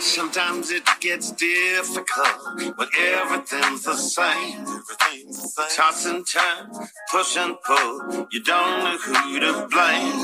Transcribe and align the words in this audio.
Sometimes 0.00 0.70
it 0.70 0.82
gets 1.00 1.30
difficult 1.32 2.56
when 2.76 2.88
everything's 2.98 3.82
the 3.84 3.94
same. 3.94 4.64
Toss 5.76 6.06
and 6.06 6.26
turn, 6.26 6.70
push 7.10 7.36
and 7.36 7.56
pull. 7.64 8.26
You 8.32 8.42
don't 8.42 8.84
know 8.84 8.98
who 8.98 9.40
to 9.40 9.68
blame. 9.70 10.20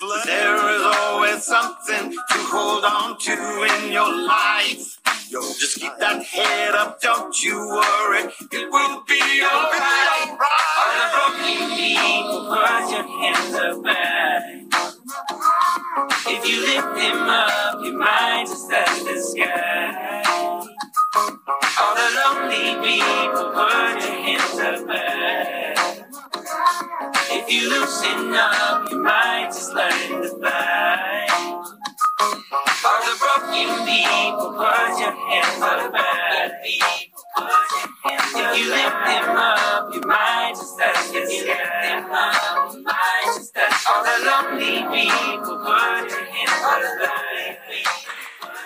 But 0.00 0.24
there 0.24 0.56
is 0.76 0.82
always 0.82 1.44
something 1.44 2.12
to 2.12 2.38
hold 2.50 2.84
on 2.84 3.18
to 3.18 3.84
in 3.84 3.92
your 3.92 4.26
life. 4.26 5.00
Just 5.30 5.80
keep 5.80 5.92
that 5.98 6.22
head 6.22 6.74
up, 6.74 7.00
don't 7.00 7.42
you 7.42 7.56
worry. 7.58 8.32
It 8.52 8.71
If 16.42 16.48
you 16.50 16.60
lift 16.62 16.98
him 16.98 17.18
up, 17.20 17.84
you 17.84 17.98
might 17.98 18.46
just 18.48 18.70
touch 18.70 19.04
the 19.04 19.20
sky. 19.22 20.24
All 21.80 21.94
the 21.94 22.08
lonely 22.24 22.74
people, 22.86 23.50
put 23.52 24.02
your 24.02 24.18
hands 24.24 24.60
up 24.60 24.88
high. 24.88 26.04
If 27.30 27.52
you 27.52 27.70
loosen 27.70 28.34
up, 28.34 28.90
you 28.90 29.02
might 29.02 29.48
just 29.52 29.74
learn 29.74 30.22
to 30.22 30.28
fly. 30.38 31.28
All 32.84 33.02
the 33.04 33.18
broken 33.20 33.86
people, 33.86 34.52
put 34.58 35.00
your 35.00 35.12
hands 35.12 35.62
up 35.62 35.92
high. 35.94 36.50
If 38.06 38.58
you 38.58 38.70
lift 38.70 39.06
them 39.06 39.36
up, 39.36 39.94
you 39.94 40.02
might 40.06 40.54
just 40.56 40.78
touch 40.78 41.12
the 41.12 41.26
sky. 41.26 42.04
All 43.88 44.04
the 44.04 44.26
lonely 44.26 44.76
people, 44.92 45.58
put 45.58 46.10
your. 46.10 46.31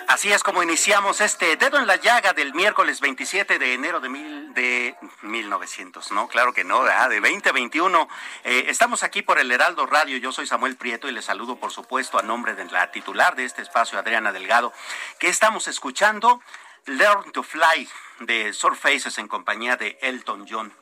Así 0.07 0.31
es 0.31 0.41
como 0.41 0.63
iniciamos 0.63 1.19
este 1.19 1.57
dedo 1.57 1.77
en 1.77 1.85
la 1.85 1.97
llaga 1.97 2.31
del 2.31 2.53
miércoles 2.53 3.01
27 3.01 3.59
de 3.59 3.73
enero 3.73 3.99
de, 3.99 4.07
mil, 4.07 4.53
de 4.53 4.95
1900, 5.21 6.11
¿no? 6.11 6.29
Claro 6.29 6.53
que 6.53 6.63
no, 6.63 6.81
¿verdad? 6.81 7.09
de 7.09 7.19
2021. 7.19 8.07
Eh, 8.45 8.65
estamos 8.69 9.03
aquí 9.03 9.21
por 9.21 9.37
el 9.37 9.51
Heraldo 9.51 9.85
Radio. 9.85 10.17
Yo 10.17 10.31
soy 10.31 10.47
Samuel 10.47 10.77
Prieto 10.77 11.09
y 11.09 11.11
les 11.11 11.25
saludo, 11.25 11.57
por 11.57 11.71
supuesto, 11.71 12.17
a 12.17 12.23
nombre 12.23 12.55
de 12.55 12.63
la 12.65 12.89
titular 12.89 13.35
de 13.35 13.43
este 13.43 13.61
espacio, 13.61 13.99
Adriana 13.99 14.31
Delgado, 14.31 14.71
que 15.19 15.27
estamos 15.27 15.67
escuchando 15.67 16.41
Learn 16.85 17.33
to 17.33 17.43
Fly 17.43 17.89
de 18.21 18.53
Surfaces 18.53 19.17
en 19.17 19.27
compañía 19.27 19.75
de 19.75 19.99
Elton 20.01 20.47
John. 20.49 20.73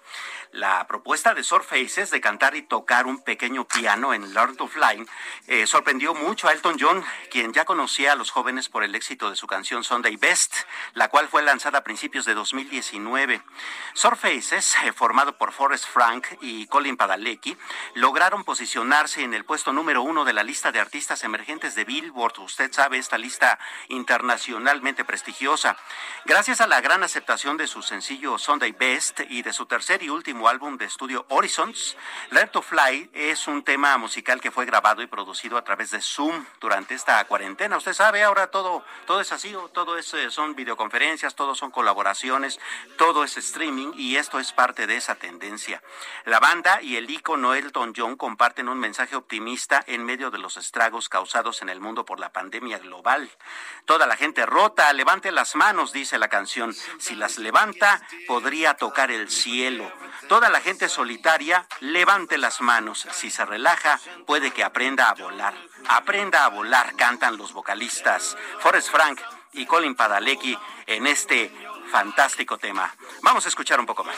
La 0.55 0.88
propuesta 0.88 1.33
de 1.33 1.43
Surfaces 1.43 2.11
de 2.11 2.21
cantar 2.21 2.55
y 2.55 2.61
tocar 2.61 3.07
un 3.07 3.21
pequeño 3.21 3.67
piano 3.67 4.13
en 4.13 4.33
Learn 4.33 4.55
to 4.55 4.69
Fly 4.69 5.05
eh, 5.47 5.67
sorprendió 5.67 6.13
mucho 6.13 6.47
a 6.47 6.53
Elton 6.53 6.77
John, 6.79 7.03
quien 7.29 7.51
ya 7.51 7.66
conocía 7.66 8.13
a 8.13 8.16
los 8.16 8.31
jóvenes 8.31 8.69
por 8.69 8.85
el 8.85 8.95
éxito 8.95 9.29
de 9.29 9.35
su 9.35 9.47
canción 9.47 9.83
Sunday 9.83 10.16
Best, 10.16 10.55
la 10.93 11.09
cual 11.09 11.27
fue 11.27 11.43
lanzada 11.43 11.79
a 11.79 11.83
principios 11.83 12.23
de 12.23 12.35
2019. 12.35 13.41
Surfaces, 13.95 14.77
eh, 14.85 14.93
formado 14.93 15.38
por 15.38 15.51
Forrest 15.51 15.88
Frank 15.89 16.25
y 16.39 16.67
Colin 16.67 16.95
Padalecki, 16.95 17.57
lograron 17.95 18.45
posicionarse 18.45 19.23
en 19.23 19.33
el 19.33 19.43
puesto 19.43 19.73
número 19.73 20.03
uno 20.03 20.23
de 20.23 20.31
la 20.31 20.43
lista 20.43 20.72
de 20.72 20.79
artistas 20.79 21.25
emergentes 21.25 21.75
de 21.75 21.83
Billboard. 21.83 22.39
Usted 22.39 22.72
sabe, 22.72 22.97
esta 22.97 23.17
lista 23.17 23.59
internacionalmente 23.89 25.03
prestigiosa. 25.03 25.75
Gracias 26.23 26.61
a 26.61 26.67
la 26.67 26.79
gran 26.79 27.03
aceptación 27.03 27.57
de 27.57 27.67
su 27.67 27.81
sencillo 27.81 28.37
Sunday 28.37 28.72
Best 28.72 29.19
y 29.29 29.41
de 29.41 29.51
su 29.51 29.66
tercer 29.66 30.01
y 30.01 30.07
último 30.07 30.44
álbum 30.47 30.78
de 30.78 30.85
estudio 30.85 31.25
Horizons, 31.29 31.97
Learn 32.31 32.50
to 32.50 32.61
Fly 32.61 33.09
es 33.13 33.47
un 33.47 33.63
tema 33.63 33.97
musical 33.97 34.41
que 34.41 34.51
fue 34.51 34.66
grabado 34.66 35.01
y 35.01 35.07
producido 35.07 35.57
a 35.57 35.63
través 35.63 35.91
de 35.91 36.01
Zoom 36.01 36.45
durante 36.59 36.95
esta 36.95 37.23
cuarentena. 37.25 37.78
Usted 37.78 37.94
sabe, 37.94 38.23
ahora 38.23 38.47
todo, 38.47 38.84
todo 39.05 39.22
es 39.22 39.31
así, 39.31 39.55
todo 39.73 39.97
es, 39.97 40.13
eh, 40.13 40.31
son 40.31 40.55
videoconferencias, 40.55 41.35
todo 41.35 41.55
son 41.55 41.72
colaboraciones, 41.72 42.59
todo 42.97 43.23
es 43.23 43.38
streaming 43.38 43.94
y 43.95 44.17
esto 44.17 44.39
es 44.39 44.51
parte 44.51 44.88
de 44.88 44.97
esa 44.97 45.16
tendencia. 45.16 45.81
La 46.25 46.39
banda 46.39 46.81
y 46.81 46.95
el 46.95 47.09
ícono 47.09 47.53
Elton 47.53 47.94
John 47.95 48.16
comparten 48.16 48.69
un 48.69 48.79
mensaje 48.79 49.16
optimista 49.16 49.84
en 49.88 50.03
medio 50.03 50.31
de 50.31 50.38
los 50.38 50.57
estragos 50.57 51.09
causados 51.09 51.61
en 51.61 51.69
el 51.69 51.79
mundo 51.79 52.05
por 52.05 52.19
la 52.19 52.31
pandemia 52.31 52.79
global. 52.79 53.29
Toda 53.85 54.07
la 54.07 54.17
gente 54.17 54.45
rota, 54.45 54.91
levante 54.94 55.31
las 55.31 55.55
manos, 55.55 55.91
dice 55.91 56.17
la 56.17 56.28
canción. 56.28 56.73
Si 57.00 57.16
las 57.16 57.38
levanta, 57.38 58.01
podría 58.28 58.75
tocar 58.75 59.11
el 59.11 59.29
cielo. 59.29 59.91
Toda 60.35 60.50
la 60.50 60.59
gente 60.59 60.90
solitaria, 60.90 61.66
levante 61.79 62.38
las 62.38 62.59
manos. 62.59 63.07
Si 63.13 63.31
se 63.31 63.46
relaja, 63.46 64.01
puede 64.28 64.51
que 64.51 64.66
aprenda 64.66 65.09
a 65.09 65.13
volar. 65.13 65.53
Aprenda 65.88 66.44
a 66.44 66.50
volar, 66.50 66.94
cantan 66.97 67.38
los 67.38 67.53
vocalistas 67.53 68.35
Forrest 68.59 68.91
Frank 68.91 69.22
y 69.53 69.66
Colin 69.66 69.96
Padalecki 69.96 70.59
en 70.88 71.07
este 71.07 71.50
fantástico 71.90 72.57
tema. 72.57 72.94
Vamos 73.22 73.46
a 73.46 73.47
escuchar 73.47 73.79
un 73.79 73.85
poco 73.85 74.03
más. 74.03 74.18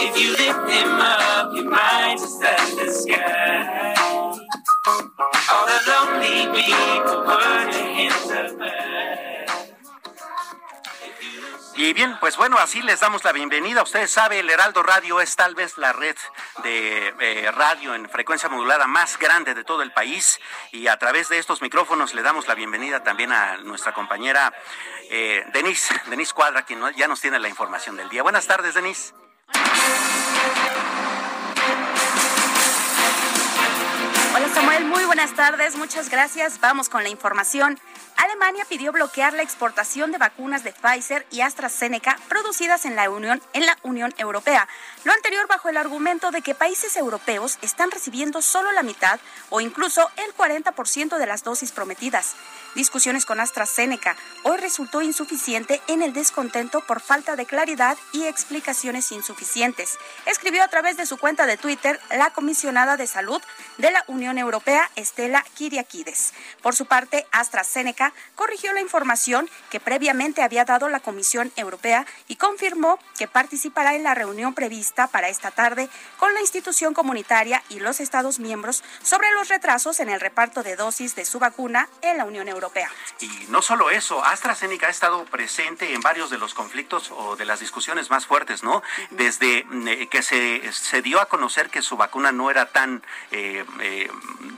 If 0.00 0.16
you 0.16 0.30
lift 0.36 0.70
him 0.70 1.00
up, 1.00 1.50
the 2.76 2.92
sky. 2.92 4.27
Y 11.78 11.92
bien, 11.92 12.16
pues 12.18 12.36
bueno, 12.36 12.58
así 12.58 12.82
les 12.82 12.98
damos 12.98 13.22
la 13.22 13.30
bienvenida. 13.30 13.84
Ustedes 13.84 14.10
saben, 14.10 14.40
el 14.40 14.50
Heraldo 14.50 14.82
Radio 14.82 15.20
es 15.20 15.36
tal 15.36 15.54
vez 15.54 15.78
la 15.78 15.92
red 15.92 16.16
de 16.64 17.14
eh, 17.20 17.52
radio 17.52 17.94
en 17.94 18.10
frecuencia 18.10 18.48
modulada 18.48 18.88
más 18.88 19.16
grande 19.16 19.54
de 19.54 19.62
todo 19.62 19.82
el 19.82 19.92
país. 19.92 20.40
Y 20.72 20.88
a 20.88 20.96
través 20.98 21.28
de 21.28 21.38
estos 21.38 21.62
micrófonos 21.62 22.14
le 22.14 22.22
damos 22.22 22.48
la 22.48 22.56
bienvenida 22.56 23.04
también 23.04 23.30
a 23.30 23.58
nuestra 23.58 23.94
compañera 23.94 24.52
eh, 25.08 25.44
Denise, 25.52 25.94
Denise 26.06 26.34
Cuadra, 26.34 26.64
quien 26.64 26.80
ya 26.96 27.06
nos 27.06 27.20
tiene 27.20 27.38
la 27.38 27.48
información 27.48 27.96
del 27.96 28.08
día. 28.08 28.24
Buenas 28.24 28.48
tardes, 28.48 28.74
Denise. 28.74 29.14
Hola 34.38 34.54
Samuel, 34.54 34.84
muy 34.84 35.04
buenas 35.04 35.34
tardes, 35.34 35.74
muchas 35.74 36.10
gracias. 36.10 36.60
Vamos 36.60 36.88
con 36.88 37.02
la 37.02 37.08
información. 37.08 37.76
Alemania 38.16 38.64
pidió 38.68 38.92
bloquear 38.92 39.32
la 39.32 39.42
exportación 39.42 40.12
de 40.12 40.18
vacunas 40.18 40.62
de 40.62 40.72
Pfizer 40.72 41.26
y 41.32 41.40
AstraZeneca 41.40 42.16
producidas 42.28 42.84
en 42.84 42.94
la 42.94 43.10
Unión, 43.10 43.40
en 43.52 43.66
la 43.66 43.76
Unión 43.82 44.14
Europea. 44.16 44.68
Lo 45.02 45.12
anterior 45.12 45.48
bajo 45.48 45.68
el 45.68 45.76
argumento 45.76 46.30
de 46.30 46.42
que 46.42 46.54
países 46.54 46.96
europeos 46.96 47.58
están 47.62 47.90
recibiendo 47.90 48.40
solo 48.40 48.70
la 48.72 48.84
mitad 48.84 49.18
o 49.50 49.60
incluso 49.60 50.08
el 50.16 50.34
40% 50.36 51.16
de 51.16 51.26
las 51.26 51.42
dosis 51.42 51.72
prometidas. 51.72 52.34
Discusiones 52.74 53.24
con 53.24 53.40
AstraZeneca 53.40 54.16
hoy 54.44 54.58
resultó 54.58 55.00
insuficiente 55.02 55.80
en 55.88 56.02
el 56.02 56.12
descontento 56.12 56.80
por 56.86 57.00
falta 57.00 57.34
de 57.34 57.46
claridad 57.46 57.96
y 58.12 58.24
explicaciones 58.24 59.10
insuficientes. 59.10 59.96
Escribió 60.26 60.62
a 60.62 60.68
través 60.68 60.96
de 60.96 61.06
su 61.06 61.16
cuenta 61.16 61.46
de 61.46 61.56
Twitter 61.56 61.98
la 62.10 62.30
comisionada 62.30 62.96
de 62.96 63.06
salud 63.06 63.40
de 63.78 63.90
la 63.90 64.04
Unión 64.06 64.27
Europea, 64.36 64.90
Estela 64.96 65.42
Kiriakides. 65.54 66.34
Por 66.60 66.74
su 66.74 66.84
parte, 66.84 67.26
AstraZeneca 67.32 68.12
corrigió 68.34 68.72
la 68.74 68.80
información 68.80 69.48
que 69.70 69.80
previamente 69.80 70.42
había 70.42 70.66
dado 70.66 70.90
la 70.90 71.00
Comisión 71.00 71.52
Europea 71.56 72.04
y 72.26 72.36
confirmó 72.36 72.98
que 73.16 73.28
participará 73.28 73.94
en 73.94 74.02
la 74.02 74.14
reunión 74.14 74.52
prevista 74.52 75.06
para 75.06 75.28
esta 75.28 75.50
tarde 75.50 75.88
con 76.18 76.34
la 76.34 76.40
institución 76.40 76.92
comunitaria 76.92 77.62
y 77.68 77.80
los 77.80 78.00
Estados 78.00 78.40
miembros 78.40 78.82
sobre 79.02 79.30
los 79.30 79.48
retrasos 79.48 80.00
en 80.00 80.10
el 80.10 80.20
reparto 80.20 80.62
de 80.62 80.76
dosis 80.76 81.14
de 81.14 81.24
su 81.24 81.38
vacuna 81.38 81.88
en 82.02 82.18
la 82.18 82.24
Unión 82.24 82.48
Europea. 82.48 82.90
Y 83.20 83.46
no 83.48 83.62
solo 83.62 83.90
eso, 83.90 84.24
AstraZeneca 84.24 84.88
ha 84.88 84.90
estado 84.90 85.24
presente 85.24 85.94
en 85.94 86.00
varios 86.00 86.30
de 86.30 86.38
los 86.38 86.54
conflictos 86.54 87.10
o 87.10 87.36
de 87.36 87.44
las 87.44 87.60
discusiones 87.60 88.10
más 88.10 88.26
fuertes, 88.26 88.62
¿no? 88.62 88.82
Desde 89.10 89.66
eh, 89.86 90.08
que 90.08 90.22
se, 90.22 90.72
se, 90.72 91.02
dio 91.02 91.20
a 91.20 91.26
conocer 91.26 91.70
que 91.70 91.82
su 91.82 91.96
vacuna 91.96 92.32
no 92.32 92.50
era 92.50 92.66
tan, 92.66 93.02
eh, 93.30 93.64
eh, 93.80 94.07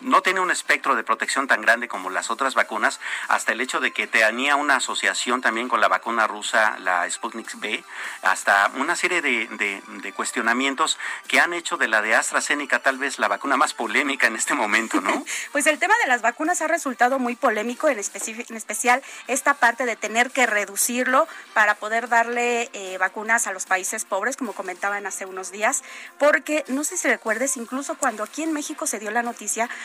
no 0.02 0.22
tiene 0.22 0.40
un 0.40 0.50
espectro 0.50 0.94
de 0.96 1.04
protección 1.04 1.46
tan 1.46 1.60
grande 1.60 1.88
como 1.88 2.10
las 2.10 2.30
otras 2.30 2.54
vacunas, 2.54 3.00
hasta 3.28 3.52
el 3.52 3.60
hecho 3.60 3.80
de 3.80 3.92
que 3.92 4.06
tenía 4.06 4.56
una 4.56 4.76
asociación 4.76 5.40
también 5.40 5.68
con 5.68 5.80
la 5.80 5.88
vacuna 5.88 6.26
rusa, 6.26 6.78
la 6.78 7.08
Sputnik 7.10 7.58
B, 7.60 7.84
hasta 8.22 8.70
una 8.76 8.96
serie 8.96 9.22
de, 9.22 10.12
cuestionamientos 10.14 10.98
que 11.28 11.40
han 11.40 11.54
hecho 11.54 11.76
de 11.76 11.88
la 11.88 12.02
de 12.02 12.14
AstraZeneca 12.14 12.80
tal 12.80 12.98
vez 12.98 13.18
la 13.18 13.28
vacuna 13.28 13.56
más 13.56 13.74
polémica 13.74 14.26
en 14.26 14.36
este 14.36 14.54
momento, 14.54 15.00
¿no? 15.00 15.24
pues 15.52 15.66
el 15.66 15.78
tema 15.78 15.94
de 16.02 16.08
las 16.08 16.20
vacunas 16.20 16.60
ha 16.60 16.68
resultado 16.68 17.18
muy 17.18 17.36
polémico, 17.36 17.88
en, 17.88 17.98
en 17.98 18.56
especial 18.56 19.02
esta 19.28 19.54
parte 19.54 19.86
de 19.86 19.96
tener 19.96 20.30
que 20.30 20.46
reducirlo 20.46 21.28
para 21.54 21.76
poder 21.76 22.08
darle 22.08 22.70
eh, 22.72 22.98
vacunas 22.98 23.46
a 23.46 23.52
los 23.52 23.66
países 23.66 24.04
pobres, 24.04 24.36
como 24.36 24.52
comentaban 24.52 25.06
hace 25.06 25.26
unos 25.26 25.50
días, 25.50 25.82
porque 26.18 26.64
no 26.68 26.84
sé 26.84 26.96
si 26.96 27.08
recuerdes, 27.08 27.56
incluso 27.56 27.96
cuando 27.96 28.22
aquí 28.22 28.42
en 28.42 28.52
México 28.52 28.86
se 28.86 28.98
dio 28.98 29.10
la 29.10 29.22
noticia, 29.22 29.39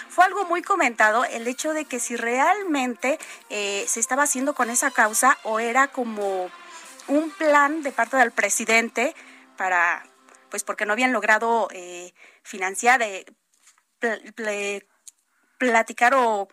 fue 0.10 0.26
algo 0.26 0.46
muy 0.46 0.62
comentado 0.62 1.26
el 1.26 1.48
hecho 1.48 1.74
de 1.74 1.86
que 1.86 2.00
si 2.00 2.16
realmente 2.16 3.20
eh, 3.50 3.86
se 3.88 4.00
estaba 4.00 4.24
haciendo 4.24 4.54
con 4.54 4.70
esa 4.70 4.92
causa 4.92 5.38
o 5.44 5.60
era 5.60 5.88
como 5.88 6.50
un 7.08 7.32
plan 7.32 7.84
de 7.84 7.92
parte 7.92 8.18
del 8.18 8.32
presidente 8.32 9.16
para, 9.58 10.06
pues 10.50 10.64
porque 10.64 10.86
no 10.86 10.94
habían 10.94 11.14
logrado 11.14 11.68
eh, 11.72 12.14
financiar, 12.44 13.02
eh, 13.02 13.26
platicar 15.58 16.14
o, 16.16 16.48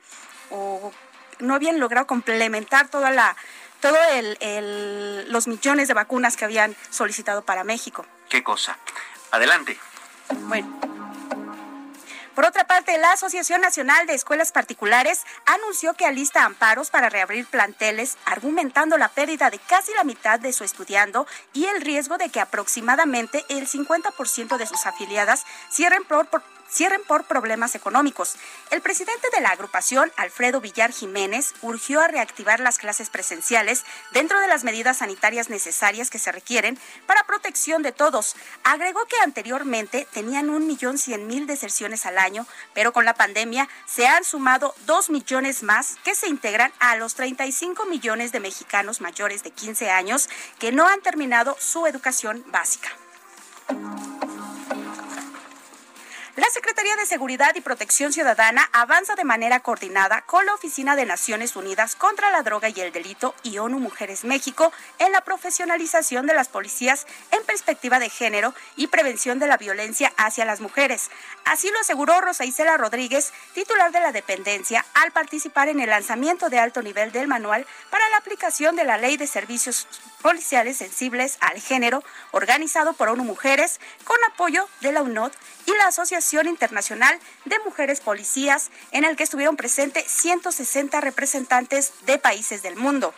no 1.41 1.55
habían 1.55 1.81
logrado 1.81 2.07
complementar 2.07 2.89
toda 2.89 3.11
la 3.11 3.37
todo 3.81 3.97
el, 4.13 5.33
los 5.33 5.49
millones 5.49 5.89
de 5.89 5.95
vacunas 5.95 6.37
que 6.37 6.45
habían 6.45 6.77
solicitado 6.91 7.43
para 7.43 7.65
México. 7.65 8.07
¿Qué 8.29 8.45
cosa? 8.45 8.79
Adelante. 9.33 9.77
Bueno. 10.43 11.02
Por 12.35 12.47
otra 12.47 12.65
parte, 12.65 12.97
la 12.97 13.13
Asociación 13.13 13.61
Nacional 13.61 14.07
de 14.07 14.15
Escuelas 14.15 14.53
Particulares 14.53 15.21
anunció 15.45 15.93
que 15.93 16.07
alista 16.07 16.45
amparos 16.45 16.89
para 16.89 17.11
reabrir 17.11 17.45
planteles, 17.45 18.17
argumentando 18.25 18.97
la 18.97 19.09
pérdida 19.09 19.51
de 19.51 19.59
casi 19.59 19.93
la 19.93 20.05
mitad 20.05 20.41
de 20.41 20.55
su 20.55 20.65
estudiando 20.65 21.27
y 21.53 21.67
el 21.67 21.83
riesgo 21.83 22.17
de 22.17 22.31
que 22.31 22.41
aproximadamente 22.41 23.45
el 23.51 23.69
50% 23.69 24.57
de 24.57 24.67
sus 24.67 24.87
afiliadas 24.87 25.45
cierren 25.71 26.05
por, 26.05 26.27
por 26.27 26.43
cierren 26.73 27.03
por 27.05 27.25
problemas 27.25 27.75
económicos. 27.75 28.37
El 28.71 28.81
presidente 28.81 29.29
de 29.35 29.41
la 29.41 29.51
agrupación, 29.51 30.11
Alfredo 30.17 30.61
Villar 30.61 30.93
Jiménez, 30.93 31.55
urgió 31.63 32.01
a 32.01 32.09
reactivar 32.09 32.61
las 32.61 32.79
clases 32.79 33.11
presenciales 33.11 33.85
dentro 34.13 34.41
de 34.41 34.49
las 34.49 34.65
medidas 34.65 34.99
sanitarias 34.99 35.51
necesarias 35.51 36.11
que 36.11 36.19
se 36.19 36.33
requieren 36.33 36.79
para 37.07 37.25
protección 37.25 37.83
de 37.83 37.93
todos. 37.93 38.37
Agregó 38.65 39.05
que 39.07 39.17
anteriormente 39.23 40.07
tenían 40.13 40.51
un 40.51 40.67
millón 40.67 40.99
cien 40.99 41.27
mil 41.27 41.47
deserciones 41.47 42.07
al 42.07 42.19
año, 42.19 42.47
pero 42.75 42.93
con 42.93 43.05
la 43.05 43.15
pandemia 43.15 43.69
se 43.87 44.07
han 44.07 44.25
sumado 44.25 44.75
dos 44.87 45.11
millones 45.11 45.63
más 45.63 45.97
que 46.05 46.15
se 46.15 46.29
integran 46.29 46.73
a 46.79 46.97
los 46.97 47.15
35 47.15 47.85
millones 47.87 48.33
de 48.33 48.41
mexicanos 48.41 49.01
mayores 49.01 49.43
de 49.43 49.51
15 49.51 49.91
años 49.91 50.29
que 50.59 50.73
no 50.73 50.87
han 50.87 51.03
terminado 51.03 51.57
su 51.59 51.87
educación 51.87 52.45
básica. 52.49 52.89
La 56.35 56.49
Secretaría 56.49 56.97
de 56.97 57.05
Seguridad 57.05 57.55
y 57.57 57.61
Protección 57.61 58.11
Ciudadana 58.11 58.67
avanza 58.73 59.15
de 59.17 59.23
manera 59.23 59.61
coordinada 59.61 60.23
con 60.23 60.47
la 60.47 60.55
Oficina 60.55 60.97
de 60.97 61.05
Naciones 61.05 61.57
Unidas 61.57 61.95
contra 61.95 62.31
la 62.31 62.43
Droga 62.43 62.71
y 62.71 62.81
el 62.81 62.91
Delito 62.91 63.35
y 63.43 63.59
ONU 63.59 63.79
Mujeres 63.79 64.25
México 64.25 64.73
en 64.99 65.13
la 65.13 65.21
profesionalización 65.21 66.27
de 66.27 66.33
las 66.33 66.49
policías 66.49 67.07
en 67.33 67.45
perspectiva 67.45 67.99
de 67.99 68.09
género 68.09 68.55
y 68.77 68.87
prevención 68.87 69.41
de 69.41 69.47
la 69.47 69.59
violencia 69.59 70.11
hacia 70.17 70.47
las 70.47 70.63
mujeres. 70.63 71.11
Así 71.45 71.71
lo 71.71 71.79
aseguró 71.79 72.19
Rosa 72.23 72.47
Isela 72.47 72.79
Rodríguez, 72.79 73.35
titular 73.53 73.93
de 73.93 74.01
la 74.01 74.13
dependencia, 74.13 74.87
al 74.95 75.13
participar 75.13 75.69
en 75.69 75.81
el 75.81 75.91
lanzamiento 75.91 76.49
de 76.49 76.59
alto 76.59 76.81
nivel 76.81 77.13
del 77.13 77.29
manual 77.29 77.67
para 77.91 78.09
la 78.09 78.17
aplicación 78.17 78.75
de 78.75 78.85
la 78.85 78.97
Ley 78.97 79.19
de 79.19 79.27
Servicios 79.27 79.87
Policiales 80.23 80.79
Sensibles 80.79 81.37
al 81.41 81.61
Género, 81.61 82.03
organizado 82.31 82.95
por 82.95 83.11
ONU 83.11 83.23
Mujeres, 83.25 83.81
con 84.05 84.17
apoyo 84.33 84.67
de 84.81 84.93
la 84.93 85.03
UNOD 85.03 85.33
y 85.67 85.73
la 85.75 85.89
Asociación 85.89 86.22
Internacional 86.47 87.19
de 87.45 87.59
Mujeres 87.65 88.01
Policías, 88.01 88.71
en 88.93 89.05
el 89.05 89.17
que 89.17 89.25
estuvieron 89.25 89.57
presentes 89.57 90.05
160 90.07 91.01
representantes 91.01 91.93
de 92.07 92.19
países 92.19 92.63
del 92.63 92.77
mundo. 92.77 93.13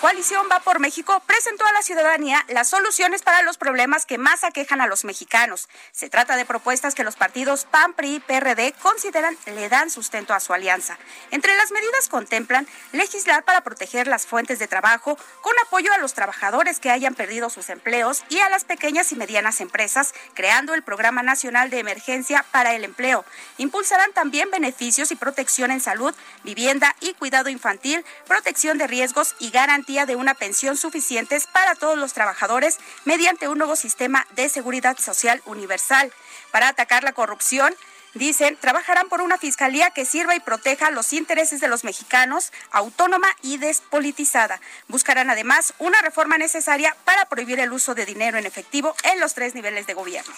Coalición 0.00 0.46
Va 0.48 0.60
por 0.60 0.78
México 0.78 1.20
presentó 1.26 1.66
a 1.66 1.72
la 1.72 1.82
ciudadanía 1.82 2.44
las 2.50 2.68
soluciones 2.68 3.22
para 3.22 3.42
los 3.42 3.58
problemas 3.58 4.06
que 4.06 4.16
más 4.16 4.44
aquejan 4.44 4.80
a 4.80 4.86
los 4.86 5.04
mexicanos. 5.04 5.68
Se 5.90 6.08
trata 6.08 6.36
de 6.36 6.44
propuestas 6.44 6.94
que 6.94 7.02
los 7.02 7.16
partidos 7.16 7.64
PAN, 7.64 7.94
PRI 7.94 8.14
y 8.14 8.20
PRD 8.20 8.74
consideran 8.80 9.36
le 9.46 9.68
dan 9.68 9.90
sustento 9.90 10.34
a 10.34 10.40
su 10.40 10.54
alianza. 10.54 10.96
Entre 11.32 11.56
las 11.56 11.72
medidas 11.72 12.08
contemplan 12.08 12.68
legislar 12.92 13.42
para 13.42 13.62
proteger 13.62 14.06
las 14.06 14.24
fuentes 14.24 14.60
de 14.60 14.68
trabajo 14.68 15.18
con 15.42 15.52
apoyo 15.66 15.92
a 15.92 15.98
los 15.98 16.14
trabajadores 16.14 16.78
que 16.78 16.90
hayan 16.90 17.16
perdido 17.16 17.50
sus 17.50 17.68
empleos 17.68 18.22
y 18.28 18.38
a 18.38 18.48
las 18.50 18.62
pequeñas 18.62 19.10
y 19.10 19.16
medianas 19.16 19.60
empresas, 19.60 20.14
creando 20.34 20.74
el 20.74 20.84
Programa 20.84 21.24
Nacional 21.24 21.70
de 21.70 21.80
Emergencia 21.80 22.44
para 22.52 22.76
el 22.76 22.84
Empleo. 22.84 23.24
Impulsarán 23.56 24.12
también 24.12 24.48
beneficios 24.52 25.10
y 25.10 25.16
protección 25.16 25.72
en 25.72 25.80
salud, 25.80 26.14
vivienda 26.44 26.94
y 27.00 27.14
cuidado 27.14 27.48
infantil, 27.48 28.04
protección 28.28 28.78
de 28.78 28.86
riesgos 28.86 29.34
y 29.40 29.50
garantía 29.50 29.87
de 29.88 30.16
una 30.16 30.34
pensión 30.34 30.76
suficientes 30.76 31.46
para 31.46 31.74
todos 31.74 31.96
los 31.96 32.12
trabajadores 32.12 32.78
mediante 33.06 33.48
un 33.48 33.56
nuevo 33.56 33.74
sistema 33.74 34.26
de 34.36 34.50
seguridad 34.50 34.98
social 34.98 35.40
universal. 35.46 36.12
Para 36.52 36.68
atacar 36.68 37.04
la 37.04 37.12
corrupción, 37.12 37.74
Dicen, 38.14 38.56
trabajarán 38.56 39.10
por 39.10 39.20
una 39.20 39.36
fiscalía 39.36 39.90
que 39.90 40.06
sirva 40.06 40.34
y 40.34 40.40
proteja 40.40 40.90
los 40.90 41.12
intereses 41.12 41.60
de 41.60 41.68
los 41.68 41.84
mexicanos, 41.84 42.52
autónoma 42.70 43.28
y 43.42 43.58
despolitizada. 43.58 44.60
Buscarán 44.88 45.28
además 45.28 45.74
una 45.78 46.00
reforma 46.00 46.38
necesaria 46.38 46.96
para 47.04 47.26
prohibir 47.26 47.60
el 47.60 47.70
uso 47.70 47.94
de 47.94 48.06
dinero 48.06 48.38
en 48.38 48.46
efectivo 48.46 48.96
en 49.04 49.20
los 49.20 49.34
tres 49.34 49.54
niveles 49.54 49.86
de 49.86 49.94
gobierno 49.94 50.34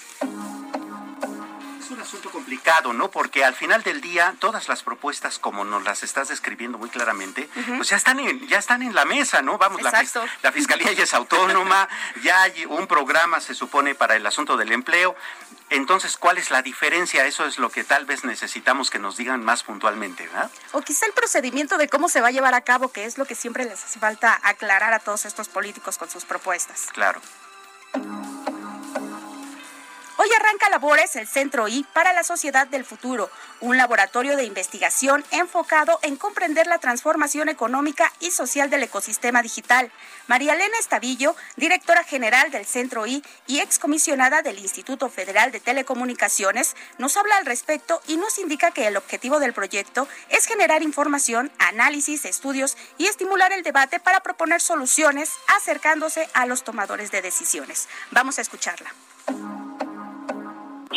un 1.90 2.00
asunto 2.00 2.30
complicado, 2.30 2.92
¿no? 2.92 3.10
Porque 3.10 3.44
al 3.44 3.54
final 3.54 3.82
del 3.82 4.00
día 4.00 4.34
todas 4.38 4.68
las 4.68 4.82
propuestas, 4.82 5.38
como 5.38 5.64
nos 5.64 5.84
las 5.84 6.02
estás 6.02 6.28
describiendo 6.28 6.78
muy 6.78 6.88
claramente, 6.90 7.48
pues 7.76 7.88
ya 7.88 7.96
están 7.96 8.20
en, 8.20 8.46
ya 8.48 8.58
están 8.58 8.82
en 8.82 8.94
la 8.94 9.04
mesa, 9.04 9.42
¿no? 9.42 9.58
Vamos, 9.58 9.82
la, 9.82 9.90
la, 10.42 10.52
fiscalía 10.52 10.92
ya 10.92 11.04
es 11.04 11.14
autónoma, 11.14 11.88
ya 12.22 12.42
hay 12.42 12.64
un 12.66 12.86
programa, 12.86 13.40
se 13.40 13.54
supone, 13.54 13.94
para 13.94 14.16
el 14.16 14.26
asunto 14.26 14.56
del 14.56 14.72
empleo. 14.72 15.16
Entonces, 15.70 16.16
¿cuál 16.16 16.38
es 16.38 16.50
la 16.50 16.62
diferencia? 16.62 17.26
Eso 17.26 17.46
es 17.46 17.58
lo 17.58 17.70
que 17.70 17.84
tal 17.84 18.04
vez 18.04 18.24
necesitamos 18.24 18.90
que 18.90 18.98
nos 18.98 19.16
digan 19.16 19.44
más 19.44 19.62
puntualmente, 19.62 20.26
¿verdad? 20.26 20.50
O 20.72 20.82
quizá 20.82 21.06
el 21.06 21.12
procedimiento 21.12 21.78
de 21.78 21.88
cómo 21.88 22.08
se 22.08 22.20
va 22.20 22.28
a 22.28 22.32
llevar 22.32 22.54
a 22.54 22.60
cabo, 22.62 22.90
que 22.90 23.04
es 23.04 23.18
lo 23.18 23.24
que 23.24 23.36
siempre 23.36 23.64
les 23.64 23.84
hace 23.84 24.00
falta 24.00 24.40
aclarar 24.42 24.92
a 24.92 24.98
todos 24.98 25.26
estos 25.26 25.48
políticos 25.48 25.96
con 25.96 26.10
sus 26.10 26.24
propuestas. 26.24 26.88
Claro. 26.92 27.20
Hoy 30.22 30.28
arranca 30.38 30.68
labores 30.68 31.16
el 31.16 31.26
Centro 31.26 31.66
I 31.66 31.82
para 31.94 32.12
la 32.12 32.24
Sociedad 32.24 32.66
del 32.66 32.84
Futuro, 32.84 33.30
un 33.60 33.78
laboratorio 33.78 34.36
de 34.36 34.44
investigación 34.44 35.24
enfocado 35.30 35.98
en 36.02 36.16
comprender 36.16 36.66
la 36.66 36.76
transformación 36.76 37.48
económica 37.48 38.12
y 38.20 38.30
social 38.30 38.68
del 38.68 38.82
ecosistema 38.82 39.40
digital. 39.40 39.90
María 40.26 40.52
Elena 40.52 40.76
Estavillo, 40.78 41.34
directora 41.56 42.04
general 42.04 42.50
del 42.50 42.66
Centro 42.66 43.06
I 43.06 43.24
y 43.46 43.60
excomisionada 43.60 44.42
del 44.42 44.58
Instituto 44.58 45.08
Federal 45.08 45.52
de 45.52 45.60
Telecomunicaciones, 45.60 46.76
nos 46.98 47.16
habla 47.16 47.38
al 47.38 47.46
respecto 47.46 48.02
y 48.06 48.18
nos 48.18 48.38
indica 48.38 48.72
que 48.72 48.88
el 48.88 48.98
objetivo 48.98 49.38
del 49.38 49.54
proyecto 49.54 50.06
es 50.28 50.44
generar 50.44 50.82
información, 50.82 51.50
análisis, 51.58 52.26
estudios 52.26 52.76
y 52.98 53.06
estimular 53.06 53.52
el 53.54 53.62
debate 53.62 54.00
para 54.00 54.20
proponer 54.20 54.60
soluciones 54.60 55.32
acercándose 55.56 56.28
a 56.34 56.44
los 56.44 56.62
tomadores 56.62 57.10
de 57.10 57.22
decisiones. 57.22 57.88
Vamos 58.10 58.38
a 58.38 58.42
escucharla 58.42 58.92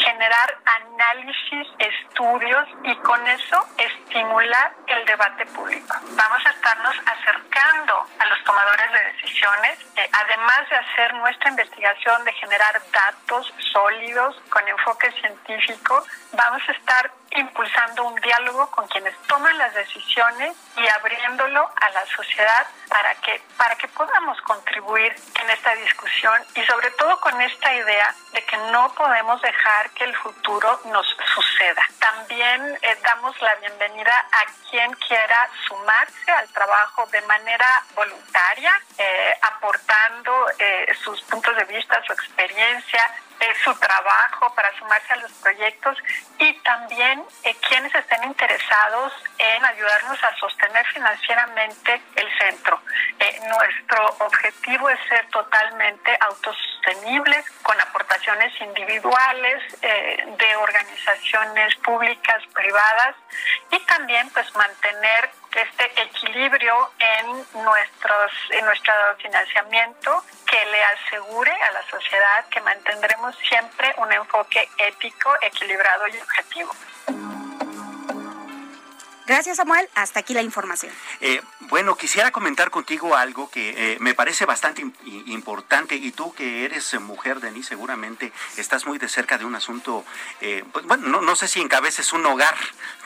generar 0.04 0.58
análisis, 0.66 1.68
estudios 1.80 2.68
y 2.84 2.96
con 2.98 3.26
eso 3.28 3.66
estimular 3.78 4.74
el 4.88 5.06
debate 5.06 5.46
público. 5.48 5.96
Vamos 6.12 6.46
a 6.46 6.50
estarnos 6.50 6.96
acercando 7.06 8.06
a 8.20 8.26
los 8.26 8.44
tomadores 8.44 8.92
de 8.92 9.00
decisiones, 9.14 9.80
eh, 9.96 10.10
además 10.12 10.70
de 10.70 10.76
hacer 10.76 11.14
nuestra 11.16 11.50
investigación, 11.50 12.24
de 12.26 12.34
generar 12.34 12.82
datos 12.92 13.54
sólidos 13.72 14.36
con 14.50 14.68
enfoque 14.68 15.12
científico, 15.22 16.04
vamos 16.34 16.62
a 16.68 16.72
estar 16.74 17.12
impulsando 17.36 18.04
un 18.04 18.16
diálogo 18.22 18.70
con 18.72 18.88
quienes 18.88 19.16
toman 19.28 19.58
las 19.58 19.74
decisiones 19.74 20.56
y 20.78 20.88
abriéndolo 20.88 21.70
a 21.76 21.90
la 21.90 22.06
sociedad 22.08 22.68
para 22.90 23.16
que 23.16 23.42
para 23.58 23.76
que 23.76 23.88
podamos 23.88 24.40
contribuir 24.42 25.16
en 25.42 25.50
esta 25.50 25.74
discusión 25.76 26.42
y 26.56 26.62
sobre 26.64 26.92
todo 26.92 27.20
con 27.20 27.40
esta 27.42 27.74
idea 27.74 28.14
de 28.34 28.44
que 28.44 28.58
no 28.72 28.94
podemos 28.94 29.42
dejar 29.42 29.90
que 29.92 30.04
el 30.04 30.16
futuro 30.16 30.80
nos 30.86 31.08
suceda. 31.34 31.84
También 32.00 32.78
eh, 32.82 32.98
damos 33.04 33.40
la 33.42 33.56
bienvenida 33.56 34.14
a 34.32 34.70
quien 34.70 34.92
quiera 34.94 35.50
sumarse 35.68 36.32
al 36.32 36.48
trabajo 36.50 37.06
de 37.08 37.22
manera 37.22 37.84
voluntaria, 37.96 38.72
eh, 38.98 39.34
aportando 39.42 40.48
eh, 40.60 40.96
sus 41.04 41.22
puntos 41.24 41.56
de 41.56 41.66
vista, 41.66 42.02
su 42.06 42.14
experiencia, 42.14 43.12
su 43.64 43.74
trabajo 43.76 44.54
para 44.56 44.76
sumarse 44.78 45.14
a 45.14 45.18
los 45.18 45.32
proyectos 45.34 45.98
y 46.40 46.54
también 46.60 47.24
eh, 47.44 47.56
quienes 47.68 47.94
estén 47.96 48.24
interesados 48.24 49.14
en 49.38 49.66
ayudarnos 49.66 50.24
a 50.24 50.36
sostener 50.38 50.86
financieramente 50.88 52.02
el 52.16 52.28
centro. 52.38 52.80
Eh, 53.20 53.40
nuestro 53.48 54.06
objetivo 54.26 54.90
es 54.90 55.00
ser 55.08 55.26
totalmente 55.30 56.18
autosostenibles 56.22 57.50
con 57.62 57.80
aportaciones 57.80 58.54
individuales 58.62 59.64
eh, 59.82 60.26
de 60.38 60.56
organizaciones 60.56 61.76
públicas, 61.78 62.44
privadas 62.54 63.16
y 63.72 63.80
también 63.86 64.30
pues 64.30 64.54
mantener 64.56 65.30
este 65.56 66.02
equilibrio 66.02 66.92
en 67.00 67.64
nuestros 67.64 68.32
en 68.50 68.66
nuestro 68.66 68.94
financiamiento 69.18 70.24
que 70.46 70.66
le 70.66 70.84
asegure 70.84 71.52
a 71.52 71.72
la 71.72 71.84
sociedad 71.90 72.46
que 72.50 72.62
mantendremos 72.62 73.36
siempre 73.38 73.94
un 73.98 74.12
enfoque 74.12 74.68
ético, 74.78 75.34
equilibrado 75.42 76.08
y 76.08 76.18
objetivo. 76.18 76.72
Gracias, 79.26 79.56
Samuel. 79.56 79.88
Hasta 79.96 80.20
aquí 80.20 80.34
la 80.34 80.42
información. 80.42 80.92
Eh, 81.22 81.42
bueno, 81.62 81.96
quisiera 81.96 82.32
comentar 82.32 82.72
contigo 82.72 83.16
algo 83.16 83.50
que 83.50 83.94
eh, 83.94 83.98
me 84.02 84.14
parece 84.14 84.46
bastante 84.46 84.86
importante 85.28 85.96
y 85.96 86.12
tú 86.12 86.34
que 86.34 86.66
eres 86.66 86.94
mujer, 87.00 87.40
Denis, 87.40 87.68
seguramente 87.68 88.34
estás 88.58 88.86
muy 88.86 88.98
de 88.98 89.08
cerca 89.08 89.38
de 89.38 89.46
un 89.46 89.56
asunto, 89.56 90.04
eh, 90.42 90.66
pues, 90.74 90.86
bueno, 90.86 91.08
no, 91.08 91.22
no, 91.22 91.38
sé 91.38 91.48
si 91.48 91.62
encabeces 91.62 92.12
un 92.12 92.26
hogar, 92.26 92.58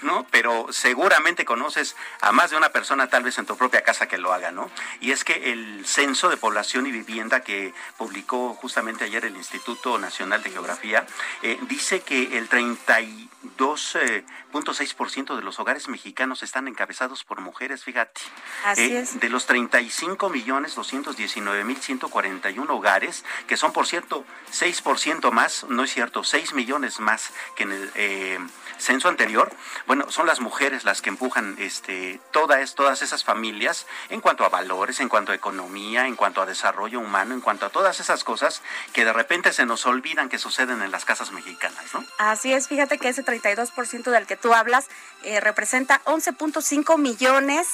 ¿no? 0.02 0.26
Pero 0.32 0.66
seguramente 0.72 1.46
conoces 1.46 1.96
a 2.22 2.32
más 2.32 2.50
de 2.50 2.58
una 2.58 2.70
persona, 2.70 3.10
tal 3.10 3.22
vez 3.22 3.38
en 3.38 3.46
tu 3.46 3.56
propia 3.56 3.84
casa, 3.84 4.08
que 4.08 4.18
lo 4.18 4.34
haga, 4.34 4.50
¿no? 4.50 4.72
Y 5.00 5.12
es 5.12 5.24
que 5.24 5.52
el 5.52 5.86
Censo 5.86 6.30
de 6.30 6.38
Población 6.38 6.88
y 6.88 6.92
Vivienda 6.92 7.42
que 7.42 7.76
publicó 7.98 8.56
justamente 8.56 9.04
ayer 9.04 9.24
el 9.26 9.38
Instituto 9.38 10.00
Nacional 10.00 10.42
de 10.42 10.50
Geografía 10.50 11.06
dice 11.68 12.02
que 12.02 12.36
el 12.38 12.50
32.6% 12.50 15.36
de 15.36 15.44
los 15.44 15.60
hogares 15.60 15.88
mexicanos 15.88 16.07
están 16.42 16.68
encabezados 16.68 17.24
por 17.24 17.42
mujeres, 17.42 17.84
fíjate. 17.84 18.22
Así 18.66 18.82
eh, 18.82 19.00
es. 19.00 19.20
De 19.20 19.30
los 19.30 19.46
35 19.46 20.30
millones 20.30 20.76
219 20.76 21.64
mil 21.64 21.78
141 21.78 22.74
hogares, 22.74 23.24
que 23.48 23.58
son, 23.58 23.74
por 23.74 23.88
cierto, 23.88 24.26
6% 24.52 25.32
más, 25.32 25.66
no 25.70 25.84
es 25.84 25.94
cierto, 25.94 26.24
6 26.24 26.54
millones 26.54 27.00
más 27.00 27.32
que 27.56 27.64
en 27.64 27.72
el... 27.72 27.92
Eh, 27.96 28.40
censo 28.78 29.10
anterior, 29.10 29.52
bueno, 29.86 30.10
son 30.12 30.28
las 30.28 30.40
mujeres 30.40 30.84
las 30.84 31.02
que 31.02 31.10
empujan 31.10 31.56
este, 31.58 32.20
todas, 32.32 32.76
todas 32.76 33.02
esas 33.02 33.24
familias 33.24 33.88
en 34.10 34.22
cuanto 34.22 34.46
a 34.46 34.50
valores, 34.50 35.00
en 35.00 35.10
cuanto 35.10 35.32
a 35.32 35.36
economía, 35.36 36.08
en 36.08 36.16
cuanto 36.16 36.42
a 36.42 36.46
desarrollo 36.46 37.00
humano, 37.00 37.34
en 37.34 37.42
cuanto 37.42 37.66
a 37.66 37.70
todas 37.70 38.00
esas 38.00 38.24
cosas 38.24 38.62
que 38.94 39.06
de 39.06 39.14
repente 39.14 39.52
se 39.54 39.66
nos 39.66 39.86
olvidan 39.86 40.30
que 40.30 40.38
suceden 40.38 40.82
en 40.82 40.92
las 40.92 41.06
casas 41.06 41.32
mexicanas, 41.32 41.94
¿no? 41.94 42.06
Así 42.18 42.54
es, 42.54 42.68
fíjate 42.68 42.98
que 42.98 43.10
ese 43.10 43.26
32% 43.26 44.12
del 44.12 44.28
que 44.28 44.38
tú 44.38 44.54
hablas 44.54 44.88
eh, 45.24 45.40
representa 45.40 45.97
11.5 46.06 46.98
millones 46.98 47.68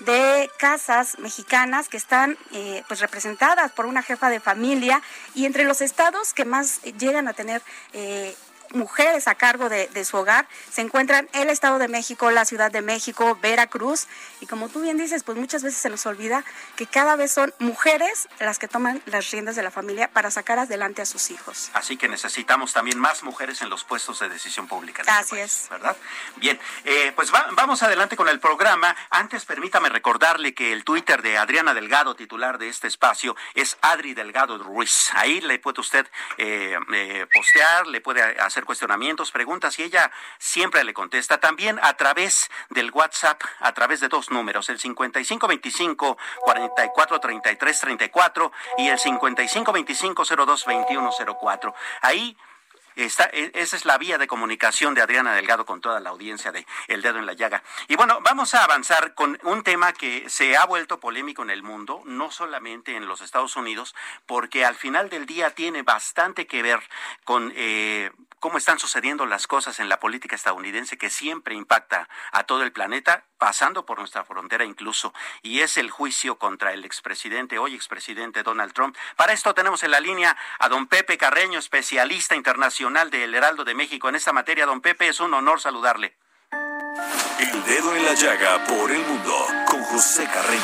de 0.00 0.50
casas 0.58 1.18
mexicanas 1.18 1.88
que 1.88 1.96
están 1.96 2.36
eh, 2.52 2.82
pues 2.86 3.00
representadas 3.00 3.72
por 3.72 3.86
una 3.86 4.02
jefa 4.02 4.28
de 4.28 4.40
familia 4.40 5.02
y 5.34 5.46
entre 5.46 5.64
los 5.64 5.80
estados 5.80 6.34
que 6.34 6.44
más 6.44 6.82
llegan 6.98 7.28
a 7.28 7.32
tener 7.32 7.62
eh, 7.92 8.36
mujeres 8.72 9.28
a 9.28 9.34
cargo 9.34 9.68
de, 9.68 10.04
su 10.04 10.16
hogar 10.16 10.46
se 10.70 10.82
encuentran 10.82 11.28
el 11.32 11.50
Estado 11.50 11.78
de 11.78 11.88
México, 11.88 12.30
la 12.30 12.44
Ciudad 12.44 12.70
de 12.70 12.82
México, 12.82 13.38
Veracruz. 13.40 14.06
Y 14.40 14.46
como 14.46 14.68
tú 14.68 14.80
bien 14.80 14.96
dices, 14.96 15.22
pues 15.22 15.38
muchas 15.38 15.62
veces 15.62 15.78
se 15.78 15.90
nos 15.90 16.06
olvida 16.06 16.44
que 16.76 16.86
cada 16.86 17.16
vez 17.16 17.32
son 17.32 17.54
mujeres 17.58 18.28
las 18.38 18.58
que 18.58 18.68
toman 18.68 19.02
las 19.06 19.30
riendas 19.30 19.56
de 19.56 19.62
la 19.62 19.70
familia 19.70 20.08
para 20.08 20.30
sacar 20.30 20.58
adelante 20.58 21.02
a 21.02 21.06
sus 21.06 21.30
hijos. 21.30 21.70
Así 21.74 21.96
que 21.96 22.08
necesitamos 22.08 22.72
también 22.72 22.98
más 22.98 23.22
mujeres 23.22 23.62
en 23.62 23.70
los 23.70 23.84
puestos 23.84 24.20
de 24.20 24.28
decisión 24.28 24.66
pública. 24.66 25.02
Este 25.02 25.12
Así 25.12 25.38
es. 25.38 25.66
¿Verdad? 25.70 25.96
Bien, 26.36 26.58
eh, 26.84 27.12
pues 27.14 27.30
vamos 27.30 27.82
adelante 27.82 28.16
con 28.16 28.28
el 28.28 28.40
programa. 28.40 28.94
Antes 29.10 29.44
permítame 29.44 29.88
recordarle 29.88 30.54
que 30.54 30.72
el 30.72 30.84
Twitter 30.84 31.22
de 31.22 31.38
Adriana 31.38 31.74
Delgado, 31.74 32.14
titular 32.16 32.58
de 32.58 32.68
este 32.68 32.88
espacio, 32.88 33.36
es 33.54 33.76
Adri 33.82 34.14
Delgado 34.14 34.58
Ruiz. 34.58 35.10
Ahí 35.14 35.40
le 35.40 35.58
puede 35.58 35.80
usted 35.80 36.06
eh, 36.38 36.78
eh, 36.92 37.26
postear, 37.32 37.86
le 37.86 38.00
puede 38.00 38.22
hacer 38.22 38.55
cuestionamientos, 38.64 39.30
preguntas 39.30 39.78
y 39.78 39.84
ella 39.84 40.10
siempre 40.38 40.84
le 40.84 40.94
contesta. 40.94 41.38
También 41.38 41.78
a 41.82 41.94
través 41.94 42.50
del 42.70 42.90
WhatsApp, 42.90 43.40
a 43.60 43.72
través 43.72 44.00
de 44.00 44.08
dos 44.08 44.30
números, 44.30 44.68
el 44.68 44.78
5525 44.78 46.16
443334 46.44 48.52
y 48.78 48.88
el 48.88 48.98
5525 48.98 50.24
022104. 50.24 51.74
Ahí 52.02 52.36
Está, 52.96 53.28
e, 53.32 53.50
esa 53.54 53.76
es 53.76 53.84
la 53.84 53.98
vía 53.98 54.16
de 54.16 54.26
comunicación 54.26 54.94
de 54.94 55.02
Adriana 55.02 55.34
Delgado 55.34 55.66
con 55.66 55.82
toda 55.82 56.00
la 56.00 56.10
audiencia 56.10 56.50
de 56.50 56.66
El 56.88 57.02
Dedo 57.02 57.18
en 57.18 57.26
la 57.26 57.34
Llaga. 57.34 57.62
Y 57.88 57.96
bueno, 57.96 58.20
vamos 58.22 58.54
a 58.54 58.64
avanzar 58.64 59.14
con 59.14 59.38
un 59.42 59.62
tema 59.62 59.92
que 59.92 60.28
se 60.30 60.56
ha 60.56 60.64
vuelto 60.64 60.98
polémico 60.98 61.42
en 61.42 61.50
el 61.50 61.62
mundo, 61.62 62.02
no 62.06 62.30
solamente 62.30 62.96
en 62.96 63.06
los 63.06 63.20
Estados 63.20 63.54
Unidos, 63.56 63.94
porque 64.24 64.64
al 64.64 64.74
final 64.74 65.10
del 65.10 65.26
día 65.26 65.50
tiene 65.50 65.82
bastante 65.82 66.46
que 66.46 66.62
ver 66.62 66.80
con 67.24 67.52
eh, 67.54 68.10
cómo 68.40 68.58
están 68.58 68.78
sucediendo 68.78 69.26
las 69.26 69.46
cosas 69.46 69.78
en 69.78 69.88
la 69.88 70.00
política 70.00 70.34
estadounidense 70.34 70.96
que 70.96 71.10
siempre 71.10 71.54
impacta 71.54 72.08
a 72.32 72.44
todo 72.44 72.62
el 72.62 72.72
planeta, 72.72 73.24
pasando 73.38 73.84
por 73.86 73.98
nuestra 73.98 74.24
frontera 74.24 74.64
incluso, 74.64 75.12
y 75.42 75.60
es 75.60 75.76
el 75.76 75.90
juicio 75.90 76.38
contra 76.38 76.72
el 76.72 76.84
expresidente, 76.84 77.58
hoy 77.58 77.74
expresidente 77.74 78.42
Donald 78.42 78.72
Trump. 78.72 78.96
Para 79.16 79.32
esto 79.32 79.54
tenemos 79.54 79.82
en 79.82 79.90
la 79.90 80.00
línea 80.00 80.36
a 80.58 80.68
don 80.68 80.86
Pepe 80.86 81.18
Carreño, 81.18 81.58
especialista 81.58 82.34
internacional 82.34 83.10
del 83.10 83.34
Heraldo 83.34 83.64
de 83.64 83.74
México 83.74 84.08
en 84.08 84.16
esta 84.16 84.32
materia. 84.32 84.66
Don 84.66 84.80
Pepe, 84.80 85.08
es 85.08 85.20
un 85.20 85.34
honor 85.34 85.60
saludarle. 85.60 86.16
El 87.38 87.64
dedo 87.64 87.94
en 87.94 88.04
la 88.04 88.14
llaga 88.14 88.64
por 88.64 88.90
el 88.90 89.00
mundo 89.00 89.46
con 89.66 89.82
José 89.84 90.26
Carreño. 90.26 90.62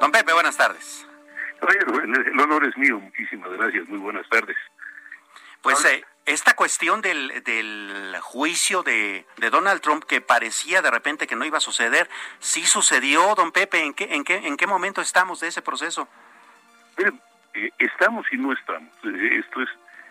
Don 0.00 0.12
Pepe, 0.12 0.32
buenas 0.34 0.56
tardes. 0.56 1.06
El 1.62 2.40
honor 2.40 2.66
es 2.66 2.76
mío, 2.76 3.00
muchísimas 3.00 3.50
gracias, 3.52 3.88
muy 3.88 3.98
buenas 3.98 4.28
tardes. 4.28 4.56
Pues 5.66 5.84
eh, 5.84 6.04
esta 6.26 6.54
cuestión 6.54 7.00
del, 7.00 7.42
del 7.42 8.16
juicio 8.20 8.84
de, 8.84 9.26
de, 9.36 9.50
Donald 9.50 9.80
Trump 9.80 10.04
que 10.04 10.20
parecía 10.20 10.80
de 10.80 10.92
repente 10.92 11.26
que 11.26 11.34
no 11.34 11.44
iba 11.44 11.58
a 11.58 11.60
suceder, 11.60 12.08
sí 12.38 12.64
sucedió, 12.64 13.34
don 13.34 13.50
Pepe, 13.50 13.80
¿en 13.80 13.92
qué, 13.92 14.14
en 14.14 14.22
qué, 14.22 14.36
en 14.46 14.56
qué 14.56 14.68
momento 14.68 15.00
estamos 15.00 15.40
de 15.40 15.48
ese 15.48 15.62
proceso? 15.62 16.06
Eh, 16.98 17.70
estamos 17.80 18.24
y 18.30 18.36
no 18.36 18.52
estamos. 18.52 18.92
Eh, 19.02 19.40
esto 19.40 19.60
es, 19.60 19.68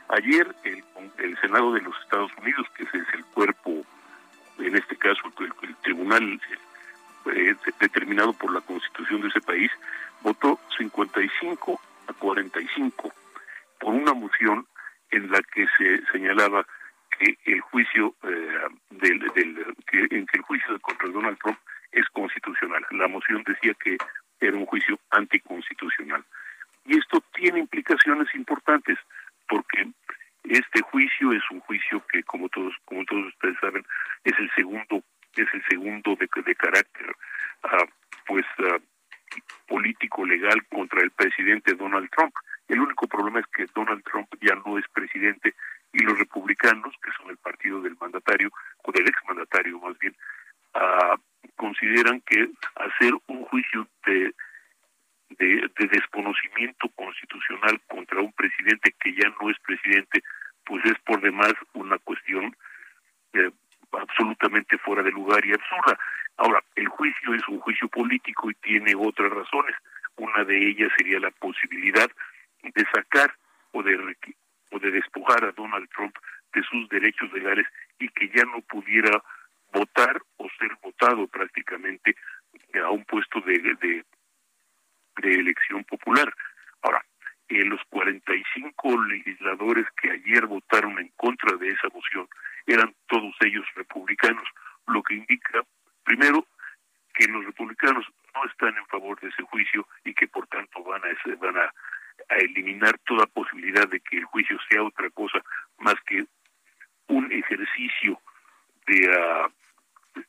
ayer 0.09 0.53
el, 0.65 0.83
el, 1.19 1.39
Senado 1.39 1.71
de 1.71 1.79
los 1.79 1.97
Estados 2.01 2.31
Unidos, 2.41 2.67
que 2.75 2.83
es 2.83 3.13
el 3.13 3.23
cuerpo, 3.27 3.85
en 4.57 4.75
este 4.75 4.97
caso 4.97 5.21
el, 5.39 5.75
tribunal 5.83 6.41
eh, 7.33 7.55
determinado 7.79 8.33
por 8.33 8.53
la 8.53 8.59
constitución 8.59 9.21
de 9.21 9.29
ese 9.29 9.39
país, 9.39 9.71
votó 10.19 10.59
55 10.77 11.79
a 12.07 12.13
45 12.13 13.13
por 13.79 13.93
una 13.93 14.13
moción 14.13 14.67
en 15.11 15.31
la 15.31 15.41
que 15.41 15.65
se 15.77 16.05
señalaba 16.11 16.65
que 17.17 17.37
el 17.45 17.61
juicio 17.61 18.15
eh, 18.23 18.67
del, 18.89 19.19
que, 19.87 19.99
en 20.11 20.25
que 20.25 20.37
el 20.37 20.41
juicio 20.41 20.79
contra 20.79 21.09
Donald 21.09 21.37
Trump 21.39 21.57
es 21.91 22.05
constitucional. 22.09 22.85
La 22.91 23.07
moción 23.07 23.43
decía 23.45 23.73
que 23.75 23.97
era 24.39 24.57
un 24.57 24.65
juicio 24.65 24.99
anticonstitucional. 25.11 26.23
Y 26.85 26.97
esto 26.97 27.23
tiene 27.33 27.59
implicaciones 27.59 28.27
importantes 28.35 28.97
porque 29.47 29.87
este 30.43 30.81
juicio 30.81 31.31
es 31.31 31.43
un 31.51 31.59
juicio 31.61 32.03
que 32.11 32.23
como 32.23 32.49
todos 32.49 32.73
como 32.85 33.03
todos 33.05 33.27
ustedes 33.27 33.57
saben 33.59 33.83
es 34.23 34.33
el 34.37 34.51
segundo 34.53 35.03
es 35.35 35.47
el 35.53 35.63
segundo 35.67 36.15
de, 36.15 36.29
de 36.43 36.55
carácter 36.55 37.15
uh, 37.63 37.85
pues 38.27 38.45
uh, 38.59 38.79
político 39.67 40.25
legal 40.25 40.63
contra 40.67 41.01
el 41.01 41.11
presidente 41.11 41.73
Donald 41.73 42.09
Trump. 42.11 42.33
El 42.67 42.79
único 42.79 43.07
problema 43.07 43.39
es 43.39 43.47
que 43.47 43.65
Donald 43.73 44.03
Trump 44.03 44.27
ya 44.41 44.55
no 44.65 44.77
es 44.77 44.85
presidente 44.89 45.53
y 45.93 45.99
los 45.99 46.17
republicanos, 46.17 46.93
que 47.03 47.11
son 47.17 47.29
el 47.29 47.37
partido 47.37 47.81
del 47.81 47.95
mandatario, 47.99 48.49
o 48.83 48.91
del 48.91 49.07
exmandatario 49.07 49.79
más 49.79 49.97
bien, 49.99 50.15
uh, 50.75 51.17
consideran 51.55 52.21
que 52.21 52.49
hacer 52.75 53.13
un 53.27 53.45
juicio 53.45 53.87
de, 54.05 54.33
de, 55.29 55.69
de, 55.77 55.87
desconocimiento 55.87 56.89
constitucional 56.95 57.79
contra 57.87 58.19
un 58.19 58.33
presidente 58.33 58.93
que 58.99 59.13
ya 59.13 59.29
no 59.39 59.49
es 59.49 59.57
presidente, 59.59 60.21
pues 60.65 60.83
es 60.85 60.99
por 61.05 61.21
demás 61.21 61.53
una 61.73 61.97
cuestión 61.99 62.55
eh, 63.33 63.51
absolutamente 63.91 64.77
fuera 64.79 65.03
de 65.03 65.11
lugar 65.11 65.45
y 65.45 65.53
absurda. 65.53 65.97
Ahora, 66.37 66.61
el 66.75 66.87
juicio 66.87 67.33
es 67.33 67.47
un 67.47 67.59
juicio 67.59 67.87
político 67.87 68.49
y 68.49 68.55
tiene 68.55 68.93
otras 68.95 69.31
razones. 69.31 69.75
Una 70.17 70.43
de 70.43 70.69
ellas 70.69 70.91
sería 70.97 71.19
la 71.19 71.31
posibilidad 71.31 72.09
de 72.73 72.85
sacar 72.93 73.33
o 73.71 73.83
de, 73.83 73.97
o 74.71 74.79
de 74.79 74.91
despojar 74.91 75.43
a 75.43 75.51
Donald 75.51 75.89
Trump 75.89 76.15
de 76.53 76.63
sus 76.63 76.87
derechos 76.89 77.31
legales 77.33 77.67
y 77.99 78.07
que 78.09 78.29
ya 78.29 78.43
no 78.45 78.61
pudiera 78.61 79.21
votar 79.73 80.21
o 80.37 80.49
ser 80.57 80.71
votado 80.81 81.27
prácticamente 81.27 82.15
a 82.81 82.89
un 82.89 83.03
puesto 83.05 83.41
de, 83.41 83.59
de, 83.59 84.05
de 85.17 85.35
elección 85.35 85.83
popular. 85.83 86.33
Ahora, 86.81 87.03
eh, 87.49 87.63
los 87.65 87.81
45 87.89 89.03
legisladores 89.03 89.85
que 90.01 90.11
ayer 90.11 90.45
votaron 90.45 90.97
en 90.99 91.09
contra 91.15 91.57
de 91.57 91.71
esa 91.71 91.89
moción 91.93 92.27
eran 92.65 92.93
todos 93.07 93.35
ellos 93.41 93.65
republicanos, 93.75 94.47
lo 94.87 95.03
que 95.03 95.15
indica, 95.15 95.61
primero, 96.03 96.47
que 97.13 97.27
los 97.27 97.45
republicanos 97.45 98.05
no 98.33 98.45
están 98.45 98.75
en 98.77 98.85
favor 98.87 99.19
de 99.19 99.29
ese 99.29 99.43
juicio 99.43 99.87
y 100.03 100.13
que 100.13 100.27
por 100.27 100.47
tanto 100.47 100.83
van 100.83 101.01
a, 101.03 101.35
van 101.37 101.57
a, 101.57 101.73
eliminar 102.29 102.97
toda 103.05 103.25
posibilidad 103.27 103.87
de 103.87 103.99
que 103.99 104.17
el 104.17 104.25
juicio 104.25 104.57
sea 104.69 104.83
otra 104.83 105.09
cosa 105.11 105.39
más 105.79 105.95
que 106.05 106.25
un 107.07 107.31
ejercicio 107.31 108.19
de, 108.87 109.09
uh, 109.09 110.21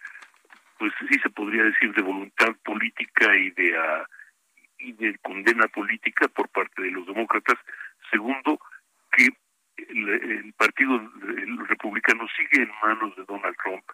pues 0.78 0.92
sí 1.08 1.18
se 1.22 1.30
podría 1.30 1.64
decir, 1.64 1.92
de 1.94 2.02
voluntad 2.02 2.54
política 2.64 3.34
y 3.36 3.50
de, 3.50 3.78
uh, 3.78 4.04
y 4.78 4.92
de 4.92 5.18
condena 5.18 5.66
política 5.68 6.28
por 6.28 6.48
parte 6.48 6.82
de 6.82 6.90
los 6.90 7.06
demócratas. 7.06 7.58
Segundo, 8.10 8.60
que 9.12 9.28
el, 9.76 10.52
partido 10.56 10.98
republicano 11.68 12.26
sigue 12.36 12.62
en 12.62 12.70
manos 12.82 13.14
de 13.16 13.24
Donald 13.24 13.56
Trump 13.62 13.84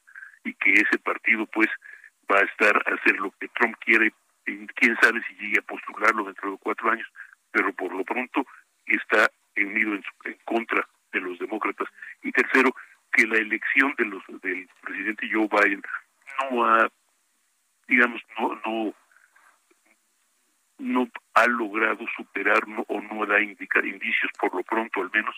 y 0.44 0.54
que 0.54 0.72
ese 0.72 0.98
partido 0.98 1.46
pues 1.46 1.68
va 2.30 2.38
a 2.38 2.44
estar 2.44 2.76
a 2.76 2.94
hacer 2.94 3.18
lo 3.18 3.30
que 3.32 3.48
Trump 3.48 3.76
quiere 3.80 4.12
y 4.46 4.66
quién 4.68 4.96
sabe 5.00 5.22
si 5.26 5.34
llegue 5.34 5.58
a 5.58 5.66
postularlo 5.66 6.24
dentro 6.24 6.52
de 6.52 6.58
cuatro 6.58 6.90
años 6.90 7.08
pero 7.52 7.72
por 7.72 7.92
lo 7.94 8.04
pronto 8.04 8.44
está 8.86 9.30
unido 9.56 9.94
en, 9.94 10.04
en 10.24 10.38
contra 10.44 10.86
de 11.12 11.20
los 11.20 11.38
demócratas 11.38 11.88
y 12.22 12.32
tercero 12.32 12.74
que 13.12 13.26
la 13.26 13.36
elección 13.36 13.94
de 13.98 14.06
los 14.06 14.22
del 14.40 14.68
presidente 14.80 15.28
Joe 15.30 15.48
Biden 15.48 15.82
no 16.50 16.64
ha 16.64 16.88
digamos 17.86 18.22
no 18.38 18.60
no 18.64 18.94
no 20.78 21.08
ha 21.34 21.46
logrado 21.46 22.04
superar 22.16 22.62
o 22.88 23.00
no 23.00 23.26
da 23.26 23.40
indicar 23.40 23.84
indicios 23.86 24.32
por 24.38 24.54
lo 24.54 24.62
pronto 24.62 25.00
al 25.00 25.10
menos 25.12 25.36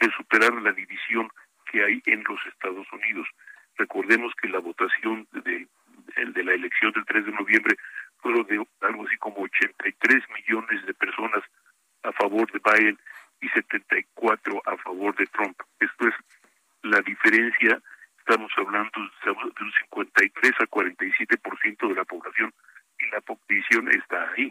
de 0.00 0.10
superar 0.10 0.52
la 0.54 0.72
división 0.72 1.30
que 1.70 1.82
hay 1.82 2.02
en 2.06 2.22
los 2.24 2.38
Estados 2.46 2.86
Unidos. 2.92 3.26
Recordemos 3.76 4.32
que 4.40 4.48
la 4.48 4.58
votación 4.58 5.26
de, 5.32 5.66
de, 6.16 6.44
la 6.44 6.52
elección 6.52 6.92
del 6.92 7.04
3 7.04 7.26
de 7.26 7.32
noviembre 7.32 7.76
fueron 8.24 8.46
de 8.46 8.66
algo 8.80 9.06
así 9.06 9.16
como 9.18 9.42
83 9.42 10.22
millones 10.30 10.86
de 10.86 10.94
personas 10.94 11.44
a 12.04 12.12
favor 12.12 12.50
de 12.52 12.58
Biden 12.58 12.98
y 13.42 13.48
74 13.50 14.62
a 14.64 14.76
favor 14.78 15.14
de 15.16 15.26
Trump. 15.26 15.60
Esto 15.78 16.08
es 16.08 16.14
la 16.82 17.02
diferencia, 17.02 17.78
estamos 18.18 18.50
hablando 18.56 18.98
de 19.24 19.30
un 19.30 19.72
53 19.90 20.52
a 20.58 20.66
47% 20.66 21.88
de 21.88 21.94
la 21.94 22.04
población 22.06 22.52
y 22.98 23.10
la 23.10 23.22
división 23.46 23.88
está 23.92 24.30
ahí. 24.32 24.50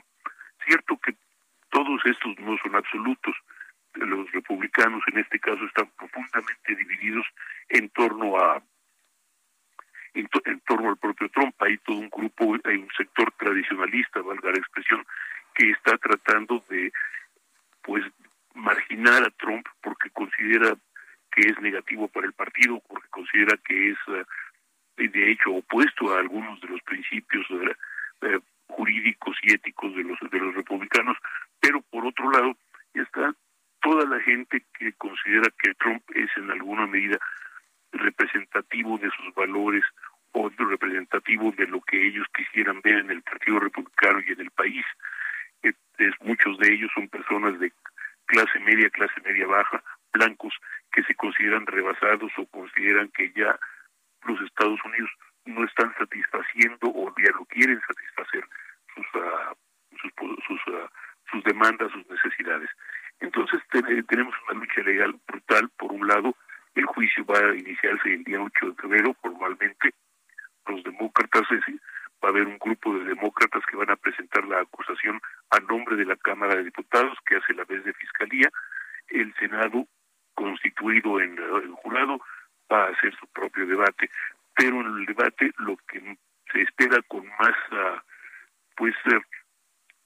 Cierto 0.68 0.96
que 0.98 1.16
todos 1.72 2.00
estos 2.06 2.38
no 2.40 2.56
son 2.60 2.76
absolutos, 2.76 3.36
los 3.96 4.32
republicanos 4.34 5.02
en 5.08 5.18
este 5.18 5.40
caso 5.40 5.66
están 5.66 5.90
profundamente 5.98 6.76
divididos 6.76 7.26
en 7.70 7.90
torno 7.90 8.38
a 8.38 8.62
en, 10.14 10.60
torno 10.62 10.90
al 10.90 10.98
propio 10.98 11.30
Trump. 11.30 11.56
Hay 11.60 11.78
todo 11.80 11.98
un 11.98 12.10
grupo 12.10 12.56
hay 12.64 12.78
un 12.78 12.90
sector 12.98 13.32
tradicionalista 13.38 14.22
valga 14.22 14.52
la 14.52 14.58
expresión 14.58 15.06
que 15.56 15.72
está 15.72 15.98
tratando 15.98 16.64
de 16.70 16.92
pues 17.82 18.04
marginar 18.54 19.24
a 19.24 19.30
Trump 19.32 19.66
porque 19.82 20.10
considera 20.12 20.76
que 21.32 21.42
es 21.50 21.60
negativo 21.60 22.08
para 22.08 22.28
el 22.28 22.34
partido 22.34 22.82
porque 22.88 23.08
considera 23.10 23.58
que 23.58 23.92
es 23.92 23.98
eh, 24.08 25.08
de 25.08 25.32
hecho 25.32 25.52
opuesto 25.52 26.14
a 26.14 26.20
algunos 26.20 26.62
de 26.62 26.68
los 26.68 26.82
principios 26.84 27.46
eh, 28.22 28.40
jurídicos 28.68 29.36
y 29.44 29.54
éticos 29.54 29.96
de 29.96 30.04
los 30.04 30.20
de 30.20 30.40
los 30.40 30.56
republicanos. 30.56 31.18
Pero 31.60 31.82
por 31.82 32.06
otro 32.06 32.30
lado 32.32 32.56
está 32.94 33.34
toda 33.82 34.06
la 34.06 34.20
gente 34.22 34.64
que 34.78 34.94
considera 34.94 35.50
que 35.62 35.74
Trump 35.76 36.04
es 36.16 36.30
en 36.38 36.50
alguna 36.52 36.88
medida 36.88 37.20
representativo 37.94 38.98
de 38.98 39.10
sus 39.12 39.34
valores 39.36 39.84
o 40.34 40.50
representativo 40.50 41.52
de 41.52 41.68
lo 41.68 41.82
que 41.82 42.08
ellos 42.08 42.26
quisieran 42.36 42.82
ver 42.82 42.98
en 43.00 43.12
el 43.12 43.22
Partido 43.22 43.60
Republicano 43.60 44.20
y 44.26 44.32
en 44.32 44.42
el 44.42 44.52
país. 44.52 44.86
Es, 45.62 45.76
muchos 46.22 46.58
de 46.58 46.74
ellos 46.74 46.92
son 46.94 47.08
personas 47.08 47.60
de 47.60 47.72
clase 48.26 48.60
media, 48.60 48.90
clase 48.90 49.22
media 49.24 49.46
baja, 49.46 49.84
blancos, 50.12 50.54
que 50.92 51.04
se 51.04 51.16
consideran 51.16 51.66
rebasados 51.68 52.32
o 52.38 52.46
consideran 52.48 53.10
que 53.10 53.32
ya 53.36 53.58
los 54.26 54.42
Estados 54.42 54.80
Unidos 54.86 55.12
no 55.46 55.64
están 55.66 55.94
satisfaciendo 55.98 56.88
o 56.88 57.14
ya 57.18 57.32
no 57.32 57.46
quieren 57.46 57.80
satisfacer 57.88 58.48
sus, 58.96 59.06
uh, 59.16 59.56
sus, 61.32 61.44
demandas, 61.44 61.92
sus 61.92 62.08
necesidades. 62.10 62.70
Entonces 63.20 63.62
tenemos 64.08 64.36
una 64.50 64.60
lucha 64.60 64.82
legal 64.82 65.16
brutal. 65.28 65.70
Por 65.78 65.92
un 65.92 66.08
lado, 66.08 66.36
el 66.76 66.86
juicio 66.86 67.26
va 67.26 67.38
a 67.38 67.56
iniciarse 67.56 68.14
el 68.14 68.24
día 68.24 68.42
8 68.42 68.70
de 68.70 68.76
febrero 68.76 69.14
formalmente. 69.22 69.94
Los 70.68 70.84
demócratas, 70.84 71.44
va 72.24 72.30
a 72.30 72.32
haber 72.32 72.48
un 72.48 72.58
grupo 72.58 72.98
de 72.98 73.06
demócratas 73.06 73.64
que 73.66 73.76
van 73.76 73.92
a 73.92 73.96
presentar 73.96 74.46
la 74.46 74.62
acusación 74.62 75.20
a 75.50 75.60
nombre 75.60 75.96
de 75.98 76.06
la 76.06 76.16
Cámara 76.16 76.56
de 76.56 76.64
Diputados, 76.64 77.18
que 77.26 77.36
hace 77.36 77.54
la 77.54 77.66
vez 77.66 77.84
de 77.84 77.94
Fiscalía. 77.94 78.50
El 79.10 79.34
Senado, 79.36 79.86
constituido 80.34 81.20
en, 81.20 81.38
el 81.38 81.72
jurado, 81.74 82.20
va 82.72 82.86
a 82.86 82.90
hacer 82.90 83.14
su 83.20 83.28
propio 83.28 83.68
debate. 83.68 84.10
Pero 84.56 84.82
en 84.82 85.00
el 85.00 85.06
debate 85.06 85.52
lo 85.58 85.78
que 85.88 86.18
se 86.52 86.62
espera 86.62 87.02
con 87.04 87.28
más, 87.28 87.56
uh, 87.72 88.00
pues, 88.76 88.96
uh, 89.06 89.20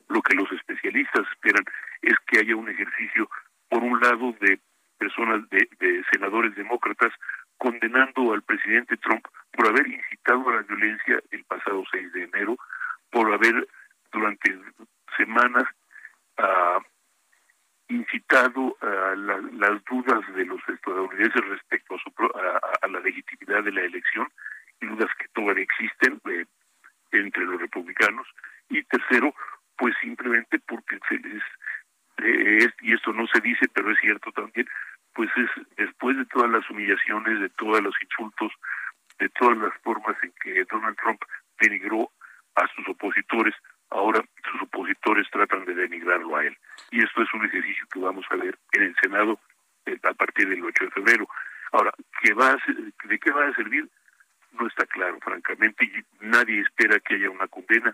lo 0.10 0.22
que 0.22 0.36
los 0.36 0.52
especialistas 0.52 1.28
esperan 1.32 1.64
es 2.02 2.16
que 2.26 2.40
haya 2.40 2.56
un 2.56 2.70
ejercicio, 2.70 3.30
por 3.70 3.84
un 3.84 4.00
lado, 4.00 4.34
de 4.40 4.60
personas, 4.98 5.48
de, 5.50 6.04
senadores 6.12 6.56
demócratas, 6.56 7.14
condenando 7.58 8.34
al 8.34 8.42
presidente 8.44 8.98
Trump 8.98 9.26
por 9.52 9.68
haber 9.68 9.88
incitado 9.88 10.50
a 10.50 10.56
la 10.56 10.62
violencia 10.62 11.20
el 11.32 11.44
pasado 11.46 11.84
6 11.92 12.14
de 12.14 12.24
enero, 12.24 12.58
por 13.10 13.34
haber 13.34 13.68
durante 14.12 14.58
semanas 15.18 15.64
uh, 16.38 16.82
incitado 17.90 18.76
a 18.82 19.16
las 19.16 19.84
dudas 19.86 20.22
de 20.36 20.46
los 20.46 20.60
estadounidenses 20.68 21.42
respecto 21.48 21.96
a, 21.96 22.00
su, 22.00 22.12
a, 22.82 22.88
la 22.88 23.00
legitimidad 23.00 23.64
de 23.64 23.72
la 23.72 23.82
elección, 23.82 24.28
dudas 24.82 25.10
que 25.18 25.28
todavía 25.30 25.64
existen 25.64 26.22
eh, 26.30 26.46
entre 27.12 27.46
los 27.46 27.60
republicanos, 27.60 28.28
y 28.70 28.84
tercero, 28.84 29.34
pues 29.78 29.96
simplemente 30.02 30.60
porque 30.60 31.00
se 31.08 31.16
les 31.20 31.44
es, 32.18 32.74
y 32.82 32.94
esto 32.94 33.14
no 33.14 33.28
se 33.28 33.40
dice, 33.42 33.68
pero 33.74 33.92
es 33.92 34.00
cierto 34.00 34.32
también, 34.32 34.68
pues 35.14 35.30
es 35.38 35.50
después 35.78 36.18
de 36.18 36.26
todas 36.26 36.50
las 36.50 36.70
humillaciones, 36.70 37.40
de 37.78 37.84
los 37.84 37.96
insultos, 38.02 38.52
de 39.20 39.30
todas 39.30 39.58
las 39.58 39.74
formas 39.82 40.16
en 40.24 40.34
que 40.44 40.64
Donald 40.66 40.98
Trump 40.98 41.22
denigró 41.60 42.12
a 42.56 42.68
sus 42.76 42.88
opositores, 42.88 43.56
ahora 43.90 44.22
sus 44.44 44.62
opositores 44.62 44.78
opositores 44.88 45.28
tratan 45.32 45.66
de 45.66 45.74
denigrarlo 45.74 46.36
a 46.36 46.46
él. 46.46 46.58
Y 46.92 47.04
esto 47.04 47.22
es 47.22 47.34
un 47.34 47.46
ejercicio 47.46 47.86
que 47.92 48.00
vamos 48.00 48.26
a 48.30 48.36
ver 48.36 48.58
en 48.74 48.84
el 48.84 48.96
Senado 49.02 49.40
eh, 49.86 49.98
a 50.04 50.14
partir 50.14 50.48
del 50.48 50.64
8 50.64 50.86
de 50.86 50.92
febrero. 50.92 51.28
Ahora, 51.72 51.92
¿qué 52.22 52.34
va 52.34 52.52
a 52.52 53.08
¿de 53.08 53.20
qué 53.20 53.32
va 53.32 53.48
a 53.48 53.54
servir? 53.56 53.90
No 54.52 54.68
está 54.68 54.86
claro, 54.86 55.18
francamente. 55.22 56.06
Nadie 56.22 56.62
espera 56.62 57.00
que 57.00 57.16
haya 57.16 57.30
una 57.30 57.48
condena, 57.48 57.94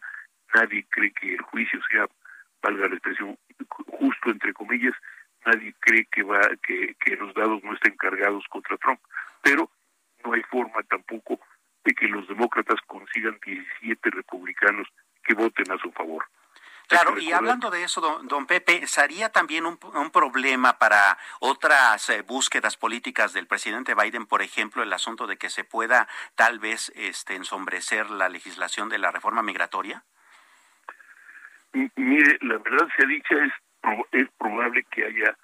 nadie 0.53 0.85
cree 0.89 1.11
que 1.11 1.33
el 1.33 1.41
juicio 1.41 1.79
sea, 1.89 2.07
valga 2.61 2.87
la 2.87 2.95
expresión, 2.95 3.37
justo 3.67 4.29
entre 4.29 4.53
comillas, 4.53 4.93
nadie 5.45 5.73
cree 5.79 6.05
que 6.11 6.23
va 6.23 6.39
que, 6.61 6.95
que 6.99 7.15
los 7.15 7.33
dados 7.33 7.63
no 7.63 7.73
estén 7.73 7.95
cargados 7.97 8.45
contra 8.49 8.77
Trump. 8.77 8.99
Pero 9.41 9.69
no 10.23 10.33
hay 10.33 10.43
forma 10.43 10.83
tampoco 10.83 11.39
de 11.83 11.93
que 11.93 12.07
los 12.07 12.27
demócratas 12.27 12.79
consigan 12.87 13.37
17 13.45 14.09
republicanos 14.11 14.87
que 15.23 15.33
voten 15.33 15.69
a 15.71 15.77
su 15.79 15.91
favor. 15.91 16.23
Claro, 16.87 17.17
y 17.17 17.31
hablando 17.43 17.69
de 17.69 17.83
eso, 17.83 18.01
don, 18.23 18.45
Pepe, 18.47 18.87
¿sería 18.87 19.29
también 19.29 19.65
un, 19.65 19.77
problema 20.11 20.77
para 20.77 21.17
otras 21.39 22.09
eh, 22.09 22.21
búsquedas 22.21 22.77
políticas 22.77 23.33
del 23.33 23.47
presidente 23.47 23.95
Biden, 23.95 24.25
por 24.25 24.41
ejemplo, 24.41 24.83
el 24.83 24.93
asunto 24.93 25.27
de 25.27 25.37
que 25.37 25.49
se 25.49 25.63
pueda 25.63 26.07
tal 26.35 26.59
vez 26.59 26.91
este, 26.95 27.35
ensombrecer 27.35 28.09
la 28.09 28.29
legislación 28.29 28.89
de 28.89 28.97
la 28.97 29.11
reforma 29.11 29.43
migratoria? 29.43 30.03
mire, 31.95 32.37
la 32.41 32.57
verdad 32.59 32.87
se 32.95 33.03
ha 33.03 33.07
dicho, 33.07 33.35
es, 33.39 33.51
es 34.11 34.29
probable 34.37 34.85
que 34.91 35.05
haya, 35.05 35.35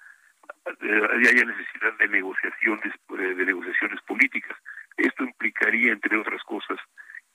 eh, 0.80 1.08
haya 1.28 1.44
necesidad 1.44 1.92
de 1.98 2.08
negociaciones, 2.08 2.94
eh, 3.18 3.34
de 3.34 3.44
negociaciones 3.46 4.00
políticas. 4.02 4.56
Esto 4.96 5.24
implicaría, 5.24 5.92
entre 5.92 6.16
otras 6.16 6.42
cosas, 6.44 6.78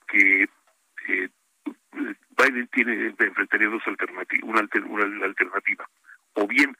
que 0.07 0.47
Biden 2.37 2.67
tiene 2.67 3.13
enfrentaría 3.17 3.69
dos 3.69 3.85
alternativas, 3.87 4.34
una, 4.45 4.67
una 4.87 5.25
alternativa, 5.25 5.87
o 6.33 6.47
bien 6.47 6.75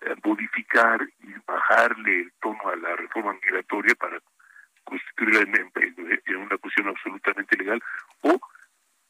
eh, 0.00 0.14
modificar 0.24 1.00
y 1.20 1.32
bajarle 1.46 2.20
el 2.22 2.32
tono 2.40 2.68
a 2.68 2.76
la 2.76 2.96
reforma 2.96 3.34
migratoria 3.34 3.94
para 3.94 4.18
constituirla 4.84 5.40
en, 5.40 6.36
una 6.36 6.58
cuestión 6.58 6.88
absolutamente 6.88 7.56
legal, 7.56 7.82
o 8.22 8.40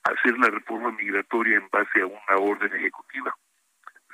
hacer 0.02 0.38
la 0.38 0.48
reforma 0.48 0.90
migratoria 0.92 1.56
en 1.56 1.68
base 1.70 2.02
a 2.02 2.06
una 2.06 2.36
orden 2.36 2.72
ejecutiva, 2.74 3.34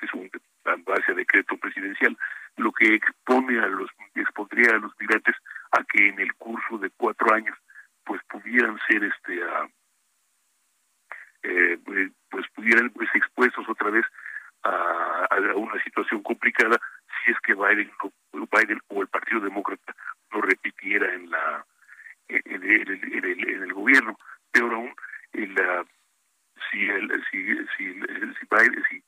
es 0.02 0.12
un, 0.14 0.30
en 0.66 0.84
base 0.84 1.12
a 1.12 1.14
decreto 1.14 1.56
presidencial, 1.56 2.16
lo 2.56 2.72
que 2.72 2.94
expone 2.94 3.58
a 3.58 3.66
los 3.66 3.90
expondría 4.14 4.74
a 4.74 4.78
los 4.78 4.92
migrantes 4.98 5.36
a 5.72 5.84
que 5.84 6.08
en 6.08 6.18
el 6.20 6.34
curso 6.34 6.78
de 6.78 6.90
cuatro 6.90 7.32
años 7.34 7.56
pues 8.04 8.22
pudieran 8.24 8.78
ser 8.88 9.04
este 9.04 9.40
eh, 11.42 11.78
pues, 12.30 12.46
pudieran 12.54 12.90
pues 12.90 13.08
expuestos 13.14 13.68
otra 13.68 13.90
vez 13.90 14.04
a, 14.64 15.26
a, 15.30 15.56
una 15.56 15.82
situación 15.82 16.22
complicada 16.22 16.78
si 17.24 17.32
es 17.32 17.38
que 17.40 17.54
Biden, 17.54 17.90
Biden 18.32 18.80
o 18.88 19.02
el 19.02 19.08
Partido 19.08 19.40
Demócrata 19.40 19.94
no 20.32 20.40
repitiera 20.40 21.12
en 21.14 21.30
la 21.30 21.64
en, 22.28 22.62
el, 22.62 23.44
en 23.48 23.62
el, 23.62 23.72
gobierno. 23.72 24.18
Peor 24.52 24.74
aún 24.74 24.94
en 25.32 25.54
la, 25.54 25.84
si 26.70 26.88
el, 26.88 27.08
si 27.30 27.46
si, 27.76 27.92
si, 27.94 28.46
Biden, 28.50 28.84
si 28.90 29.02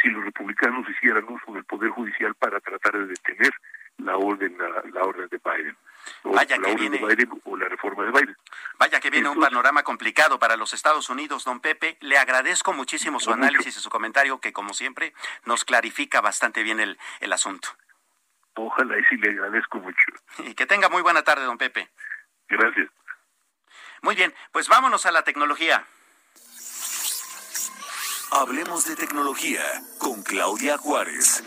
si 0.00 0.08
los 0.08 0.24
republicanos 0.24 0.88
hicieran 0.88 1.24
uso 1.28 1.52
del 1.52 1.64
poder 1.64 1.90
judicial 1.90 2.34
para 2.34 2.60
tratar 2.60 2.92
de 2.98 3.06
detener 3.06 3.50
la 3.98 4.16
orden 4.16 4.56
la, 4.58 4.82
la 4.92 5.02
orden 5.04 5.28
de 5.28 5.38
Biden 5.38 5.76
Vaya 6.22 6.58
que 6.58 6.74
viene. 6.74 7.00
o 7.44 7.56
la 7.56 7.68
reforma 7.68 8.04
de 8.04 8.10
Biden. 8.12 8.36
Vaya 8.78 9.00
que 9.00 9.10
viene 9.10 9.28
un 9.28 9.40
panorama 9.40 9.82
complicado 9.82 10.38
para 10.38 10.56
los 10.56 10.72
Estados 10.72 11.08
Unidos, 11.10 11.44
don 11.44 11.60
Pepe. 11.60 11.96
Le 12.00 12.16
agradezco 12.18 12.72
muchísimo 12.72 13.18
su 13.20 13.32
análisis 13.32 13.76
y 13.76 13.80
su 13.80 13.90
comentario, 13.90 14.40
que 14.40 14.52
como 14.52 14.72
siempre 14.74 15.14
nos 15.44 15.64
clarifica 15.64 16.20
bastante 16.20 16.62
bien 16.62 16.80
el, 16.80 16.98
el 17.20 17.32
asunto. 17.32 17.68
Ojalá 18.54 18.98
y 18.98 19.04
sí 19.04 19.16
le 19.16 19.30
agradezco 19.30 19.78
mucho. 19.78 19.98
Y 20.38 20.54
que 20.54 20.66
tenga 20.66 20.88
muy 20.88 21.02
buena 21.02 21.22
tarde, 21.22 21.44
don 21.44 21.58
Pepe. 21.58 21.90
Gracias. 22.48 22.88
Muy 24.02 24.14
bien, 24.14 24.32
pues 24.52 24.68
vámonos 24.68 25.06
a 25.06 25.10
la 25.10 25.22
tecnología. 25.22 25.84
Hablemos 28.30 28.86
de 28.86 28.96
tecnología 28.96 29.62
con 29.98 30.22
Claudia 30.22 30.78
Juárez. 30.78 31.42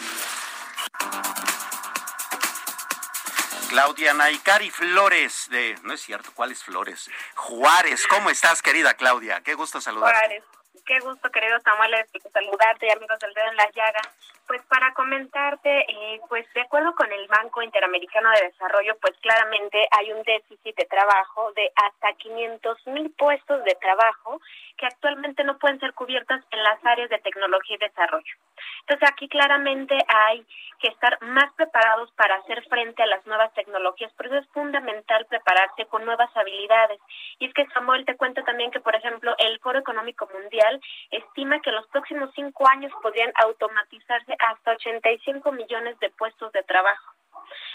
Claudia 3.69 4.13
Naikari 4.15 4.71
Flores 4.71 5.47
de, 5.51 5.75
no 5.83 5.93
es 5.93 6.01
cierto, 6.01 6.31
¿cuáles 6.33 6.63
Flores? 6.63 7.09
Juárez, 7.35 8.07
¿cómo 8.07 8.31
estás, 8.31 8.63
querida 8.63 8.95
Claudia? 8.95 9.41
Qué 9.41 9.53
gusto 9.53 9.79
saludarte. 9.79 10.17
Juárez, 10.17 10.43
qué 10.87 10.99
gusto, 10.99 11.29
querido 11.29 11.59
Samuel, 11.61 11.93
saludarte, 12.33 12.91
amigos 12.91 13.19
del 13.19 13.33
dedo 13.33 13.47
en 13.47 13.55
la 13.57 13.69
llaga. 13.71 14.01
Pues 14.49 14.63
para 14.63 14.91
comentarte, 14.95 15.69
eh, 15.69 16.19
pues 16.27 16.43
de 16.55 16.61
acuerdo 16.61 16.95
con 16.95 17.05
el 17.11 17.27
Banco 17.27 17.61
Interamericano 17.61 18.31
de 18.31 18.47
Desarrollo, 18.47 18.97
pues 18.99 19.15
claramente 19.21 19.87
hay 19.91 20.11
un 20.11 20.23
déficit 20.23 20.75
de 20.75 20.85
trabajo 20.85 21.51
de 21.53 21.71
hasta 21.75 22.13
500 22.13 22.87
mil 22.87 23.11
puestos 23.11 23.63
de 23.63 23.75
trabajo 23.75 24.41
que 24.75 24.87
actualmente 24.87 25.43
no 25.43 25.59
pueden 25.59 25.79
ser 25.79 25.93
cubiertos 25.93 26.39
en 26.49 26.63
las 26.63 26.83
áreas 26.83 27.11
de 27.11 27.19
tecnología 27.19 27.75
y 27.75 27.79
desarrollo. 27.79 28.33
Entonces 28.79 29.09
aquí 29.11 29.27
claramente 29.27 29.95
hay 30.07 30.43
que 30.79 30.87
estar 30.87 31.21
más 31.21 31.53
preparados 31.53 32.11
para 32.13 32.35
hacer 32.37 32.63
frente 32.69 33.03
a 33.03 33.07
las 33.07 33.25
nuevas 33.27 33.53
tecnologías, 33.53 34.11
por 34.13 34.27
eso 34.27 34.37
es 34.37 34.47
fundamental 34.47 35.25
prepararse 35.25 35.85
con 35.85 36.05
nuevas 36.05 36.35
habilidades. 36.35 36.99
Y 37.37 37.45
es 37.45 37.53
que 37.53 37.67
Samuel 37.67 38.05
te 38.05 38.15
cuenta 38.15 38.41
también 38.43 38.71
que, 38.71 38.79
por 38.79 38.95
ejemplo, 38.95 39.35
el 39.37 39.59
Foro 39.59 39.79
Económico 39.79 40.27
Mundial 40.33 40.81
estima 41.11 41.59
que 41.61 41.71
los 41.71 41.85
próximos 41.87 42.31
cinco 42.33 42.65
años 42.71 42.91
podrían 43.01 43.31
automatizarse 43.35 44.35
hasta 44.39 44.71
85 44.71 45.51
millones 45.51 45.99
de 45.99 46.09
puestos 46.09 46.51
de 46.51 46.63
trabajo. 46.63 47.13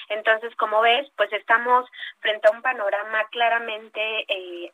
Entonces, 0.09 0.55
como 0.57 0.81
ves, 0.81 1.11
pues 1.17 1.33
estamos 1.33 1.89
frente 2.21 2.49
a 2.49 2.53
un 2.53 2.63
panorama 2.63 3.25
claramente 3.31 4.25
eh, 4.29 4.73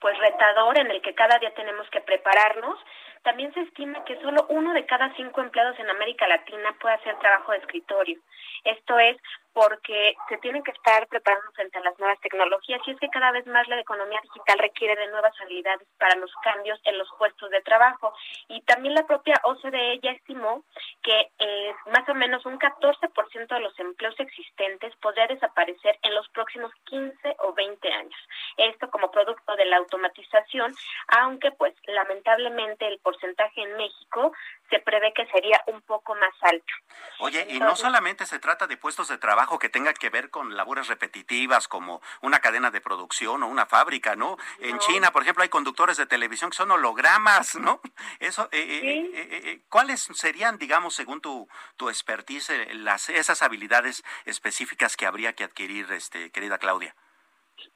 pues 0.00 0.18
retador 0.18 0.78
en 0.78 0.90
el 0.90 1.00
que 1.02 1.14
cada 1.14 1.38
día 1.38 1.54
tenemos 1.54 1.88
que 1.90 2.00
prepararnos. 2.00 2.78
También 3.26 3.52
se 3.54 3.62
estima 3.62 4.04
que 4.04 4.20
solo 4.20 4.46
uno 4.50 4.72
de 4.72 4.86
cada 4.86 5.12
cinco 5.16 5.40
empleados 5.40 5.76
en 5.80 5.90
América 5.90 6.28
Latina 6.28 6.72
puede 6.80 6.94
hacer 6.94 7.18
trabajo 7.18 7.50
de 7.50 7.58
escritorio. 7.58 8.20
Esto 8.62 9.00
es 9.00 9.16
porque 9.52 10.14
se 10.28 10.36
tienen 10.38 10.62
que 10.62 10.70
estar 10.70 11.08
preparando 11.08 11.50
frente 11.52 11.78
a 11.78 11.80
las 11.80 11.98
nuevas 11.98 12.20
tecnologías 12.20 12.78
y 12.86 12.90
es 12.90 13.00
que 13.00 13.08
cada 13.08 13.32
vez 13.32 13.46
más 13.46 13.66
la 13.68 13.80
economía 13.80 14.20
digital 14.22 14.58
requiere 14.58 14.94
de 14.96 15.10
nuevas 15.10 15.32
habilidades 15.40 15.88
para 15.98 16.14
los 16.16 16.30
cambios 16.44 16.78
en 16.84 16.98
los 16.98 17.08
puestos 17.18 17.50
de 17.50 17.62
trabajo. 17.62 18.12
Y 18.48 18.60
también 18.62 18.94
la 18.94 19.06
propia 19.06 19.40
OCDE 19.44 19.98
ya 20.02 20.10
estimó 20.10 20.62
que 21.02 21.30
eh, 21.38 21.74
más 21.90 22.06
o 22.08 22.14
menos 22.14 22.44
un 22.44 22.58
14% 22.58 23.46
de 23.48 23.60
los 23.60 23.76
empleos 23.80 24.14
existentes 24.20 24.94
podría 24.96 25.26
desaparecer 25.26 25.98
en 26.02 26.14
los 26.14 26.28
próximos 26.28 26.70
15 26.84 27.36
o 27.38 27.54
20 27.54 27.92
años. 27.92 28.28
Esto 28.58 28.90
como 28.90 29.10
producto 29.10 29.56
de 29.56 29.64
la 29.64 29.78
automatización, 29.78 30.74
aunque 31.08 31.50
pues 31.52 31.74
lamentablemente 31.86 32.86
el 32.86 32.98
porcentaje 32.98 33.15
en 33.22 33.76
México 33.76 34.32
se 34.70 34.80
prevé 34.80 35.12
que 35.14 35.26
sería 35.26 35.62
un 35.66 35.80
poco 35.82 36.14
más 36.14 36.34
alto. 36.42 36.72
Oye, 37.20 37.46
y 37.50 37.60
no 37.60 37.76
solamente 37.76 38.26
se 38.26 38.38
trata 38.38 38.66
de 38.66 38.76
puestos 38.76 39.08
de 39.08 39.18
trabajo 39.18 39.58
que 39.58 39.68
tengan 39.68 39.94
que 39.94 40.10
ver 40.10 40.30
con 40.30 40.56
labores 40.56 40.88
repetitivas 40.88 41.68
como 41.68 42.00
una 42.20 42.40
cadena 42.40 42.70
de 42.70 42.80
producción 42.80 43.42
o 43.42 43.46
una 43.46 43.66
fábrica, 43.66 44.16
¿no? 44.16 44.36
En 44.58 44.78
China, 44.78 45.12
por 45.12 45.22
ejemplo, 45.22 45.42
hay 45.42 45.48
conductores 45.48 45.96
de 45.96 46.06
televisión 46.06 46.50
que 46.50 46.56
son 46.56 46.70
hologramas, 46.70 47.54
¿no? 47.56 47.80
Eso, 48.20 48.48
eh, 48.52 48.58
eh, 48.60 49.10
eh, 49.14 49.60
¿cuáles 49.68 50.02
serían, 50.14 50.58
digamos, 50.58 50.94
según 50.94 51.20
tu, 51.20 51.48
tu 51.76 51.88
expertise, 51.88 52.50
las, 52.74 53.08
esas 53.08 53.42
habilidades 53.42 54.02
específicas 54.24 54.96
que 54.96 55.06
habría 55.06 55.34
que 55.34 55.44
adquirir, 55.44 55.90
este, 55.92 56.30
querida 56.30 56.58
Claudia? 56.58 56.94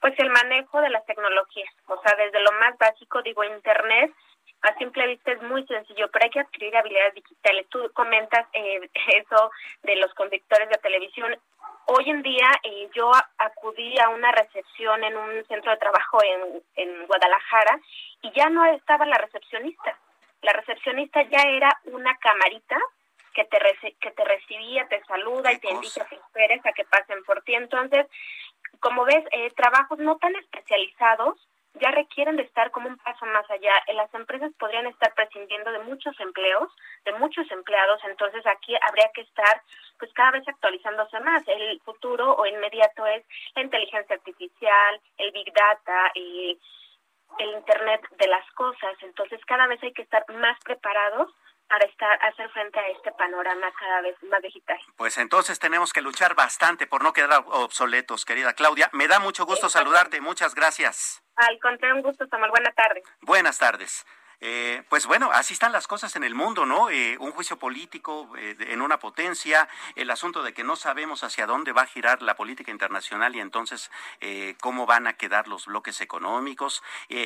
Pues 0.00 0.18
el 0.18 0.30
manejo 0.30 0.80
de 0.80 0.90
las 0.90 1.04
tecnologías, 1.06 1.74
o 1.86 2.00
sea, 2.02 2.14
desde 2.16 2.40
lo 2.40 2.52
más 2.52 2.76
básico, 2.78 3.22
digo, 3.22 3.44
Internet, 3.44 4.12
a 4.62 4.74
simple 4.74 5.06
vista 5.06 5.32
es 5.32 5.42
muy 5.42 5.66
sencillo, 5.66 6.10
pero 6.10 6.24
hay 6.24 6.30
que 6.30 6.40
adquirir 6.40 6.76
habilidades 6.76 7.14
digitales. 7.14 7.66
Tú 7.68 7.90
comentas 7.94 8.46
eh, 8.52 8.80
eso 9.16 9.50
de 9.82 9.96
los 9.96 10.12
conductores 10.14 10.68
de 10.68 10.78
televisión. 10.78 11.36
Hoy 11.86 12.10
en 12.10 12.22
día 12.22 12.48
eh, 12.62 12.88
yo 12.94 13.10
acudí 13.38 13.98
a 13.98 14.10
una 14.10 14.30
recepción 14.32 15.02
en 15.02 15.16
un 15.16 15.44
centro 15.46 15.72
de 15.72 15.78
trabajo 15.78 16.18
en, 16.22 16.62
en 16.76 17.06
Guadalajara 17.06 17.80
y 18.22 18.30
ya 18.32 18.48
no 18.48 18.64
estaba 18.66 19.06
la 19.06 19.16
recepcionista. 19.16 19.98
La 20.42 20.52
recepcionista 20.52 21.22
ya 21.22 21.42
era 21.42 21.80
una 21.84 22.16
camarita 22.18 22.78
que 23.34 23.44
te, 23.44 23.58
que 24.00 24.10
te 24.10 24.24
recibía, 24.24 24.86
te 24.88 25.02
saluda 25.04 25.52
y 25.52 25.58
te 25.58 25.70
indica 25.70 26.04
que 26.06 26.16
esperes 26.16 26.64
a 26.66 26.72
que 26.72 26.84
pasen 26.84 27.24
por 27.24 27.42
ti. 27.42 27.54
Entonces, 27.54 28.06
como 28.80 29.04
ves, 29.04 29.24
eh, 29.32 29.50
trabajos 29.56 29.98
no 29.98 30.16
tan 30.18 30.34
especializados 30.36 31.38
ya 31.74 31.90
requieren 31.90 32.36
de 32.36 32.42
estar 32.42 32.70
como 32.70 32.88
un 32.88 32.98
paso 32.98 33.24
más 33.26 33.48
allá. 33.50 33.72
Las 33.94 34.12
empresas 34.14 34.52
podrían 34.58 34.86
estar 34.86 35.14
prescindiendo 35.14 35.70
de 35.72 35.80
muchos 35.80 36.18
empleos, 36.20 36.68
de 37.04 37.12
muchos 37.12 37.50
empleados, 37.50 38.00
entonces 38.04 38.44
aquí 38.46 38.74
habría 38.82 39.10
que 39.14 39.22
estar 39.22 39.62
pues 39.98 40.12
cada 40.12 40.32
vez 40.32 40.48
actualizándose 40.48 41.20
más. 41.20 41.46
El 41.46 41.80
futuro 41.80 42.34
o 42.34 42.46
inmediato 42.46 43.06
es 43.06 43.24
la 43.54 43.62
inteligencia 43.62 44.16
artificial, 44.16 45.00
el 45.18 45.30
big 45.32 45.52
data 45.52 46.12
el 47.38 47.50
Internet 47.54 48.02
de 48.18 48.26
las 48.26 48.50
cosas. 48.52 48.96
Entonces, 49.02 49.40
cada 49.46 49.66
vez 49.66 49.82
hay 49.82 49.92
que 49.92 50.02
estar 50.02 50.24
más 50.28 50.58
preparados 50.64 51.30
para 51.70 51.86
estar 51.86 52.18
hacer 52.26 52.50
frente 52.50 52.80
a 52.80 52.88
este 52.88 53.12
panorama 53.12 53.72
cada 53.78 54.00
vez 54.00 54.16
más 54.24 54.42
digital. 54.42 54.76
Pues 54.96 55.16
entonces 55.18 55.60
tenemos 55.60 55.92
que 55.92 56.02
luchar 56.02 56.34
bastante 56.34 56.88
por 56.88 57.04
no 57.04 57.12
quedar 57.12 57.44
obsoletos, 57.46 58.24
querida 58.24 58.54
Claudia. 58.54 58.90
Me 58.92 59.06
da 59.06 59.20
mucho 59.20 59.46
gusto 59.46 59.68
saludarte. 59.68 60.20
Muchas 60.20 60.56
gracias. 60.56 61.22
Al 61.36 61.60
contrario, 61.60 61.94
un 61.94 62.02
gusto, 62.02 62.26
Samuel. 62.26 62.50
Buenas 62.50 62.74
tardes. 62.74 63.04
Buenas 63.20 63.58
tardes. 63.58 64.04
Eh, 64.42 64.82
pues 64.88 65.06
bueno, 65.06 65.30
así 65.32 65.52
están 65.52 65.72
las 65.72 65.86
cosas 65.86 66.16
en 66.16 66.24
el 66.24 66.34
mundo, 66.34 66.64
¿no? 66.64 66.88
Eh, 66.88 67.16
un 67.20 67.32
juicio 67.32 67.58
político 67.58 68.30
eh, 68.38 68.56
en 68.58 68.80
una 68.80 68.98
potencia, 68.98 69.68
el 69.96 70.10
asunto 70.10 70.42
de 70.42 70.54
que 70.54 70.64
no 70.64 70.76
sabemos 70.76 71.22
hacia 71.24 71.46
dónde 71.46 71.72
va 71.72 71.82
a 71.82 71.86
girar 71.86 72.22
la 72.22 72.36
política 72.36 72.70
internacional 72.70 73.36
y 73.36 73.40
entonces 73.40 73.90
cómo 74.60 74.86
van 74.86 75.06
a 75.06 75.14
quedar 75.14 75.48
los 75.48 75.66
bloques 75.66 76.00
económicos, 76.00 76.82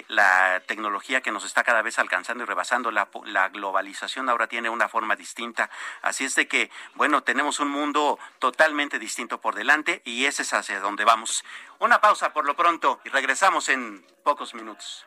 la 0.09 0.63
tecnología 0.67 1.21
que 1.21 1.31
nos 1.31 1.45
está 1.45 1.63
cada 1.63 1.83
vez 1.83 1.99
alcanzando 1.99 2.45
y 2.45 2.47
rebasando, 2.47 2.91
la, 2.91 3.09
la 3.25 3.49
globalización 3.49 4.29
ahora 4.29 4.47
tiene 4.47 4.69
una 4.69 4.89
forma 4.89 5.17
distinta. 5.17 5.71
Así 6.03 6.25
es 6.25 6.35
de 6.35 6.49
que, 6.49 6.71
bueno, 6.95 7.23
tenemos 7.23 7.61
un 7.61 7.69
mundo 7.69 8.19
totalmente 8.39 8.99
distinto 8.99 9.41
por 9.41 9.55
delante 9.55 10.03
y 10.05 10.27
ese 10.27 10.43
es 10.43 10.53
hacia 10.53 10.81
donde 10.81 11.05
vamos. 11.05 11.45
Una 11.79 12.01
pausa 12.01 12.33
por 12.33 12.47
lo 12.47 12.57
pronto 12.57 13.01
y 13.05 13.09
regresamos 13.09 13.69
en 13.69 14.05
pocos 14.23 14.55
minutos. 14.55 15.07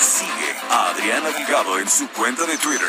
Sigue 0.00 0.56
a 0.70 0.90
Adriana 0.90 1.30
Delgado 1.30 1.78
en 1.78 1.88
su 1.88 2.08
cuenta 2.10 2.44
de 2.44 2.56
Twitter, 2.58 2.88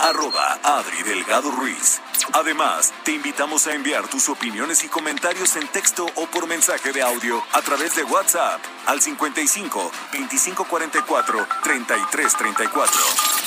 arroba 0.00 0.58
Adri 0.62 1.02
Delgado 1.02 1.50
Ruiz. 1.50 2.00
Además, 2.34 2.92
te 3.04 3.12
invitamos 3.12 3.66
a 3.66 3.74
enviar 3.74 4.08
tus 4.08 4.28
opiniones 4.28 4.84
y 4.84 4.88
comentarios 4.88 5.56
en 5.56 5.66
texto 5.68 6.06
o 6.16 6.26
por 6.26 6.46
mensaje 6.46 6.92
de 6.92 7.02
audio 7.02 7.42
a 7.52 7.62
través 7.62 7.96
de 7.96 8.04
WhatsApp 8.04 8.60
al 8.86 9.00
55 9.00 9.90
2544 10.12 11.46
3334. 11.62 13.41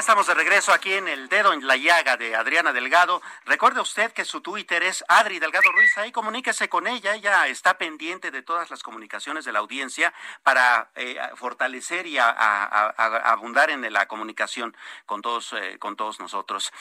Estamos 0.00 0.26
de 0.26 0.32
regreso 0.32 0.72
aquí 0.72 0.94
en 0.94 1.08
el 1.08 1.28
dedo 1.28 1.52
en 1.52 1.66
la 1.66 1.76
llaga 1.76 2.16
de 2.16 2.34
Adriana 2.34 2.72
Delgado. 2.72 3.20
Recuerde 3.44 3.82
usted 3.82 4.10
que 4.12 4.24
su 4.24 4.40
Twitter 4.40 4.82
es 4.82 5.04
Adri 5.08 5.38
Delgado 5.38 5.70
Ruiz. 5.72 5.96
Ahí 5.98 6.10
comuníquese 6.10 6.70
con 6.70 6.86
ella. 6.86 7.14
Ella 7.14 7.46
está 7.48 7.76
pendiente 7.76 8.30
de 8.30 8.42
todas 8.42 8.70
las 8.70 8.82
comunicaciones 8.82 9.44
de 9.44 9.52
la 9.52 9.58
audiencia 9.58 10.14
para 10.42 10.90
eh, 10.94 11.18
fortalecer 11.34 12.06
y 12.06 12.16
abundar 12.16 13.68
en 13.68 13.92
la 13.92 14.08
comunicación 14.08 14.74
con 15.04 15.20
todos, 15.20 15.52
eh, 15.52 15.78
nosotros. 16.18 16.72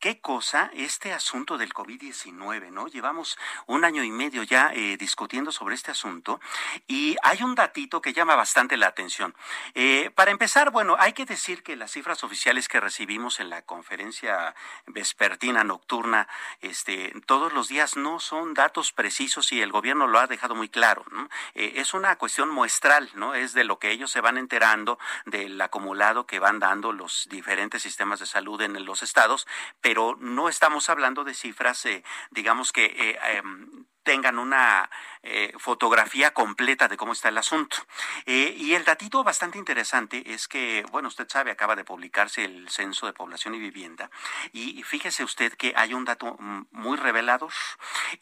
Qué 0.00 0.18
cosa 0.18 0.70
este 0.74 1.12
asunto 1.12 1.58
del 1.58 1.74
COVID-19, 1.74 2.70
¿no? 2.70 2.88
Llevamos 2.88 3.38
un 3.66 3.84
año 3.84 4.02
y 4.02 4.10
medio 4.10 4.42
ya 4.42 4.72
eh, 4.72 4.96
discutiendo 4.96 5.52
sobre 5.52 5.74
este 5.74 5.90
asunto 5.90 6.40
y 6.88 7.16
hay 7.22 7.42
un 7.42 7.54
datito 7.54 8.00
que 8.00 8.14
llama 8.14 8.34
bastante 8.34 8.78
la 8.78 8.86
atención. 8.86 9.34
Eh, 9.74 10.10
para 10.14 10.30
empezar, 10.30 10.70
bueno, 10.70 10.96
hay 10.98 11.12
que 11.12 11.26
decir 11.26 11.62
que 11.62 11.76
las 11.76 11.92
cifras 11.92 12.24
oficiales 12.24 12.66
que 12.66 12.80
recibimos 12.80 13.40
en 13.40 13.50
la 13.50 13.62
conferencia 13.62 14.54
vespertina 14.86 15.64
nocturna, 15.64 16.28
este, 16.62 17.12
todos 17.26 17.52
los 17.52 17.68
días 17.68 17.96
no 17.96 18.20
son 18.20 18.54
datos 18.54 18.92
precisos 18.92 19.52
y 19.52 19.60
el 19.60 19.70
gobierno 19.70 20.06
lo 20.06 20.18
ha 20.18 20.26
dejado 20.26 20.54
muy 20.54 20.70
claro. 20.70 21.04
¿no? 21.10 21.28
Eh, 21.54 21.74
es 21.76 21.92
una 21.92 22.16
cuestión 22.16 22.48
muestral, 22.48 23.10
¿no? 23.14 23.34
Es 23.34 23.52
de 23.52 23.64
lo 23.64 23.78
que 23.78 23.90
ellos 23.90 24.10
se 24.10 24.22
van 24.22 24.38
enterando 24.38 24.98
del 25.26 25.60
acumulado 25.60 26.26
que 26.26 26.38
van 26.38 26.58
dando 26.58 26.92
los 26.92 27.28
diferentes 27.28 27.82
sistemas 27.82 28.20
de 28.20 28.26
salud 28.26 28.60
en 28.62 28.82
los 28.84 29.02
estados 29.02 29.46
pero 29.89 29.89
no 29.94 30.48
estamos 30.48 30.88
hablando 30.88 31.24
de 31.24 31.34
cifras, 31.34 31.84
eh, 31.86 32.02
digamos 32.30 32.72
que 32.72 32.84
eh, 32.84 33.18
em, 33.36 33.86
tengan 34.02 34.38
una 34.38 34.90
eh, 35.22 35.52
fotografía 35.58 36.32
completa 36.32 36.88
de 36.88 36.96
cómo 36.96 37.12
está 37.12 37.28
el 37.28 37.38
asunto. 37.38 37.76
y 38.24 38.74
el 38.74 38.84
datito 38.84 39.22
bastante 39.22 39.58
interesante 39.58 40.22
es 40.32 40.48
que, 40.48 40.84
bueno, 40.90 41.08
usted 41.08 41.28
sabe, 41.28 41.50
acaba 41.50 41.76
de 41.76 41.84
publicarse 41.84 42.44
el 42.44 42.68
Censo 42.70 43.06
de 43.06 43.12
Población 43.12 43.54
y 43.54 43.58
Vivienda, 43.58 44.10
y 44.52 44.82
fíjese 44.84 45.24
usted 45.24 45.52
que 45.54 45.72
hay 45.76 45.92
un 45.94 46.04
dato 46.04 46.36
muy 46.70 46.96
revelador. 46.96 47.52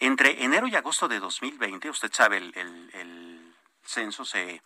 Entre 0.00 0.42
enero 0.42 0.66
y 0.66 0.74
agosto 0.76 1.06
de 1.08 1.20
2020, 1.20 1.90
usted 1.90 2.10
sabe, 2.12 2.38
el 2.38 3.37
censo 3.88 4.24
se 4.24 4.62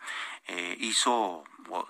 hizo 0.79 1.43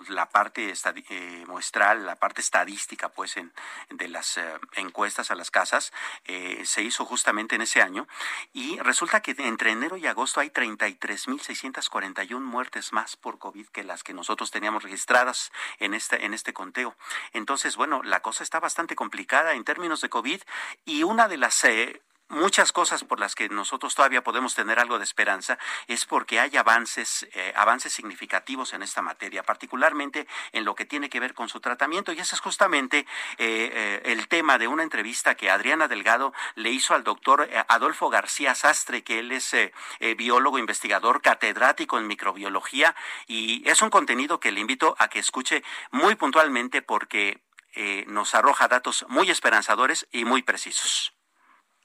la 0.08 0.28
parte 0.28 0.72
eh, 1.08 1.44
muestral, 1.46 2.06
la 2.06 2.16
parte 2.16 2.40
estadística, 2.40 3.08
pues, 3.08 3.36
en, 3.36 3.52
de 3.90 4.08
las 4.08 4.36
eh, 4.36 4.58
encuestas 4.76 5.30
a 5.30 5.34
las 5.34 5.50
casas, 5.50 5.92
eh, 6.24 6.62
se 6.64 6.82
hizo 6.82 7.04
justamente 7.04 7.54
en 7.56 7.62
ese 7.62 7.82
año. 7.82 8.06
Y 8.52 8.78
resulta 8.80 9.20
que 9.20 9.34
entre 9.38 9.72
enero 9.72 9.96
y 9.96 10.06
agosto 10.06 10.40
hay 10.40 10.50
33.641 10.50 12.40
muertes 12.40 12.92
más 12.92 13.16
por 13.16 13.38
COVID 13.38 13.66
que 13.68 13.84
las 13.84 14.02
que 14.02 14.14
nosotros 14.14 14.50
teníamos 14.50 14.82
registradas 14.82 15.52
en 15.78 15.94
este, 15.94 16.24
en 16.24 16.34
este 16.34 16.52
conteo. 16.52 16.96
Entonces, 17.32 17.76
bueno, 17.76 18.02
la 18.02 18.20
cosa 18.20 18.42
está 18.42 18.60
bastante 18.60 18.94
complicada 18.94 19.54
en 19.54 19.64
términos 19.64 20.00
de 20.00 20.08
COVID 20.08 20.40
y 20.84 21.02
una 21.02 21.28
de 21.28 21.36
las 21.36 21.54
muchas 22.34 22.72
cosas 22.72 23.04
por 23.04 23.20
las 23.20 23.34
que 23.34 23.48
nosotros 23.48 23.94
todavía 23.94 24.22
podemos 24.22 24.54
tener 24.54 24.78
algo 24.78 24.98
de 24.98 25.04
esperanza 25.04 25.58
es 25.86 26.04
porque 26.04 26.40
hay 26.40 26.56
avances, 26.56 27.26
eh, 27.32 27.52
avances 27.56 27.92
significativos 27.92 28.74
en 28.74 28.82
esta 28.82 29.00
materia, 29.00 29.42
particularmente 29.42 30.26
en 30.52 30.64
lo 30.64 30.74
que 30.74 30.84
tiene 30.84 31.08
que 31.08 31.20
ver 31.20 31.34
con 31.34 31.48
su 31.48 31.60
tratamiento. 31.60 32.12
Y 32.12 32.20
ese 32.20 32.34
es 32.34 32.40
justamente 32.40 32.98
eh, 32.98 33.06
eh, 33.38 34.02
el 34.04 34.28
tema 34.28 34.58
de 34.58 34.68
una 34.68 34.82
entrevista 34.82 35.34
que 35.36 35.50
Adriana 35.50 35.88
Delgado 35.88 36.34
le 36.56 36.70
hizo 36.70 36.94
al 36.94 37.04
doctor 37.04 37.48
Adolfo 37.68 38.10
García 38.10 38.54
Sastre, 38.54 39.02
que 39.02 39.20
él 39.20 39.32
es 39.32 39.54
biólogo, 40.16 40.58
investigador, 40.58 41.22
catedrático 41.22 41.98
en 41.98 42.06
microbiología, 42.06 42.94
y 43.26 43.68
es 43.68 43.80
un 43.82 43.90
contenido 43.90 44.40
que 44.40 44.52
le 44.52 44.60
invito 44.60 44.96
a 44.98 45.08
que 45.08 45.18
escuche 45.18 45.62
muy 45.90 46.14
puntualmente 46.16 46.82
porque 46.82 47.42
nos 48.06 48.34
arroja 48.34 48.68
datos 48.68 49.04
muy 49.08 49.30
esperanzadores 49.30 50.06
y 50.12 50.24
muy 50.24 50.42
precisos. 50.42 51.14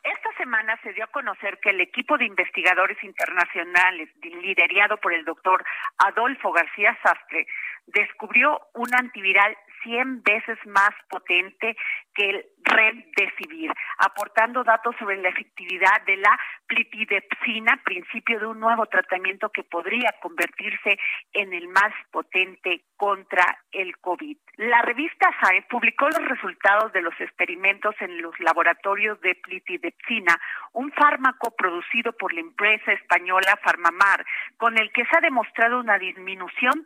Esta 0.09 0.31
semana 0.37 0.75
se 0.81 0.91
dio 0.93 1.03
a 1.03 1.13
conocer 1.13 1.59
que 1.59 1.69
el 1.69 1.81
equipo 1.81 2.17
de 2.17 2.25
investigadores 2.25 2.97
internacionales 3.03 4.09
liderado 4.23 4.97
por 4.97 5.13
el 5.13 5.23
doctor 5.23 5.63
Adolfo 5.99 6.51
García 6.51 6.97
Sastre 7.03 7.45
descubrió 7.85 8.59
un 8.73 8.87
antiviral 8.95 9.55
100 9.83 10.23
veces 10.23 10.57
más 10.65 10.91
potente 11.09 11.75
que 12.13 12.29
el 12.29 12.45
remdesivir, 12.63 13.71
aportando 13.97 14.63
datos 14.63 14.95
sobre 14.99 15.17
la 15.17 15.29
efectividad 15.29 16.01
de 16.05 16.17
la 16.17 16.39
plitidepsina, 16.67 17.81
principio 17.83 18.39
de 18.39 18.47
un 18.47 18.59
nuevo 18.59 18.85
tratamiento 18.85 19.49
que 19.49 19.63
podría 19.63 20.13
convertirse 20.21 20.97
en 21.33 21.53
el 21.53 21.67
más 21.69 21.93
potente 22.11 22.83
contra 22.97 23.59
el 23.71 23.97
COVID. 23.97 24.37
La 24.57 24.81
revista 24.81 25.29
SAE 25.41 25.63
publicó 25.69 26.09
los 26.09 26.27
resultados 26.27 26.91
de 26.93 27.01
los 27.01 27.13
experimentos 27.19 27.95
en 27.99 28.21
los 28.21 28.37
laboratorios 28.39 29.19
de 29.21 29.35
plitidepsina, 29.35 30.39
un 30.73 30.91
fármaco 30.91 31.55
producido 31.55 32.13
por 32.13 32.33
la 32.33 32.41
empresa 32.41 32.91
española 32.91 33.59
Farmamar, 33.63 34.25
con 34.57 34.77
el 34.77 34.91
que 34.91 35.05
se 35.05 35.17
ha 35.17 35.21
demostrado 35.21 35.79
una 35.79 35.97
disminución, 35.97 36.85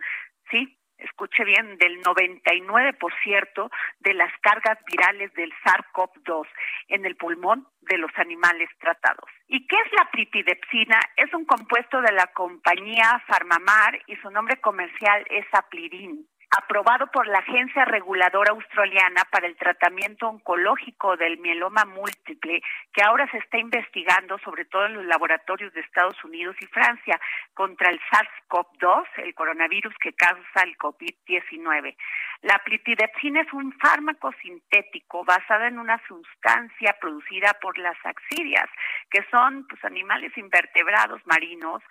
sí, 0.49 0.77
escuche 0.97 1.43
bien, 1.43 1.77
del 1.77 2.01
99% 2.01 3.69
de 3.99 4.13
las 4.13 4.31
cargas 4.41 4.77
virales 4.85 5.33
del 5.33 5.51
SARS-CoV-2 5.63 6.47
en 6.89 7.05
el 7.05 7.15
pulmón 7.15 7.67
de 7.81 7.97
los 7.97 8.11
animales 8.17 8.69
tratados. 8.79 9.29
¿Y 9.47 9.67
qué 9.67 9.75
es 9.75 9.91
la 9.93 10.09
plitidepsina? 10.11 10.99
Es 11.17 11.33
un 11.33 11.45
compuesto 11.45 12.01
de 12.01 12.11
la 12.11 12.27
compañía 12.27 13.21
Farmamar 13.27 13.99
y 14.07 14.15
su 14.17 14.29
nombre 14.31 14.59
comercial 14.61 15.25
es 15.29 15.45
Aplidin 15.53 16.27
aprobado 16.57 17.07
por 17.07 17.27
la 17.27 17.39
Agencia 17.39 17.85
Reguladora 17.85 18.51
Australiana 18.51 19.23
para 19.31 19.47
el 19.47 19.55
Tratamiento 19.55 20.27
Oncológico 20.27 21.17
del 21.17 21.37
Mieloma 21.39 21.85
Múltiple, 21.85 22.61
que 22.93 23.03
ahora 23.03 23.29
se 23.31 23.37
está 23.37 23.57
investigando, 23.57 24.37
sobre 24.39 24.65
todo 24.65 24.85
en 24.85 24.93
los 24.95 25.05
laboratorios 25.05 25.73
de 25.73 25.81
Estados 25.81 26.23
Unidos 26.23 26.55
y 26.61 26.65
Francia, 26.67 27.19
contra 27.53 27.89
el 27.89 27.99
SARS-CoV-2, 28.11 29.05
el 29.17 29.33
coronavirus 29.33 29.93
que 29.99 30.13
causa 30.13 30.63
el 30.63 30.77
COVID-19. 30.77 31.95
La 32.41 32.59
plitidepsina 32.59 33.41
es 33.41 33.53
un 33.53 33.71
fármaco 33.79 34.31
sintético 34.41 35.23
basado 35.23 35.63
en 35.63 35.79
una 35.79 36.01
sustancia 36.07 36.95
producida 36.99 37.53
por 37.61 37.77
las 37.77 37.97
axidias, 38.03 38.69
que 39.09 39.23
son 39.31 39.65
pues, 39.67 39.83
animales 39.85 40.37
invertebrados 40.37 41.21
marinos 41.25 41.81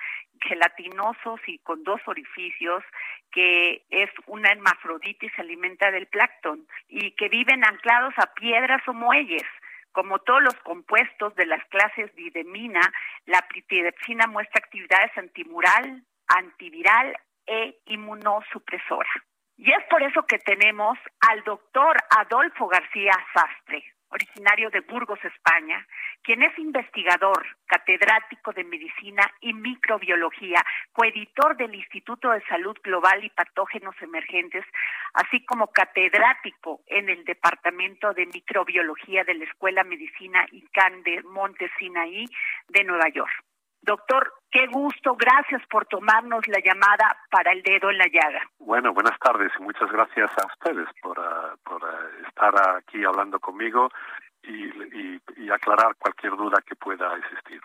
gelatinosos 0.49 1.41
y 1.47 1.59
con 1.59 1.83
dos 1.85 2.01
orificios, 2.07 2.83
que 3.31 3.85
es 3.91 4.11
una 4.27 4.51
hermafrodita 4.51 5.27
se 5.35 5.43
alimenta 5.43 5.91
del 5.91 6.07
plancton 6.07 6.67
y 6.89 7.13
que 7.13 7.29
viven 7.29 7.65
anclados 7.65 8.15
a 8.17 8.33
piedras 8.35 8.83
o 8.87 8.93
muelles. 8.93 9.47
Como 9.93 10.19
todos 10.21 10.43
los 10.43 10.55
compuestos 10.63 11.35
de 11.35 11.47
las 11.47 11.65
clases 11.67 12.15
didemina, 12.15 12.81
la 13.27 13.43
plitidepsina 13.43 14.27
muestra 14.27 14.61
actividades 14.65 15.17
antimural, 15.17 16.03
antiviral 16.29 17.15
e 17.47 17.79
inmunosupresora. 17.87 19.11
Y 19.59 19.71
es 19.71 19.85
por 19.91 20.03
eso 20.03 20.25
que 20.27 20.39
tenemos 20.39 20.99
al 21.29 21.45
doctor 21.45 21.97
Adolfo 22.19 22.69
García 22.69 23.13
Sastre, 23.35 23.85
originario 24.13 24.71
de 24.71 24.81
Burgos, 24.81 25.19
España, 25.25 25.87
quien 26.23 26.43
es 26.43 26.57
investigador, 26.59 27.47
catedrático 27.67 28.53
de 28.53 28.65
medicina 28.65 29.25
y 29.41 29.55
microbiología, 29.55 30.65
coeditor 30.93 31.57
del 31.57 31.75
Instituto 31.75 32.31
de 32.31 32.45
Salud 32.45 32.77
Global 32.83 33.25
y 33.25 33.31
Patógenos 33.31 33.95
Emergentes, 34.01 34.65
así 35.15 35.45
como 35.45 35.69
catedrático 35.69 36.81
en 36.87 37.09
el 37.09 37.25
Departamento 37.25 38.13
de 38.13 38.27
Microbiología 38.27 39.25
de 39.25 39.35
la 39.35 39.45
Escuela 39.45 39.85
Medicina 39.85 40.47
ICANN 40.51 41.03
de 41.03 41.23
Monte 41.23 41.71
Sinaí 41.79 42.27
de 42.69 42.85
Nueva 42.85 43.09
York. 43.09 43.33
Doctor, 43.83 44.33
qué 44.51 44.67
gusto, 44.69 45.17
gracias 45.17 45.61
por 45.69 45.87
tomarnos 45.87 46.47
la 46.47 46.61
llamada 46.65 47.17
para 47.31 47.51
el 47.53 47.63
dedo 47.63 47.91
en 47.91 47.99
la 47.99 48.07
llaga. 48.07 48.43
Bueno, 48.61 48.93
buenas 48.95 49.19
tardes 49.19 49.51
y 49.59 49.63
muchas 49.63 49.91
gracias 49.91 50.31
a 50.39 50.47
ustedes 50.47 50.89
por, 51.03 51.17
por 51.65 51.85
ah, 51.85 52.27
estar 52.29 52.55
aquí 52.77 53.05
hablando 53.05 53.41
conmigo 53.41 53.89
y, 54.45 54.67
y, 55.37 55.51
aclarar 55.51 55.95
cualquier 55.99 56.33
duda 56.37 56.63
que 56.67 56.77
pueda 56.77 57.17
existir. 57.17 57.61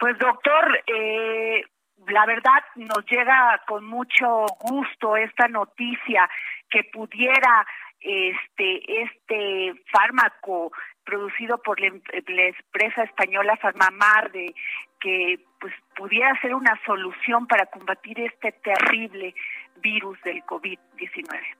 Pues 0.00 0.18
doctor, 0.18 0.82
eh, 0.86 1.62
la 2.06 2.26
verdad 2.26 2.62
nos 2.76 3.04
llega 3.06 3.62
con 3.66 3.84
mucho 3.84 4.46
gusto 4.60 5.16
esta 5.16 5.48
noticia 5.48 6.28
que 6.70 6.84
pudiera 6.84 7.66
este 8.00 9.02
este 9.02 9.82
fármaco 9.90 10.70
producido 11.04 11.58
por 11.58 11.80
la, 11.80 11.88
empresa 11.88 13.02
española 13.02 13.56
Farmamar 13.56 14.30
de 14.30 14.54
que 15.00 15.44
pues 15.60 15.74
pudiera 15.96 16.38
ser 16.40 16.54
una 16.54 16.78
solución 16.84 17.46
para 17.46 17.66
combatir 17.66 18.20
este 18.20 18.52
terrible 18.52 19.34
virus 19.76 20.20
del 20.22 20.42
COVID-19. 20.44 21.58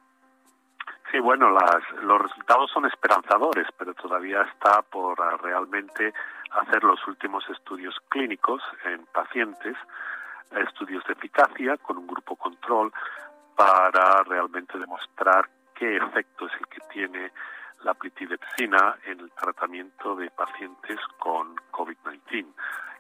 Sí, 1.11 1.19
bueno, 1.21 1.51
las, 1.51 2.03
los 2.03 2.21
resultados 2.21 2.71
son 2.71 2.85
esperanzadores, 2.85 3.67
pero 3.79 3.95
todavía 3.95 4.43
está 4.43 4.83
por 4.83 5.21
ah, 5.23 5.39
realmente 5.43 6.13
hacer 6.51 6.85
los 6.85 7.07
últimos 7.07 7.49
estudios 7.49 7.97
clínicos 8.11 8.63
en 8.85 9.07
pacientes, 9.07 9.77
estudios 10.51 11.03
de 11.05 11.15
eficacia 11.15 11.77
con 11.79 11.99
un 11.99 12.07
grupo 12.07 12.37
control 12.37 12.93
para 13.57 14.23
realmente 14.25 14.79
demostrar 14.79 15.49
qué 15.75 15.97
efecto 15.97 16.47
es 16.47 16.53
el 16.61 16.67
que 16.69 16.81
tiene 16.93 17.33
la 17.85 17.95
plitidepsina 17.95 18.97
en 19.07 19.21
el 19.21 19.31
tratamiento 19.33 20.15
de 20.15 20.31
pacientes 20.31 20.99
con 21.19 21.57
COVID-19. 21.73 22.47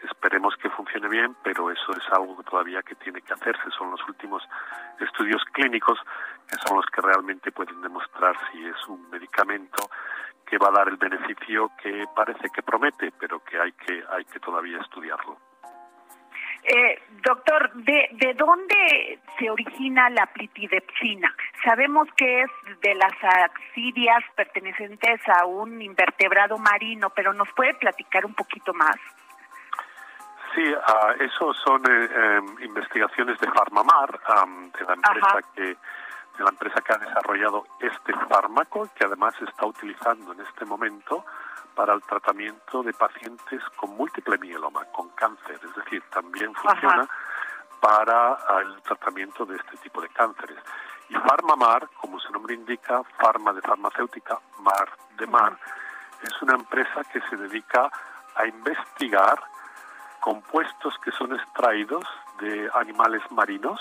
Esperemos 0.02 0.56
que 0.56 0.70
funcione 0.70 1.08
bien, 1.08 1.36
pero 1.42 1.70
eso 1.70 1.92
es 1.92 2.08
algo 2.12 2.42
todavía 2.42 2.82
que 2.82 2.94
tiene 2.96 3.20
que 3.20 3.32
hacerse. 3.32 3.70
Son 3.76 3.90
los 3.90 4.00
últimos 4.08 4.42
estudios 5.00 5.42
clínicos 5.52 5.98
que 6.48 6.56
son 6.66 6.76
los 6.76 6.86
que 6.86 7.00
realmente 7.00 7.52
pueden 7.52 7.80
demostrar 7.80 8.36
si 8.50 8.64
es 8.64 8.88
un 8.88 9.08
medicamento 9.10 9.90
que 10.46 10.58
va 10.58 10.68
a 10.68 10.72
dar 10.72 10.88
el 10.88 10.96
beneficio 10.96 11.70
que 11.82 12.04
parece 12.14 12.48
que 12.50 12.62
promete, 12.62 13.12
pero 13.18 13.42
que 13.44 13.60
hay 13.60 13.72
que 13.72 14.02
hay 14.10 14.24
que 14.24 14.40
todavía 14.40 14.78
estudiarlo. 14.78 15.36
Eh, 16.64 17.02
doctor, 17.22 17.72
¿de, 17.74 18.08
¿de 18.12 18.34
dónde 18.34 19.20
se 19.38 19.50
origina 19.50 20.10
la 20.10 20.26
plitidepsina? 20.26 21.34
Sabemos 21.64 22.08
que 22.16 22.42
es 22.42 22.50
de 22.82 22.94
las 22.94 23.12
axidias 23.22 24.22
pertenecientes 24.34 25.20
a 25.28 25.46
un 25.46 25.80
invertebrado 25.80 26.58
marino, 26.58 27.10
pero 27.10 27.32
¿nos 27.32 27.50
puede 27.52 27.74
platicar 27.74 28.26
un 28.26 28.34
poquito 28.34 28.74
más? 28.74 28.96
Sí, 30.58 30.64
uh, 30.74 31.22
eso 31.22 31.54
son 31.54 31.80
eh, 31.88 32.10
em, 32.12 32.64
investigaciones 32.64 33.38
de 33.38 33.48
Farmamar, 33.52 34.10
de 34.10 34.84
la 34.84 34.94
empresa 34.94 35.40
que 35.54 35.62
de 35.62 36.44
la 36.44 36.50
empresa 36.50 36.80
que 36.80 36.92
ha 36.94 36.98
desarrollado 36.98 37.64
este 37.78 38.12
fármaco, 38.28 38.88
que 38.96 39.04
además 39.04 39.34
se 39.38 39.44
está 39.44 39.66
utilizando 39.66 40.32
en 40.32 40.40
este 40.40 40.64
momento 40.64 41.24
para 41.76 41.94
el 41.94 42.02
tratamiento 42.02 42.82
de 42.82 42.92
pacientes 42.92 43.62
con 43.76 43.96
múltiple 43.96 44.36
mieloma, 44.38 44.84
con 44.86 45.10
cáncer, 45.10 45.60
es 45.62 45.74
decir, 45.76 46.02
también 46.10 46.52
funciona 46.54 47.08
para 47.80 48.36
el 48.62 48.82
tratamiento 48.82 49.46
de 49.46 49.56
este 49.56 49.76
tipo 49.76 50.00
de 50.00 50.08
cánceres. 50.08 50.58
Y 51.08 51.14
Farmamar, 51.14 51.88
como 52.00 52.18
su 52.18 52.32
nombre 52.32 52.54
indica, 52.54 53.02
farma 53.20 53.52
de 53.52 53.62
farmacéutica, 53.62 54.40
mar 54.58 54.90
de 55.16 55.26
mar, 55.28 55.56
es 56.22 56.42
una 56.42 56.54
empresa 56.54 57.04
que 57.12 57.20
se 57.30 57.36
dedica 57.36 57.90
a 58.34 58.46
investigar 58.46 59.38
compuestos 60.28 60.92
que 61.02 61.10
son 61.12 61.34
extraídos 61.34 62.04
de 62.38 62.68
animales 62.74 63.22
marinos 63.30 63.80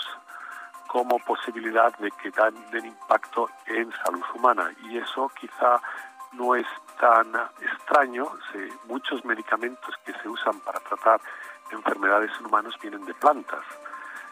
como 0.86 1.18
posibilidad 1.18 1.94
de 1.98 2.10
que 2.12 2.30
dan 2.30 2.54
den 2.70 2.86
impacto 2.86 3.50
en 3.66 3.92
salud 4.02 4.24
humana. 4.34 4.72
Y 4.84 4.96
eso 4.96 5.30
quizá 5.38 5.78
no 6.32 6.54
es 6.54 6.66
tan 6.98 7.26
extraño. 7.60 8.24
muchos 8.86 9.22
medicamentos 9.26 9.94
que 10.06 10.14
se 10.14 10.26
usan 10.26 10.58
para 10.60 10.80
tratar 10.80 11.20
enfermedades 11.70 12.30
en 12.40 12.46
humanos 12.46 12.74
vienen 12.80 13.04
de 13.04 13.12
plantas. 13.12 13.64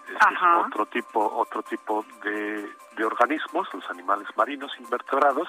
Este 0.09 0.35
es 0.35 0.41
otro 0.67 0.87
tipo, 0.87 1.21
otro 1.21 1.63
tipo 1.65 2.03
de, 2.23 2.67
de, 2.97 3.05
organismos, 3.05 3.69
los 3.75 3.91
animales 3.91 4.29
marinos 4.37 4.73
invertebrados, 4.79 5.49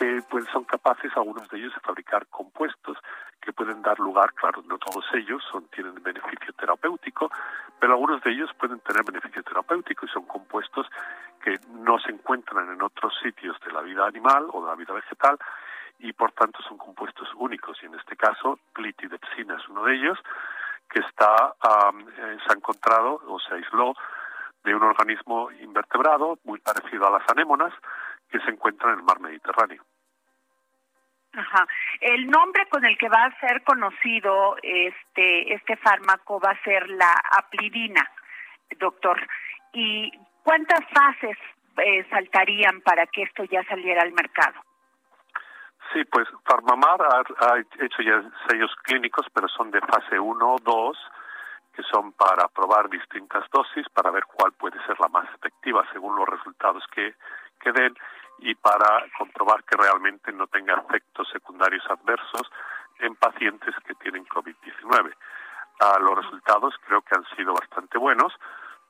que 0.00 0.22
pues, 0.30 0.46
son 0.50 0.64
capaces, 0.64 1.12
algunos 1.14 1.46
de 1.50 1.58
ellos, 1.58 1.74
de 1.74 1.80
fabricar 1.80 2.26
compuestos 2.28 2.96
que 3.38 3.52
pueden 3.52 3.82
dar 3.82 3.98
lugar, 3.98 4.32
claro, 4.32 4.62
no 4.66 4.78
todos 4.78 5.04
ellos 5.12 5.42
son, 5.52 5.66
tienen 5.68 6.02
beneficio 6.02 6.54
terapéutico, 6.54 7.30
pero 7.78 7.92
algunos 7.92 8.22
de 8.22 8.30
ellos 8.30 8.50
pueden 8.58 8.80
tener 8.80 9.04
beneficio 9.04 9.42
terapéutico 9.42 10.06
y 10.06 10.08
son 10.08 10.24
compuestos 10.24 10.86
que 11.44 11.58
no 11.68 11.98
se 11.98 12.12
encuentran 12.12 12.70
en 12.72 12.80
otros 12.80 13.12
sitios 13.22 13.58
de 13.60 13.72
la 13.72 13.82
vida 13.82 14.06
animal 14.06 14.46
o 14.52 14.62
de 14.62 14.70
la 14.70 14.76
vida 14.76 14.94
vegetal 14.94 15.38
y 15.98 16.14
por 16.14 16.32
tanto 16.32 16.62
son 16.62 16.78
compuestos 16.78 17.28
únicos 17.34 17.78
y 17.82 17.86
en 17.86 17.94
este 17.94 18.16
caso 18.16 18.58
plitidepsina 18.72 19.56
es 19.56 19.68
uno 19.68 19.84
de 19.84 19.96
ellos 19.96 20.18
que 20.88 21.00
está 21.00 21.54
eh, 21.62 22.38
se 22.46 22.52
ha 22.52 22.56
encontrado 22.56 23.20
o 23.26 23.38
se 23.38 23.54
aisló 23.54 23.94
de 24.64 24.74
un 24.74 24.82
organismo 24.82 25.50
invertebrado 25.50 26.38
muy 26.44 26.58
parecido 26.60 27.06
a 27.06 27.18
las 27.18 27.28
anémonas 27.30 27.72
que 28.30 28.40
se 28.40 28.50
encuentra 28.50 28.92
en 28.92 28.98
el 28.98 29.04
mar 29.04 29.20
Mediterráneo. 29.20 29.82
Ajá. 31.32 31.66
El 32.00 32.26
nombre 32.26 32.66
con 32.68 32.84
el 32.84 32.98
que 32.98 33.08
va 33.08 33.24
a 33.24 33.40
ser 33.40 33.62
conocido 33.62 34.56
este 34.62 35.54
este 35.54 35.76
fármaco 35.76 36.40
va 36.40 36.50
a 36.50 36.62
ser 36.62 36.88
la 36.90 37.12
aplidina, 37.38 38.08
doctor. 38.78 39.20
¿Y 39.72 40.10
cuántas 40.42 40.80
fases 40.92 41.38
eh, 41.76 42.04
saltarían 42.10 42.80
para 42.80 43.06
que 43.06 43.22
esto 43.22 43.44
ya 43.44 43.62
saliera 43.64 44.02
al 44.02 44.12
mercado? 44.12 44.60
Sí, 45.92 46.04
pues 46.04 46.28
Farmamar 46.44 47.00
ha, 47.02 47.58
hecho 47.58 48.02
ya 48.02 48.22
sellos 48.48 48.74
clínicos, 48.84 49.26
pero 49.34 49.48
son 49.48 49.70
de 49.72 49.80
fase 49.80 50.20
1 50.20 50.54
o 50.54 50.56
2, 50.62 50.98
que 51.74 51.82
son 51.82 52.12
para 52.12 52.46
probar 52.48 52.88
distintas 52.88 53.48
dosis, 53.50 53.88
para 53.88 54.10
ver 54.10 54.24
cuál 54.24 54.52
puede 54.52 54.78
ser 54.86 54.98
la 55.00 55.08
más 55.08 55.28
efectiva 55.34 55.84
según 55.92 56.14
los 56.14 56.28
resultados 56.28 56.84
que, 56.94 57.14
que 57.60 57.72
den 57.72 57.96
y 58.40 58.54
para 58.54 59.04
comprobar 59.18 59.64
que 59.64 59.76
realmente 59.76 60.32
no 60.32 60.46
tenga 60.46 60.74
efectos 60.74 61.28
secundarios 61.30 61.84
adversos 61.88 62.50
en 63.00 63.14
pacientes 63.16 63.74
que 63.86 63.94
tienen 63.94 64.26
COVID-19. 64.26 65.14
Ah, 65.80 65.98
los 66.00 66.16
resultados 66.16 66.74
creo 66.86 67.02
que 67.02 67.16
han 67.16 67.24
sido 67.36 67.54
bastante 67.54 67.98
buenos. 67.98 68.32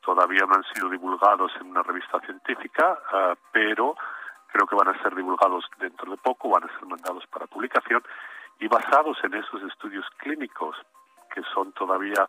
todavía 0.03 0.47
no 0.47 0.55
han 0.55 0.65
sido 0.75 0.89
divulgados 0.89 1.53
en 1.61 1.69
una 1.69 1.83
revista 1.83 2.19
científica, 2.21 2.99
ah, 3.13 3.35
pero 3.53 3.95
creo 4.51 4.67
que 4.67 4.75
van 4.75 4.89
a 4.89 5.03
ser 5.03 5.15
divulgados 5.15 5.65
dentro 5.79 6.11
de 6.11 6.17
poco, 6.17 6.49
van 6.49 6.65
a 6.65 6.73
ser 6.79 6.87
mandados 6.87 7.27
para 7.27 7.47
publicación 7.47 8.03
y 8.59 8.67
basados 8.67 9.19
en 9.25 9.35
esos 9.35 9.63
estudios 9.63 10.07
clínicos 10.19 10.77
que 11.33 11.43
son 11.55 11.73
todavía 11.73 12.27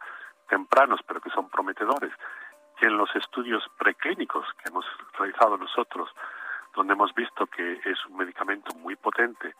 tempranos 0.48 1.00
pero 1.08 1.22
que 1.22 1.30
son 1.30 1.50
prometedores, 1.50 2.12
que 2.78 2.88
en 2.88 2.98
los 2.98 3.10
estudios 3.16 3.64
preclínicos 3.78 4.45
que 4.58 4.70
hemos 4.70 4.86
realizado 5.18 5.58
nosotros, 5.58 6.10
donde 6.76 6.93
hemos 6.93 7.13
visto 7.13 7.47
que 7.47 7.74
es 7.86 8.05
un 8.07 8.17
medicamento 8.17 8.74
muy 8.76 8.95
potente 8.95 9.55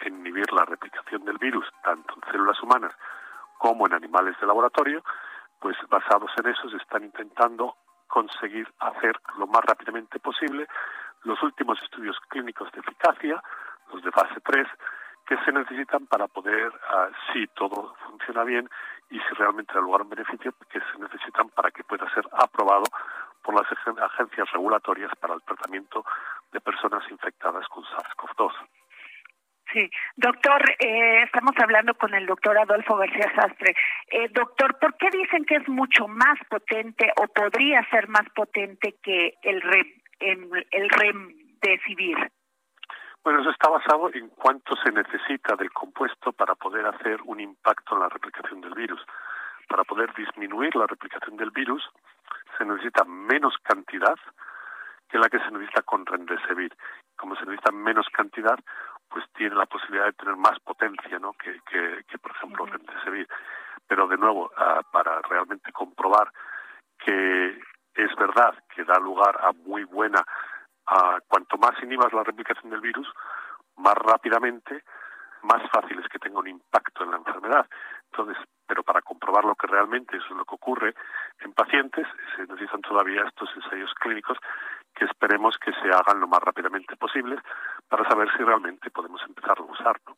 en 0.00 0.18
inhibir 0.20 0.52
la 0.52 0.64
replicación 0.64 1.24
del 1.24 1.38
virus, 1.38 1.66
tanto 1.82 2.14
en 2.14 2.32
células 2.32 2.62
humanas 2.62 2.92
como 3.58 3.86
en 3.86 3.92
animales 3.92 4.34
de 4.40 4.46
laboratorio, 4.46 5.02
pues 5.58 5.76
basados 5.88 6.30
en 6.38 6.48
eso 6.48 6.68
se 6.70 6.78
están 6.78 7.04
intentando 7.04 7.76
conseguir 8.08 8.66
hacer 8.80 9.20
lo 9.38 9.46
más 9.46 9.62
rápidamente 9.64 10.18
posible 10.18 10.66
los 11.24 11.42
últimos 11.42 11.80
estudios 11.82 12.18
clínicos 12.28 12.72
de 12.72 12.80
eficacia, 12.80 13.42
los 13.92 14.02
de 14.02 14.10
fase 14.10 14.40
3, 14.42 14.66
que 15.26 15.36
se 15.44 15.52
necesitan 15.52 16.06
para 16.06 16.26
poder, 16.26 16.72
ah, 16.88 17.08
si 17.32 17.46
todo 17.48 17.94
funciona 18.06 18.42
bien 18.44 18.68
y 19.10 19.18
si 19.18 19.34
realmente 19.34 19.74
da 19.74 19.80
lugar 19.80 20.02
un 20.02 20.08
beneficio, 20.08 20.52
que 20.68 20.80
se 20.80 20.98
necesitan 20.98 21.50
para 21.50 21.70
que 21.70 21.84
pueda 21.84 22.08
ser 22.14 22.26
aprobado 22.32 22.84
por 23.42 23.54
las 23.54 23.66
agencias 23.70 24.50
regulatorias 24.52 25.12
para 25.20 25.34
el 25.34 25.42
tratamiento 25.42 26.04
de 26.52 26.60
personas 26.60 27.02
infectadas 27.10 27.66
con 27.68 27.84
SARS-CoV-2. 27.84 28.52
Sí, 29.72 29.88
doctor, 30.16 30.62
eh, 30.80 31.22
estamos 31.22 31.52
hablando 31.62 31.94
con 31.94 32.12
el 32.14 32.26
doctor 32.26 32.58
Adolfo 32.58 32.96
García 32.96 33.32
Sastre. 33.36 33.74
Eh, 34.08 34.28
doctor, 34.32 34.76
¿por 34.80 34.96
qué 34.96 35.10
dicen 35.10 35.44
que 35.44 35.56
es 35.56 35.68
mucho 35.68 36.08
más 36.08 36.38
potente 36.48 37.12
o 37.16 37.28
podría 37.28 37.88
ser 37.90 38.08
más 38.08 38.28
potente 38.34 38.96
que 39.00 39.34
el, 39.42 39.60
re, 39.62 39.94
el, 40.18 40.66
el 40.72 40.88
remdesivir? 40.88 42.16
Bueno, 43.22 43.42
eso 43.42 43.50
está 43.50 43.68
basado 43.68 44.10
en 44.12 44.28
cuánto 44.30 44.74
se 44.76 44.90
necesita 44.90 45.54
del 45.54 45.70
compuesto 45.72 46.32
para 46.32 46.54
poder 46.56 46.86
hacer 46.86 47.20
un 47.24 47.38
impacto 47.38 47.94
en 47.94 48.00
la 48.00 48.08
replicación 48.08 48.60
del 48.62 48.74
virus. 48.74 49.00
Para 49.68 49.84
poder 49.84 50.12
disminuir 50.14 50.74
la 50.74 50.86
replicación 50.86 51.36
del 51.36 51.50
virus 51.50 51.88
se 52.58 52.64
necesita 52.64 53.04
menos 53.04 53.56
cantidad 53.62 54.16
que 55.10 55.18
la 55.18 55.28
que 55.28 55.38
se 55.40 55.50
necesita 55.50 55.82
con 55.82 56.06
remdesivir. 56.06 56.76
Como 57.16 57.34
se 57.36 57.44
necesita 57.44 57.72
menos 57.72 58.06
cantidad, 58.12 58.58
pues 59.08 59.24
tiene 59.34 59.56
la 59.56 59.66
posibilidad 59.66 60.06
de 60.06 60.12
tener 60.12 60.36
más 60.36 60.58
potencia, 60.60 61.18
¿no? 61.18 61.32
Que, 61.32 61.60
que, 61.66 62.18
por 62.18 62.30
ejemplo, 62.30 62.66
remdesivir. 62.66 63.28
Pero 63.86 64.06
de 64.06 64.16
nuevo, 64.16 64.50
ah, 64.56 64.82
para 64.92 65.20
realmente 65.22 65.72
comprobar 65.72 66.32
que 66.98 67.60
es 67.94 68.14
verdad 68.16 68.54
que 68.74 68.84
da 68.84 68.98
lugar 68.98 69.36
a 69.42 69.52
muy 69.52 69.84
buena 69.84 70.24
cuanto 71.28 71.56
más 71.58 71.80
inhibas 71.82 72.12
la 72.12 72.24
replicación 72.24 72.70
del 72.70 72.80
virus, 72.80 73.08
más 73.76 73.94
rápidamente, 73.94 74.82
más 75.42 75.62
fácil 75.70 75.98
es 76.00 76.08
que 76.08 76.18
tenga 76.18 76.40
un 76.40 76.48
impacto 76.48 77.04
en 77.04 77.12
la 77.12 77.16
enfermedad. 77.18 77.66
Entonces, 78.10 78.36
pero 78.66 78.82
para 78.82 79.00
comprobar 79.02 79.44
lo 79.44 79.54
que 79.54 79.66
realmente 79.66 80.16
eso 80.16 80.26
es 80.30 80.36
lo 80.36 80.44
que 80.44 80.54
ocurre 80.54 80.94
en 81.40 81.52
pacientes, 81.52 82.06
se 82.34 82.42
necesitan 82.42 82.80
todavía 82.82 83.24
estos 83.24 83.48
ensayos 83.56 83.92
clínicos 83.94 84.38
que 84.94 85.04
esperemos 85.04 85.56
que 85.58 85.72
se 85.72 85.88
hagan 85.88 86.20
lo 86.20 86.28
más 86.28 86.40
rápidamente 86.40 86.96
posible 86.96 87.36
para 87.88 88.08
saber 88.08 88.28
si 88.36 88.42
realmente 88.42 88.90
podemos 88.90 89.22
empezar 89.26 89.58
a 89.58 89.62
usarlo. 89.62 90.16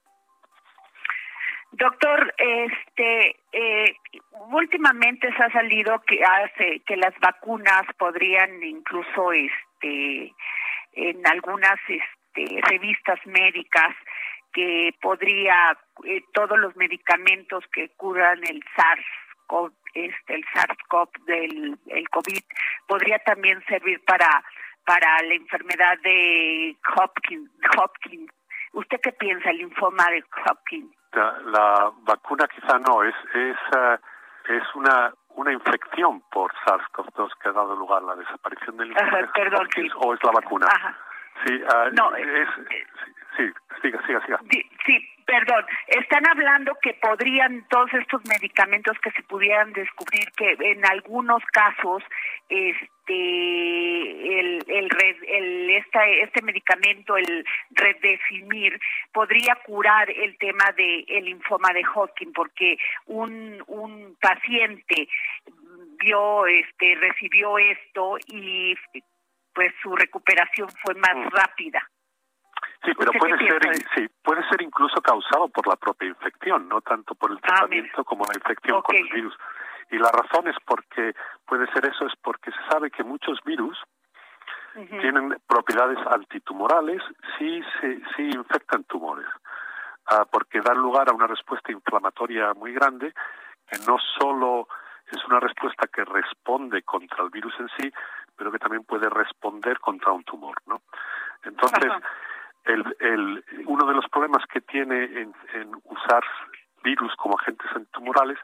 Doctor, 1.72 2.34
este, 2.36 3.36
eh, 3.52 3.96
últimamente 4.50 5.32
se 5.34 5.42
ha 5.42 5.50
salido 5.50 6.00
que 6.00 6.22
hace 6.22 6.80
que 6.80 6.96
las 6.96 7.18
vacunas 7.20 7.84
podrían 7.98 8.62
incluso, 8.62 9.32
este, 9.32 10.34
en 10.92 11.26
algunas 11.26 11.78
este, 11.88 12.60
revistas 12.68 13.18
médicas 13.24 13.94
que 14.52 14.94
podría 15.00 15.78
eh, 16.04 16.22
todos 16.34 16.58
los 16.58 16.76
medicamentos 16.76 17.64
que 17.72 17.88
curan 17.96 18.38
el 18.44 18.62
SARS 18.76 19.06
este 19.94 20.34
el 20.34 20.44
SARS-CoV 20.54 21.24
del 21.26 21.78
el 21.88 22.08
COVID 22.08 22.42
podría 22.86 23.18
también 23.18 23.62
servir 23.66 24.02
para 24.04 24.42
para 24.84 25.22
la 25.22 25.34
enfermedad 25.34 25.98
de 26.02 26.76
Hopkins. 26.96 27.50
Hopkins. 27.78 28.30
¿Usted 28.72 29.00
qué 29.02 29.12
piensa 29.12 29.50
el 29.50 29.58
linfoma 29.58 30.04
de 30.10 30.24
Hopkins? 30.48 30.94
La, 31.12 31.92
vacuna 32.04 32.48
quizá 32.48 32.78
no 32.78 33.02
es 33.02 33.14
es 33.34 33.56
eh, 33.76 33.98
es 34.48 34.62
una 34.74 35.12
una 35.34 35.52
infección 35.52 36.22
por 36.30 36.52
SARS-CoV-2 36.64 37.30
que 37.42 37.48
ha 37.48 37.52
dado 37.52 37.76
lugar 37.76 38.02
a 38.02 38.06
la 38.06 38.16
desaparición 38.16 38.76
del 38.76 38.88
linfoma 38.88 39.28
o 39.96 40.14
es 40.14 40.24
la 40.24 40.32
vacuna. 40.32 40.66
Sí, 41.44 41.54
uh, 41.54 41.90
no, 41.92 42.14
es, 42.14 42.48
sí, 43.36 43.50
siga, 43.82 44.00
siga, 44.06 44.24
siga. 44.24 44.40
Sí, 44.86 45.08
perdón, 45.26 45.64
están 45.88 46.26
hablando 46.26 46.76
que 46.82 46.94
podrían 46.94 47.66
todos 47.68 47.92
estos 47.94 48.22
medicamentos 48.26 48.98
que 49.00 49.10
se 49.12 49.22
pudieran 49.22 49.72
descubrir 49.72 50.30
que 50.36 50.56
en 50.60 50.84
algunos 50.86 51.42
casos 51.52 52.02
este 52.48 53.12
el 54.38 54.62
el, 54.66 54.88
el 55.28 55.70
esta, 55.70 56.06
este 56.06 56.42
medicamento 56.42 57.16
el 57.16 57.44
redefimir 57.70 58.78
podría 59.12 59.56
curar 59.66 60.10
el 60.10 60.36
tema 60.38 60.64
de 60.76 61.04
el 61.08 61.24
linfoma 61.24 61.72
de 61.72 61.84
Hodgkin 61.84 62.32
porque 62.32 62.76
un 63.06 63.62
un 63.66 64.16
paciente 64.20 65.08
vio 65.98 66.46
este 66.46 66.94
recibió 66.96 67.58
esto 67.58 68.16
y 68.26 68.74
pues 69.54 69.72
su 69.82 69.94
recuperación 69.94 70.68
fue 70.82 70.94
más 70.94 71.16
mm. 71.16 71.28
rápida. 71.28 71.88
Sí, 72.84 72.92
pero 72.98 73.12
puede 73.12 73.38
ser, 73.38 73.60
sí, 73.94 74.08
puede 74.22 74.46
ser 74.48 74.60
incluso 74.60 75.00
causado 75.00 75.48
por 75.48 75.66
la 75.68 75.76
propia 75.76 76.08
infección, 76.08 76.68
no 76.68 76.80
tanto 76.80 77.14
por 77.14 77.30
el 77.30 77.38
ah, 77.38 77.46
tratamiento 77.46 78.04
como 78.04 78.24
la 78.24 78.34
infección 78.34 78.82
con 78.82 78.96
el 78.96 79.08
virus. 79.08 79.34
Y 79.90 79.98
la 79.98 80.10
razón 80.10 80.48
es 80.48 80.56
porque 80.64 81.14
puede 81.46 81.70
ser 81.72 81.86
eso, 81.86 82.06
es 82.06 82.14
porque 82.22 82.50
se 82.50 82.70
sabe 82.70 82.90
que 82.90 83.04
muchos 83.04 83.38
virus 83.44 83.78
tienen 84.74 85.36
propiedades 85.46 85.98
antitumorales 86.06 87.02
si, 87.36 87.62
se, 87.78 88.00
si 88.16 88.22
infectan 88.30 88.84
tumores, 88.84 89.26
ah, 90.06 90.24
porque 90.30 90.62
dan 90.62 90.78
lugar 90.78 91.10
a 91.10 91.12
una 91.12 91.26
respuesta 91.26 91.70
inflamatoria 91.70 92.54
muy 92.54 92.72
grande 92.72 93.12
que 93.70 93.78
no 93.86 93.98
solo 94.18 94.66
es 95.10 95.22
una 95.26 95.40
respuesta 95.40 95.86
que 95.86 96.04
responde 96.04 96.82
contra 96.82 97.22
el 97.22 97.30
virus 97.30 97.54
en 97.60 97.68
sí, 97.78 97.92
pero 98.34 98.50
que 98.50 98.58
también 98.58 98.84
puede 98.84 99.08
responder 99.10 99.78
contra 99.78 100.12
un 100.12 100.24
tumor, 100.24 100.56
¿no? 100.66 100.80
Entonces, 101.44 101.92
el, 102.64 103.44
uno 103.66 103.86
de 103.86 103.94
los 103.94 104.08
problemas 104.08 104.44
que 104.46 104.60
tiene 104.60 105.04
en, 105.04 105.34
usar 105.84 106.22
virus 106.84 107.14
como 107.16 107.38
agentes 107.38 107.70
antitumorales 107.74 108.38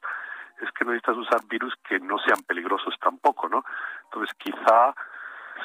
es 0.62 0.70
que 0.72 0.84
necesitas 0.84 1.16
usar 1.16 1.40
virus 1.48 1.74
que 1.88 2.00
no 2.00 2.18
sean 2.18 2.40
peligrosos 2.46 2.94
tampoco, 3.00 3.48
¿no? 3.48 3.64
Entonces, 4.04 4.34
quizá 4.38 4.94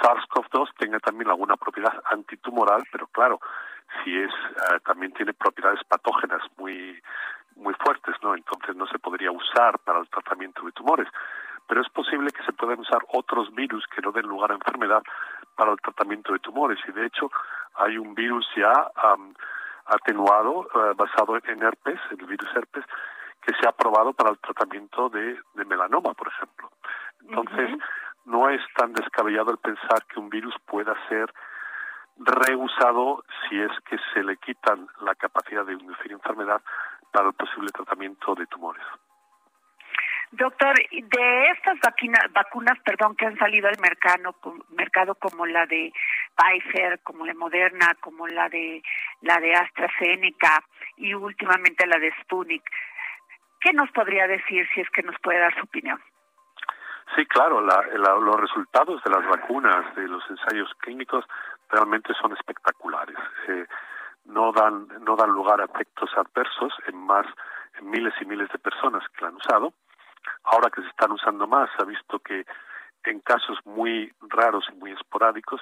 SARS-CoV-2 0.02 0.70
tenga 0.78 1.00
también 1.00 1.30
alguna 1.30 1.56
propiedad 1.56 1.94
antitumoral, 2.12 2.84
pero 2.92 3.08
claro, 3.08 3.40
si 4.04 4.16
es 4.16 4.32
eh, 4.32 4.80
también 4.86 5.14
tiene 5.14 5.34
propiedades 5.34 5.84
patógenas 5.86 6.42
muy 6.58 7.02
muy 7.56 7.76
fuertes, 7.76 8.16
¿no? 8.24 8.34
Entonces 8.36 8.76
no 8.76 8.88
se 8.88 8.98
podría 8.98 9.32
usar 9.32 9.78
para 9.80 10.00
el 10.00 10.10
tratamiento 10.10 10.66
de 10.66 10.72
tumores 10.72 11.08
pero 11.68 11.82
es 11.82 11.90
posible 11.90 12.32
que 12.32 12.44
se 12.44 12.54
puedan 12.54 12.80
usar 12.80 13.00
otros 13.14 13.54
virus 13.54 13.86
que 13.88 14.02
no 14.02 14.12
den 14.12 14.28
lugar 14.28 14.52
a 14.52 14.56
enfermedad 14.56 15.02
para 15.56 15.72
el 15.72 15.80
tratamiento 15.82 16.34
de 16.34 16.40
tumores. 16.40 16.80
Y 16.88 16.92
de 16.92 17.06
hecho, 17.06 17.32
hay 17.76 17.98
un 17.98 18.14
virus 18.16 18.48
ya 18.56 18.92
atenuado 19.86 20.68
eh, 20.74 20.94
basado 20.96 21.38
en 21.38 21.64
herpes, 21.64 22.00
el 22.12 22.26
virus 22.26 22.50
herpes, 22.56 22.86
que 23.42 23.54
se 23.56 23.68
ha 23.68 23.72
probado 23.72 24.14
para 24.14 24.30
el 24.30 24.40
tratamiento 24.40 25.10
de, 25.10 25.38
melanoma, 25.66 26.14
por 26.14 26.28
ejemplo. 26.30 26.70
Entonces, 27.22 27.78
no 28.26 28.50
es 28.50 28.62
tan 28.76 28.94
descabellado 28.94 29.52
el 29.52 29.58
pensar 29.58 30.06
que 30.06 30.20
un 30.20 30.30
virus 30.30 30.56
pueda 30.66 30.96
ser 31.10 31.34
reusado 32.18 33.24
si 33.50 33.60
es 33.60 33.72
que 33.90 33.98
se 34.14 34.24
le 34.24 34.38
quitan 34.38 34.88
la 35.02 35.16
capacidad 35.16 35.66
de 35.66 35.74
inducir 35.74 36.12
enfermedad 36.12 36.62
para 37.12 37.28
el 37.28 37.34
posible 37.34 37.70
tratamiento 37.72 38.36
de 38.36 38.46
tumores. 38.48 38.84
Doctor, 40.36 40.74
de 40.90 41.50
estas 41.52 41.78
vacunas, 42.32 42.80
perdón, 42.84 43.16
que 43.16 43.28
han 43.28 43.38
salido 43.38 43.68
al 43.68 43.80
mercado, 43.80 44.36
mercado 44.70 45.14
como 45.14 45.46
la 45.46 45.68
de 45.68 45.94
Pfizer, 46.36 47.02
como 47.04 47.24
la 47.28 47.36
Moderna, 47.36 47.96
como 48.02 48.28
la 48.28 48.50
de 48.50 48.82
la 49.22 49.38
de 49.40 49.54
AstraZeneca 49.54 50.64
y 50.98 51.14
últimamente 51.14 51.86
la 51.86 52.00
de 52.00 52.12
Sputnik, 52.22 52.64
¿qué 53.62 53.74
nos 53.74 53.92
podría 53.92 54.26
decir 54.26 54.68
si 54.74 54.82
es 54.82 54.90
que 54.90 55.04
nos 55.04 55.16
puede 55.22 55.38
dar 55.38 55.54
su 55.54 55.66
opinión? 55.66 56.02
Sí, 57.16 57.28
claro, 57.28 57.62
los 57.62 58.42
resultados 58.42 59.04
de 59.04 59.12
las 59.12 59.28
vacunas, 59.28 59.96
de 59.96 60.08
los 60.08 60.28
ensayos 60.32 60.74
clínicos, 60.80 61.26
realmente 61.70 62.12
son 62.20 62.34
espectaculares. 62.34 63.18
Eh, 63.50 63.68
no 64.26 64.52
dan 64.52 64.88
no 65.04 65.16
dan 65.16 65.30
lugar 65.30 65.62
a 65.62 65.66
efectos 65.66 66.10
adversos 66.18 66.74
en 66.88 66.98
más 66.98 67.28
en 67.78 67.88
miles 67.92 68.16
y 68.20 68.26
miles 68.26 68.50
de 68.50 68.58
personas 68.58 69.04
que 69.10 69.22
la 69.22 69.28
han 69.28 69.36
usado 69.36 69.74
Ahora 70.44 70.70
que 70.70 70.82
se 70.82 70.88
están 70.88 71.12
usando 71.12 71.48
más, 71.48 71.70
se 71.76 71.84
ha 71.84 71.86
visto 71.86 72.20
que 72.20 72.46
en 73.06 73.20
casos 73.20 73.58
muy 73.66 74.14
raros 74.22 74.66
y 74.72 74.76
muy 74.76 74.92
esporádicos 74.92 75.62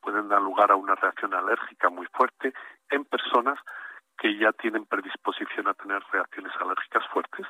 pueden 0.00 0.28
dar 0.28 0.40
lugar 0.40 0.70
a 0.72 0.76
una 0.76 0.94
reacción 0.94 1.34
alérgica 1.34 1.88
muy 1.90 2.06
fuerte 2.12 2.52
en 2.88 3.04
personas 3.04 3.58
que 4.18 4.36
ya 4.36 4.52
tienen 4.52 4.84
predisposición 4.86 5.68
a 5.68 5.74
tener 5.74 6.02
reacciones 6.12 6.52
alérgicas 6.60 7.06
fuertes. 7.12 7.46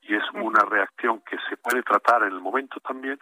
Y 0.00 0.14
es 0.14 0.22
una 0.32 0.64
reacción 0.64 1.20
que 1.20 1.36
se 1.48 1.56
puede 1.56 1.82
tratar 1.82 2.22
en 2.22 2.32
el 2.32 2.40
momento 2.40 2.80
también, 2.80 3.18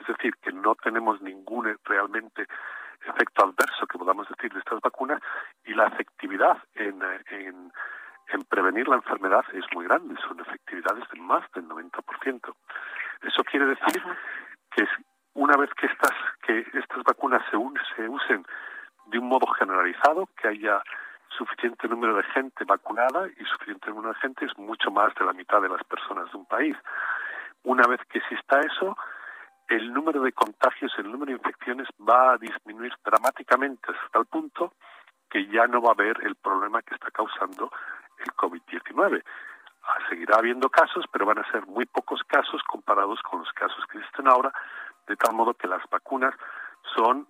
es 0.00 0.06
decir, 0.06 0.34
que 0.40 0.52
no 0.52 0.74
tenemos 0.76 1.20
ningún 1.20 1.68
eh, 1.68 1.76
realmente 1.84 2.46
efecto 3.04 3.44
adverso 3.44 3.86
que 3.86 3.98
podamos 3.98 4.28
decir 4.28 4.52
de 4.52 4.60
estas 4.60 4.80
vacunas. 4.80 5.20
Y 5.64 5.74
la 5.74 5.88
efectividad 5.88 6.58
en, 6.74 7.02
eh, 7.02 7.22
en, 7.30 7.72
en 8.28 8.42
prevenir 8.44 8.88
la 8.88 8.96
enfermedad 8.96 9.44
es 9.52 9.64
muy 9.74 9.86
grande, 9.86 10.14
son 10.26 10.40
efectividades 10.40 11.04
de 11.10 11.20
más 11.20 11.44
del 11.52 11.68
90%. 11.68 12.54
Eso 13.22 13.44
quiere 13.44 13.66
decir 13.66 14.02
que 14.74 14.86
una 15.34 15.56
vez 15.56 15.70
que 15.74 15.86
estas 15.86 16.12
que 16.42 16.66
estas 16.72 17.02
vacunas 17.04 17.42
se, 17.50 17.56
se 17.94 18.08
usen 18.08 18.44
de 19.06 19.18
un 19.18 19.28
modo 19.28 19.46
generalizado, 19.58 20.28
que 20.40 20.48
haya 20.48 20.82
suficiente 21.36 21.88
número 21.88 22.16
de 22.16 22.22
gente 22.24 22.64
vacunada 22.64 23.28
y 23.28 23.44
suficiente 23.44 23.90
número 23.90 24.08
de 24.14 24.20
gente 24.20 24.44
es 24.44 24.56
mucho 24.58 24.90
más 24.90 25.14
de 25.14 25.24
la 25.24 25.32
mitad 25.32 25.60
de 25.60 25.68
las 25.68 25.82
personas 25.84 26.30
de 26.32 26.38
un 26.38 26.46
país. 26.46 26.76
Una 27.64 27.86
vez 27.86 28.00
que 28.08 28.18
exista 28.18 28.60
eso, 28.60 28.96
el 29.68 29.92
número 29.92 30.22
de 30.22 30.32
contagios, 30.32 30.92
el 30.98 31.10
número 31.10 31.26
de 31.26 31.38
infecciones 31.38 31.88
va 32.00 32.32
a 32.32 32.38
disminuir 32.38 32.92
dramáticamente 33.04 33.92
hasta 33.92 34.18
el 34.18 34.26
punto 34.26 34.72
que 35.28 35.46
ya 35.48 35.66
no 35.66 35.82
va 35.82 35.90
a 35.90 35.94
haber 35.94 36.24
el 36.24 36.36
problema 36.36 36.82
que 36.82 36.94
está 36.94 37.10
causando 37.10 37.70
el 38.18 38.32
COVID-19. 38.34 39.22
Seguirá 40.08 40.36
habiendo 40.38 40.68
casos, 40.68 41.04
pero 41.12 41.26
van 41.26 41.38
a 41.38 41.50
ser 41.50 41.64
muy 41.66 41.86
pocos 41.86 42.22
casos 42.24 42.62
comparados 42.64 43.20
con 43.22 43.40
los 43.40 43.52
casos 43.52 43.84
que 43.86 43.98
existen 43.98 44.28
ahora, 44.28 44.52
de 45.06 45.16
tal 45.16 45.34
modo 45.34 45.54
que 45.54 45.68
las 45.68 45.82
vacunas 45.90 46.34
son 46.94 47.26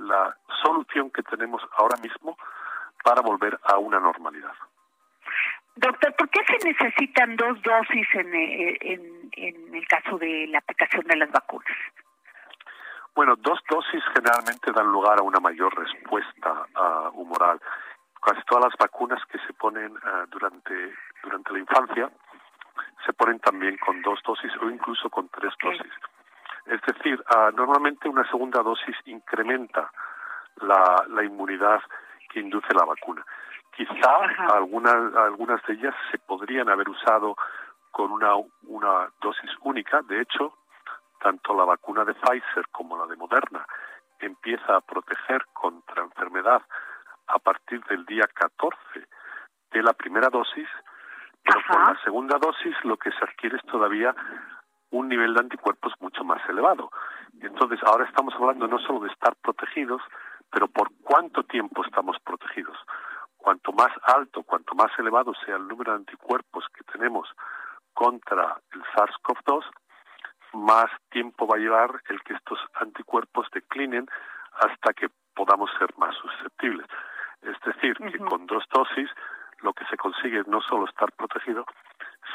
la 0.00 0.36
solución 0.62 1.10
que 1.10 1.22
tenemos 1.22 1.62
ahora 1.76 1.96
mismo 2.02 2.36
para 3.02 3.20
volver 3.22 3.58
a 3.64 3.78
una 3.78 4.00
normalidad. 4.00 4.52
Doctor, 5.76 6.14
¿por 6.16 6.28
qué 6.30 6.40
se 6.44 6.68
necesitan 6.68 7.36
dos 7.36 7.62
dosis 7.62 8.06
en, 8.14 8.34
eh, 8.34 8.76
en, 8.80 9.30
en 9.32 9.74
el 9.74 9.86
caso 9.86 10.18
de 10.18 10.48
la 10.48 10.58
aplicación 10.58 11.04
de 11.06 11.16
las 11.16 11.30
vacunas? 11.30 11.76
Bueno, 13.14 13.34
dos 13.36 13.60
dosis 13.68 14.02
generalmente 14.14 14.72
dan 14.72 14.86
lugar 14.86 15.18
a 15.18 15.22
una 15.22 15.40
mayor 15.40 15.76
respuesta 15.76 16.66
uh, 16.76 17.08
humoral. 17.20 17.60
Casi 18.20 18.42
todas 18.42 18.64
las 18.64 18.76
vacunas 18.78 19.24
que 19.26 19.38
se 19.46 19.52
ponen 19.54 19.92
uh, 19.92 20.26
durante, 20.28 20.94
durante 21.22 21.52
la 21.52 21.58
infancia 21.58 22.10
se 23.04 23.12
ponen 23.12 23.38
también 23.40 23.78
con 23.78 24.02
dos 24.02 24.20
dosis 24.22 24.52
o 24.60 24.68
incluso 24.70 25.08
con 25.08 25.28
tres 25.28 25.54
dosis. 25.62 25.92
Es 26.66 26.80
decir, 26.82 27.22
uh, 27.34 27.50
normalmente 27.56 28.08
una 28.08 28.28
segunda 28.28 28.62
dosis 28.62 28.96
incrementa 29.06 29.90
la, 30.60 31.04
la 31.08 31.24
inmunidad 31.24 31.80
que 32.28 32.40
induce 32.40 32.74
la 32.74 32.84
vacuna. 32.84 33.24
Quizá 33.74 34.16
algunas, 34.52 35.14
algunas 35.16 35.62
de 35.66 35.74
ellas 35.74 35.94
se 36.10 36.18
podrían 36.18 36.68
haber 36.68 36.88
usado 36.88 37.36
con 37.92 38.10
una, 38.10 38.34
una 38.64 39.08
dosis 39.20 39.50
única. 39.62 40.02
De 40.02 40.20
hecho, 40.20 40.58
tanto 41.20 41.54
la 41.54 41.64
vacuna 41.64 42.04
de 42.04 42.14
Pfizer 42.14 42.68
como 42.72 42.98
la 42.98 43.06
de 43.06 43.16
Moderna 43.16 43.64
empieza 44.18 44.76
a 44.76 44.80
proteger 44.80 45.46
contra 45.52 46.02
enfermedad 46.02 46.62
a 47.28 47.38
partir 47.38 47.82
del 47.84 48.04
día 48.06 48.26
14 48.32 48.78
de 49.70 49.82
la 49.82 49.92
primera 49.92 50.28
dosis, 50.28 50.68
pero 51.42 51.60
con 51.68 51.82
la 51.82 52.00
segunda 52.02 52.38
dosis 52.38 52.74
lo 52.84 52.96
que 52.96 53.10
se 53.10 53.24
adquiere 53.24 53.56
es 53.56 53.64
todavía 53.64 54.14
un 54.90 55.08
nivel 55.08 55.34
de 55.34 55.40
anticuerpos 55.40 55.92
mucho 56.00 56.24
más 56.24 56.40
elevado. 56.48 56.90
Entonces, 57.40 57.78
ahora 57.84 58.04
estamos 58.04 58.34
hablando 58.34 58.66
no 58.66 58.78
solo 58.78 59.00
de 59.00 59.08
estar 59.08 59.34
protegidos, 59.36 60.02
pero 60.50 60.68
por 60.68 60.88
cuánto 61.02 61.42
tiempo 61.44 61.84
estamos 61.84 62.16
protegidos. 62.24 62.76
Cuanto 63.36 63.72
más 63.72 63.92
alto, 64.06 64.42
cuanto 64.42 64.74
más 64.74 64.90
elevado 64.98 65.32
sea 65.44 65.56
el 65.56 65.68
número 65.68 65.92
de 65.92 65.98
anticuerpos 65.98 66.64
que 66.74 66.84
tenemos 66.84 67.28
contra 67.92 68.60
el 68.72 68.82
SARS-CoV-2, 68.94 69.64
más 70.54 70.90
tiempo 71.10 71.46
va 71.46 71.56
a 71.56 71.60
llevar 71.60 72.02
el 72.08 72.22
que 72.22 72.34
estos 72.34 72.58
anticuerpos 72.74 73.46
declinen 73.52 74.06
hasta 74.52 74.92
que 74.94 75.08
podamos 75.34 75.70
ser 75.78 75.92
más 75.98 76.16
susceptibles. 76.16 76.86
Es 77.42 77.60
decir, 77.64 77.96
que 77.96 78.18
con 78.18 78.46
dos 78.46 78.64
dosis 78.72 79.10
lo 79.60 79.72
que 79.72 79.84
se 79.86 79.96
consigue 79.96 80.40
es 80.40 80.46
no 80.46 80.60
solo 80.60 80.86
estar 80.86 81.10
protegido, 81.12 81.64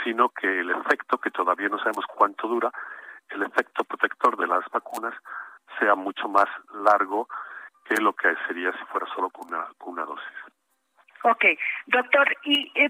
sino 0.03 0.29
que 0.29 0.59
el 0.59 0.71
efecto, 0.71 1.17
que 1.17 1.31
todavía 1.31 1.69
no 1.69 1.77
sabemos 1.77 2.05
cuánto 2.07 2.47
dura, 2.47 2.71
el 3.29 3.43
efecto 3.43 3.83
protector 3.83 4.37
de 4.37 4.47
las 4.47 4.63
vacunas 4.71 5.13
sea 5.79 5.95
mucho 5.95 6.27
más 6.27 6.47
largo 6.73 7.27
que 7.85 7.95
lo 8.01 8.13
que 8.13 8.35
sería 8.47 8.71
si 8.73 8.85
fuera 8.85 9.07
solo 9.13 9.29
con 9.29 9.47
una, 9.47 9.67
con 9.77 9.93
una 9.93 10.05
dosis. 10.05 10.52
Ok, 11.25 11.45
doctor, 11.87 12.35
y 12.43 12.69
eh, 12.75 12.89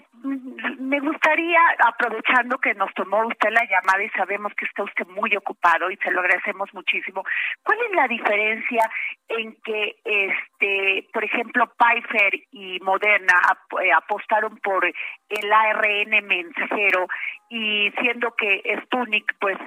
me 0.79 0.99
gustaría, 0.99 1.59
aprovechando 1.85 2.57
que 2.57 2.73
nos 2.73 2.91
tomó 2.95 3.27
usted 3.27 3.51
la 3.51 3.63
llamada 3.65 4.03
y 4.03 4.09
sabemos 4.09 4.51
que 4.55 4.65
está 4.65 4.81
usted 4.81 5.05
muy 5.05 5.35
ocupado 5.35 5.91
y 5.91 5.97
se 5.97 6.09
lo 6.09 6.21
agradecemos 6.21 6.73
muchísimo, 6.73 7.23
¿cuál 7.61 7.77
es 7.87 7.95
la 7.95 8.07
diferencia 8.07 8.89
en 9.27 9.55
que, 9.63 9.97
este, 10.03 11.07
por 11.13 11.23
ejemplo, 11.23 11.71
Pfizer 11.77 12.33
y 12.51 12.79
Moderna 12.79 13.35
eh, 13.83 13.91
apostaron 13.91 14.57
por 14.57 14.83
el 14.83 15.53
ARN 15.53 16.25
mensajero 16.25 17.07
y 17.49 17.91
siendo 17.99 18.35
que 18.35 18.63
Sputnik, 18.83 19.31
pues, 19.39 19.59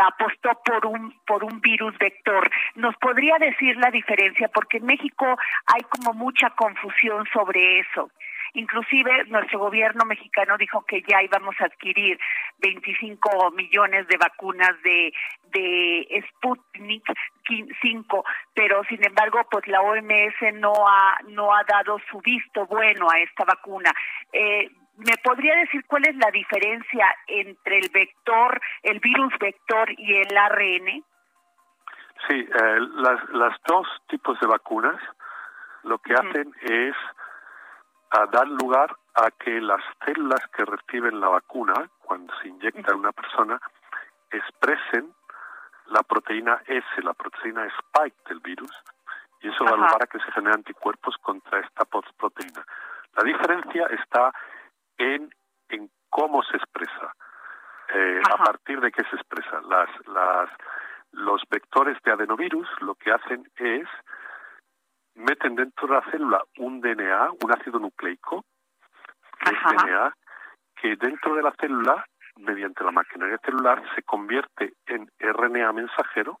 apostó 0.00 0.50
por 0.64 0.86
un 0.86 1.14
por 1.26 1.44
un 1.44 1.60
virus 1.60 1.96
vector. 1.98 2.50
¿Nos 2.76 2.96
podría 2.96 3.38
decir 3.38 3.76
la 3.76 3.90
diferencia? 3.90 4.48
Porque 4.48 4.78
en 4.78 4.86
México 4.86 5.26
hay 5.66 5.82
como 5.82 6.12
mucha 6.14 6.50
confusión 6.50 7.26
sobre 7.32 7.80
eso. 7.80 8.10
Inclusive 8.54 9.24
nuestro 9.28 9.58
gobierno 9.58 10.04
mexicano 10.04 10.58
dijo 10.58 10.84
que 10.84 11.02
ya 11.02 11.22
íbamos 11.22 11.54
a 11.60 11.64
adquirir 11.64 12.18
25 12.58 13.50
millones 13.52 14.06
de 14.08 14.16
vacunas 14.18 14.80
de 14.82 15.12
de 15.52 16.24
Sputnik 16.28 17.04
5, 17.82 18.24
pero 18.54 18.82
sin 18.84 19.04
embargo, 19.04 19.40
pues 19.50 19.66
la 19.68 19.80
OMS 19.80 20.54
no 20.54 20.72
ha 20.86 21.18
no 21.28 21.54
ha 21.54 21.62
dado 21.64 21.98
su 22.10 22.20
visto 22.20 22.66
bueno 22.66 23.08
a 23.10 23.20
esta 23.20 23.44
vacuna. 23.44 23.92
Eh, 24.32 24.70
¿Me 24.96 25.16
podría 25.24 25.56
decir 25.56 25.84
cuál 25.86 26.06
es 26.06 26.16
la 26.16 26.30
diferencia 26.30 27.06
entre 27.26 27.78
el 27.78 27.88
vector, 27.92 28.60
el 28.82 29.00
virus 29.00 29.32
vector 29.40 29.88
y 29.96 30.16
el 30.16 30.36
ARN? 30.36 31.04
Sí, 32.28 32.34
eh, 32.34 32.78
las, 32.96 33.28
las 33.30 33.56
dos 33.66 33.86
tipos 34.08 34.38
de 34.40 34.46
vacunas 34.46 35.00
lo 35.82 35.98
que 35.98 36.14
hacen 36.14 36.54
es 36.60 36.94
a 38.10 38.26
dar 38.26 38.46
lugar 38.46 38.94
a 39.14 39.30
que 39.30 39.60
las 39.60 39.82
células 40.04 40.40
que 40.56 40.64
reciben 40.64 41.20
la 41.20 41.28
vacuna 41.28 41.74
cuando 42.02 42.32
se 42.40 42.48
inyecta 42.48 42.92
a 42.92 42.96
una 42.96 43.12
persona 43.12 43.60
expresen 44.30 45.12
la 45.86 46.02
proteína 46.02 46.62
S, 46.66 46.86
la 47.02 47.14
proteína 47.14 47.66
spike 47.66 48.16
del 48.28 48.40
virus, 48.40 48.72
y 49.40 49.48
eso 49.48 49.64
da 49.64 49.76
lugar 49.76 50.02
a 50.02 50.06
que 50.06 50.18
se 50.18 50.30
generen 50.32 50.58
anticuerpos 50.58 51.16
contra 51.18 51.60
esta 51.60 51.84
proteína. 51.84 52.64
La 53.16 53.24
diferencia 53.24 53.86
está 53.86 54.32
en, 55.02 55.30
en 55.68 55.90
cómo 56.08 56.42
se 56.44 56.56
expresa, 56.56 57.14
eh, 57.94 58.20
a 58.30 58.36
partir 58.44 58.80
de 58.80 58.92
qué 58.92 59.02
se 59.04 59.16
expresa. 59.16 59.60
Las, 59.68 59.88
las, 60.06 60.50
los 61.12 61.42
vectores 61.50 61.98
de 62.04 62.12
adenovirus 62.12 62.68
lo 62.80 62.94
que 62.94 63.10
hacen 63.10 63.50
es 63.56 63.88
meten 65.14 65.56
dentro 65.56 65.88
de 65.88 65.94
la 65.94 66.10
célula 66.10 66.42
un 66.58 66.80
DNA, 66.80 67.30
un 67.42 67.52
ácido 67.52 67.78
nucleico, 67.78 68.44
que 69.40 69.50
DNA, 69.50 70.16
que 70.76 70.96
dentro 70.96 71.34
de 71.34 71.42
la 71.42 71.52
célula, 71.60 72.04
mediante 72.36 72.84
la 72.84 72.92
maquinaria 72.92 73.38
celular, 73.44 73.82
se 73.94 74.02
convierte 74.02 74.74
en 74.86 75.10
RNA 75.18 75.72
mensajero 75.72 76.40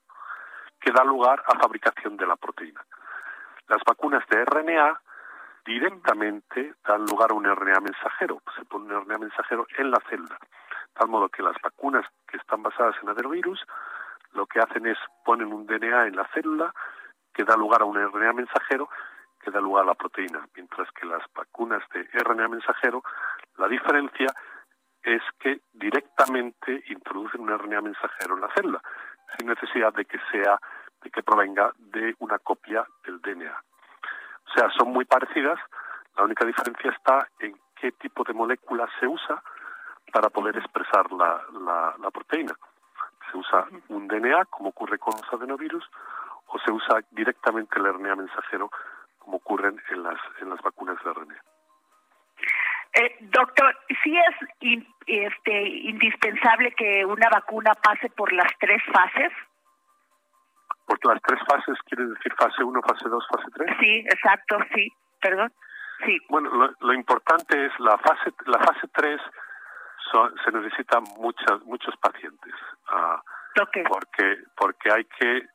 que 0.80 0.92
da 0.92 1.04
lugar 1.04 1.42
a 1.46 1.58
fabricación 1.58 2.16
de 2.16 2.26
la 2.26 2.36
proteína. 2.36 2.84
Las 3.68 3.82
vacunas 3.86 4.26
de 4.28 4.44
RNA 4.44 5.00
directamente 5.64 6.74
dan 6.86 7.04
lugar 7.06 7.30
a 7.30 7.34
un 7.34 7.44
RNA 7.44 7.80
mensajero. 7.80 8.42
Se 8.56 8.64
pone 8.64 8.94
un 8.94 9.04
RNA 9.04 9.18
mensajero 9.18 9.66
en 9.78 9.90
la 9.90 10.00
célula. 10.08 10.38
Tal 10.94 11.08
modo 11.08 11.28
que 11.28 11.42
las 11.42 11.56
vacunas 11.62 12.04
que 12.28 12.36
están 12.36 12.62
basadas 12.62 12.96
en 13.02 13.08
adenovirus 13.08 13.64
lo 14.32 14.46
que 14.46 14.60
hacen 14.60 14.86
es 14.86 14.98
ponen 15.24 15.52
un 15.52 15.66
DNA 15.66 16.06
en 16.06 16.16
la 16.16 16.26
célula 16.34 16.72
que 17.32 17.44
da 17.44 17.56
lugar 17.56 17.82
a 17.82 17.84
un 17.84 17.96
RNA 17.96 18.32
mensajero 18.32 18.88
que 19.42 19.50
da 19.50 19.60
lugar 19.60 19.84
a 19.84 19.88
la 19.88 19.94
proteína, 19.94 20.46
mientras 20.54 20.88
que 20.92 21.04
las 21.04 21.22
vacunas 21.34 21.82
de 21.92 22.02
RNA 22.12 22.48
mensajero, 22.48 23.02
la 23.56 23.66
diferencia 23.66 24.32
es 25.02 25.22
que 25.40 25.62
directamente 25.72 26.84
introducen 26.86 27.40
un 27.40 27.58
RNA 27.58 27.80
mensajero 27.80 28.36
en 28.36 28.40
la 28.40 28.54
célula, 28.54 28.80
sin 29.36 29.48
necesidad 29.48 29.92
de 29.92 30.04
que 30.04 30.18
sea, 30.30 30.58
de 31.02 31.10
que 31.10 31.22
provenga 31.22 31.72
de 31.76 32.14
una 32.20 32.38
copia 32.38 32.86
del 33.04 33.20
DNA. 33.20 33.62
O 34.52 34.54
sea, 34.54 34.68
son 34.76 34.92
muy 34.92 35.06
parecidas, 35.06 35.58
la 36.16 36.24
única 36.24 36.44
diferencia 36.44 36.90
está 36.90 37.26
en 37.40 37.56
qué 37.80 37.92
tipo 37.92 38.22
de 38.22 38.34
molécula 38.34 38.86
se 39.00 39.06
usa 39.06 39.42
para 40.12 40.28
poder 40.28 40.56
expresar 40.58 41.10
la, 41.12 41.42
la, 41.98 42.10
proteína. 42.10 42.52
Se 43.30 43.38
usa 43.38 43.66
un 43.88 44.06
DNA, 44.08 44.44
como 44.46 44.68
ocurre 44.68 44.98
con 44.98 45.14
los 45.18 45.32
adenovirus, 45.32 45.88
o 46.48 46.58
se 46.58 46.70
usa 46.70 47.00
directamente 47.12 47.78
el 47.78 47.94
RNA 47.94 48.16
mensajero, 48.16 48.70
como 49.18 49.38
ocurren 49.38 49.80
en 49.88 50.02
las, 50.02 50.20
en 50.42 50.50
las 50.50 50.60
vacunas 50.60 51.02
de 51.02 51.12
RNA. 51.14 51.42
Eh, 52.94 53.16
doctor, 53.20 53.74
¿sí 54.04 54.18
es 54.18 54.78
este, 55.06 55.62
indispensable 55.62 56.72
que 56.72 57.06
una 57.06 57.30
vacuna 57.30 57.72
pase 57.82 58.10
por 58.10 58.30
las 58.34 58.52
tres 58.60 58.82
fases? 58.92 59.32
Porque 60.86 61.08
las 61.08 61.22
tres 61.22 61.40
fases, 61.46 61.78
¿quiere 61.86 62.06
decir 62.06 62.34
fase 62.34 62.62
1, 62.62 62.80
fase 62.82 63.08
2, 63.08 63.26
fase 63.28 63.48
3? 63.54 63.76
Sí, 63.80 63.98
exacto, 64.06 64.58
sí, 64.74 64.88
perdón. 65.20 65.52
Sí. 66.04 66.18
Bueno, 66.28 66.74
lo, 66.80 66.92
importante 66.92 67.66
es 67.66 67.72
la 67.78 67.96
fase 67.98 68.32
la 68.46 68.58
fase 68.58 68.88
3 68.92 69.20
se 70.44 70.52
necesitan 70.52 71.04
muchas 71.16 71.62
muchos 71.64 71.96
pacientes. 71.96 72.52
Uh, 72.90 73.20
porque 73.88 74.38
porque 74.56 74.92
hay 74.92 75.04
que 75.04 75.46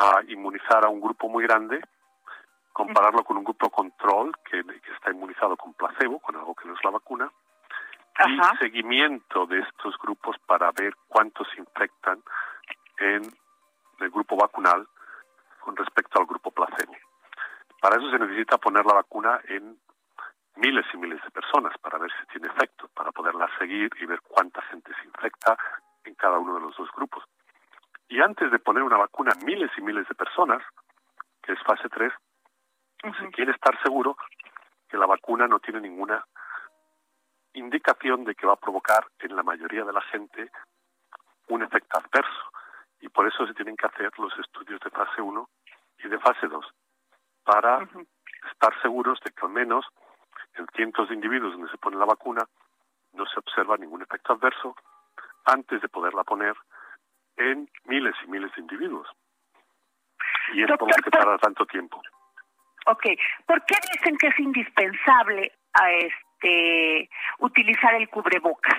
uh, 0.00 0.20
inmunizar 0.28 0.84
a 0.84 0.88
un 0.88 1.00
grupo 1.00 1.28
muy 1.28 1.44
grande 1.44 1.80
compararlo 2.74 3.22
con 3.24 3.36
un 3.38 3.44
grupo 3.44 3.70
control 3.70 4.32
que, 4.50 4.58
está 4.92 5.12
inmunizado 5.12 5.56
con 5.56 5.72
placebo, 5.74 6.18
con 6.18 6.34
algo 6.34 6.54
que 6.54 6.66
no 6.68 6.74
es 6.74 6.84
la 6.84 6.90
vacuna, 6.90 7.30
y 8.26 8.58
seguimiento 8.58 9.46
de 9.46 9.60
estos 9.60 9.96
grupos 9.98 10.36
para 10.44 10.70
ver 10.72 10.94
cuántos 11.06 11.46
infectan 11.56 12.20
en 12.98 13.22
el 14.00 14.10
grupo 14.10 14.36
vacunal 14.36 14.86
con 15.60 15.76
respecto 15.76 16.20
al 16.20 16.26
grupo 16.26 16.50
placebo. 16.50 16.94
Para 17.80 17.96
eso 17.96 18.10
se 18.10 18.18
necesita 18.18 18.58
poner 18.58 18.84
la 18.84 18.94
vacuna 18.94 19.40
en 19.48 19.78
miles 20.56 20.86
y 20.92 20.96
miles 20.96 21.22
de 21.22 21.30
personas 21.30 21.76
para 21.78 21.98
ver 21.98 22.10
si 22.12 22.26
tiene 22.26 22.48
efecto, 22.48 22.88
para 22.94 23.12
poderla 23.12 23.48
seguir 23.58 23.90
y 24.00 24.06
ver 24.06 24.20
cuánta 24.22 24.62
gente 24.62 24.92
se 24.94 25.06
infecta 25.06 25.56
en 26.04 26.14
cada 26.14 26.38
uno 26.38 26.54
de 26.54 26.60
los 26.60 26.76
dos 26.76 26.90
grupos. 26.92 27.24
Y 28.08 28.20
antes 28.20 28.50
de 28.50 28.58
poner 28.58 28.82
una 28.82 28.96
vacuna 28.96 29.32
en 29.38 29.44
miles 29.44 29.70
y 29.76 29.80
miles 29.80 30.06
de 30.08 30.14
personas, 30.14 30.62
que 31.42 31.52
es 31.52 31.62
fase 31.62 31.88
3, 31.88 32.12
se 33.18 33.30
quiere 33.30 33.52
estar 33.52 33.78
seguro 33.82 34.16
que 34.88 34.96
la 34.96 35.06
vacuna 35.06 35.46
no 35.46 35.58
tiene 35.58 35.80
ninguna 35.80 36.24
indicación 37.54 38.24
de 38.24 38.34
que 38.34 38.46
va 38.46 38.54
a 38.54 38.60
provocar 38.60 39.06
en 39.20 39.36
la 39.36 39.42
mayoría 39.42 39.84
de 39.84 39.92
la 39.92 40.00
gente 40.02 40.50
un 41.48 41.62
efecto 41.62 41.98
adverso. 41.98 42.50
Y 43.04 43.10
por 43.10 43.28
eso 43.28 43.46
se 43.46 43.52
tienen 43.52 43.76
que 43.76 43.86
hacer 43.86 44.10
los 44.18 44.32
estudios 44.38 44.80
de 44.80 44.88
fase 44.88 45.20
1 45.20 45.48
y 45.98 46.08
de 46.08 46.18
fase 46.20 46.46
2, 46.48 46.66
para 47.44 47.86
estar 48.50 48.80
seguros 48.80 49.20
de 49.22 49.30
que 49.30 49.44
al 49.44 49.52
menos 49.52 49.84
en 50.54 50.66
cientos 50.74 51.10
de 51.10 51.14
individuos 51.14 51.52
donde 51.52 51.70
se 51.70 51.76
pone 51.76 51.98
la 51.98 52.06
vacuna 52.06 52.48
no 53.12 53.26
se 53.26 53.38
observa 53.40 53.76
ningún 53.76 54.00
efecto 54.00 54.32
adverso 54.32 54.74
antes 55.44 55.82
de 55.82 55.88
poderla 55.90 56.24
poner 56.24 56.54
en 57.36 57.68
miles 57.84 58.14
y 58.24 58.30
miles 58.30 58.50
de 58.54 58.62
individuos. 58.62 59.06
Y 60.54 60.62
esto 60.62 60.78
por 60.78 60.88
que 60.88 61.10
tarda 61.10 61.36
tanto 61.36 61.66
tiempo. 61.66 62.00
Ok, 62.86 63.04
¿por 63.46 63.62
qué 63.66 63.74
dicen 63.92 64.16
que 64.16 64.28
es 64.28 64.38
indispensable 64.40 65.52
a 65.74 65.90
este 65.90 67.10
utilizar 67.40 67.94
el 67.96 68.08
cubrebocas? 68.08 68.78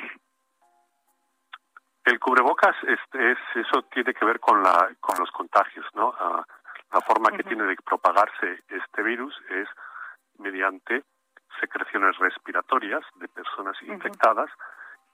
El 2.06 2.20
cubrebocas 2.20 2.76
este, 2.84 3.32
es 3.32 3.38
eso 3.56 3.82
tiene 3.92 4.14
que 4.14 4.26
ver 4.26 4.40
con 4.40 4.62
la 4.62 4.92
con 5.00 5.20
los 5.20 5.32
contagios, 5.32 5.86
¿no? 5.96 6.14
Ah, 6.20 6.46
la 6.94 7.02
forma 7.02 7.32
que 7.36 7.44
tiene 7.44 7.64
de 7.64 7.76
propagarse 7.84 8.64
este 8.70 9.02
virus 9.02 9.36
es 9.50 9.68
mediante 10.38 11.04
secreciones 11.60 12.18
respiratorias 12.20 13.04
de 13.16 13.28
personas 13.28 13.76
infectadas 13.82 14.50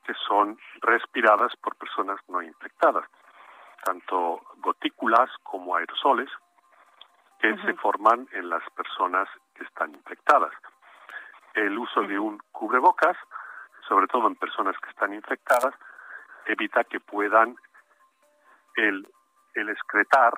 que 0.04 0.14
son 0.28 0.60
respiradas 0.82 1.56
por 1.58 1.76
personas 1.76 2.20
no 2.28 2.42
infectadas, 2.42 3.06
tanto 3.84 4.42
gotículas 4.58 5.30
como 5.44 5.76
aerosoles 5.76 6.30
que 7.39 7.56
se 7.66 7.74
forman 7.76 8.28
en 8.34 8.50
las 8.50 8.64
personas 8.72 9.28
que 9.56 9.64
están 9.64 9.94
infectadas. 9.96 10.54
El 11.54 11.78
uso 11.78 12.02
de 12.02 12.20
un 12.20 12.39
cubrebocas, 12.52 13.18
sobre 13.88 14.08
todo 14.08 14.28
en 14.28 14.36
personas 14.36 14.76
que 14.80 14.89
están 14.89 15.14
infectadas, 15.14 15.74
evita 16.46 16.84
que 16.84 17.00
puedan 17.00 17.56
el, 18.76 19.08
el 19.54 19.70
excretar 19.70 20.34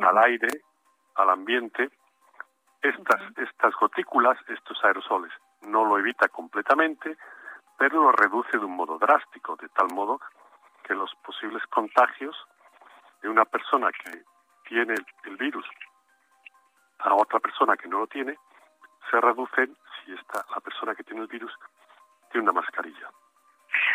al 0.00 0.18
aire, 0.18 0.48
al 1.16 1.30
ambiente, 1.30 1.90
estas, 2.82 3.20
estas 3.36 3.74
gotículas, 3.76 4.38
estos 4.48 4.82
aerosoles. 4.84 5.32
No 5.62 5.84
lo 5.84 5.98
evita 5.98 6.28
completamente, 6.28 7.16
pero 7.78 8.02
lo 8.02 8.12
reduce 8.12 8.58
de 8.58 8.64
un 8.64 8.76
modo 8.76 8.98
drástico, 8.98 9.56
de 9.56 9.68
tal 9.70 9.88
modo 9.92 10.20
que 10.82 10.94
los 10.94 11.14
posibles 11.16 11.64
contagios 11.68 12.36
de 13.22 13.28
una 13.28 13.44
persona 13.44 13.90
que 13.90 14.22
tiene 14.68 14.94
el 15.24 15.36
virus 15.36 15.66
a 16.98 17.14
otra 17.14 17.40
persona 17.40 17.76
que 17.76 17.88
no 17.88 18.00
lo 18.00 18.06
tiene 18.06 18.38
se 19.10 19.20
reducen 19.20 19.76
si 20.04 20.12
está 20.12 20.44
la 20.54 20.60
persona 20.60 20.94
que 20.94 21.04
tiene 21.04 21.22
el 21.22 21.28
virus 21.28 21.52
tiene 22.30 22.44
una 22.44 22.60
mascarilla. 22.60 23.10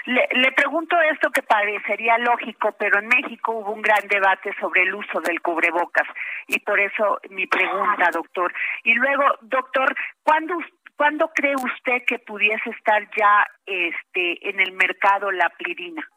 Le, 0.06 0.28
le, 0.32 0.52
pregunto 0.52 0.96
esto 1.02 1.30
que 1.32 1.44
parecería 1.44 2.18
lógico, 2.18 2.72
pero 2.78 3.00
en 3.00 3.08
México 3.08 3.52
hubo 3.52 3.72
un 3.72 3.82
gran 3.82 4.08
debate 4.08 4.56
sobre 4.60 4.84
el 4.84 4.96
uso 4.96 5.20
del 5.22 5.42
cubrebocas 5.42 6.08
y 6.48 6.60
por 6.60 6.80
eso 6.80 7.20
mi 7.30 7.48
pregunta, 7.48 8.10
doctor. 8.12 8.54
Y 8.84 8.94
luego, 8.94 9.24
doctor, 9.42 9.96
¿cuándo, 10.24 10.56
¿cuándo 10.96 11.32
cree 11.34 11.56
usted 11.56 12.04
que 12.06 12.20
pudiese 12.20 12.70
estar 12.72 13.08
ya 13.16 13.46
este 13.66 14.50
en 14.50 14.60
el 14.60 14.72
mercado 14.74 15.32
la 15.32 15.50
plirina? 15.50 16.08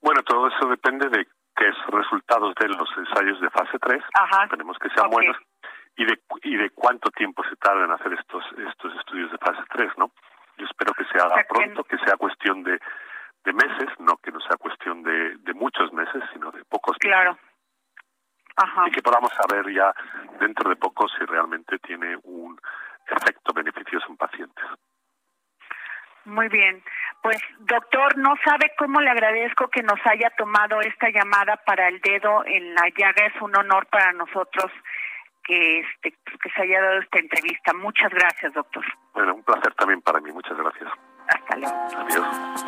Bueno, 0.00 0.22
todo 0.22 0.48
eso 0.48 0.68
depende 0.68 1.08
de 1.08 1.26
que 1.56 1.68
es 1.68 1.76
resultados 1.88 2.54
de 2.54 2.68
los 2.68 2.88
ensayos 2.96 3.40
de 3.40 3.50
fase 3.50 3.78
3, 3.80 4.02
tenemos 4.50 4.78
que 4.78 4.88
sean 4.90 5.10
buenos, 5.10 5.36
y 5.96 6.04
de, 6.04 6.16
y 6.44 6.56
de 6.56 6.70
cuánto 6.70 7.10
tiempo 7.10 7.42
se 7.50 7.56
tarda 7.56 7.84
en 7.84 7.90
hacer 7.90 8.12
estos, 8.12 8.44
estos 8.56 8.94
estudios 8.94 9.32
de 9.32 9.38
fase 9.38 9.62
3, 9.70 9.90
¿no? 9.98 10.12
Yo 10.58 10.66
espero 10.66 10.92
que 10.94 11.04
se 11.04 11.18
haga 11.18 11.44
pronto, 11.48 11.84
que 11.84 11.98
sea 11.98 12.16
cuestión 12.16 12.62
de, 12.62 12.78
de 13.44 13.52
meses, 13.52 13.88
no 14.00 14.16
que 14.18 14.30
no 14.30 14.40
sea 14.40 14.56
cuestión 14.56 15.02
de, 15.02 15.36
de 15.38 15.54
muchos 15.54 15.92
meses, 15.92 16.22
sino 16.32 16.50
de 16.50 16.64
pocos 16.64 16.96
claro. 16.98 17.38
Y 18.86 18.90
que 18.90 19.02
podamos 19.02 19.30
saber 19.34 19.72
ya 19.72 19.94
dentro 20.40 20.68
de 20.68 20.74
poco 20.74 21.08
si 21.08 21.24
realmente 21.24 21.78
tiene 21.78 22.16
un 22.24 22.58
efecto 23.06 23.52
beneficioso 23.54 24.06
en 24.08 24.16
pacientes. 24.16 24.64
Muy 26.24 26.48
bien. 26.48 26.82
Pues 27.22 27.38
doctor, 27.60 28.18
no 28.18 28.34
sabe 28.44 28.72
cómo 28.76 29.00
le 29.00 29.10
agradezco 29.10 29.68
que 29.68 29.82
nos 29.82 29.98
haya 30.04 30.30
tomado 30.36 30.80
esta 30.80 31.08
llamada 31.08 31.56
para 31.64 31.88
el 31.88 32.00
dedo 32.00 32.44
en 32.44 32.74
la 32.74 32.88
llaga. 32.96 33.26
Es 33.26 33.40
un 33.40 33.56
honor 33.56 33.86
para 33.86 34.12
nosotros 34.12 34.70
que 35.48 35.80
este 35.80 36.10
que 36.10 36.50
se 36.50 36.62
haya 36.62 36.80
dado 36.80 37.00
esta 37.00 37.18
entrevista. 37.18 37.72
Muchas 37.72 38.10
gracias, 38.10 38.52
doctor. 38.52 38.84
Bueno, 39.14 39.34
un 39.34 39.42
placer 39.42 39.72
también 39.74 40.02
para 40.02 40.20
mí. 40.20 40.30
Muchas 40.30 40.56
gracias. 40.56 40.92
Hasta 41.26 41.56
luego. 41.56 41.76
Adiós. 41.96 42.64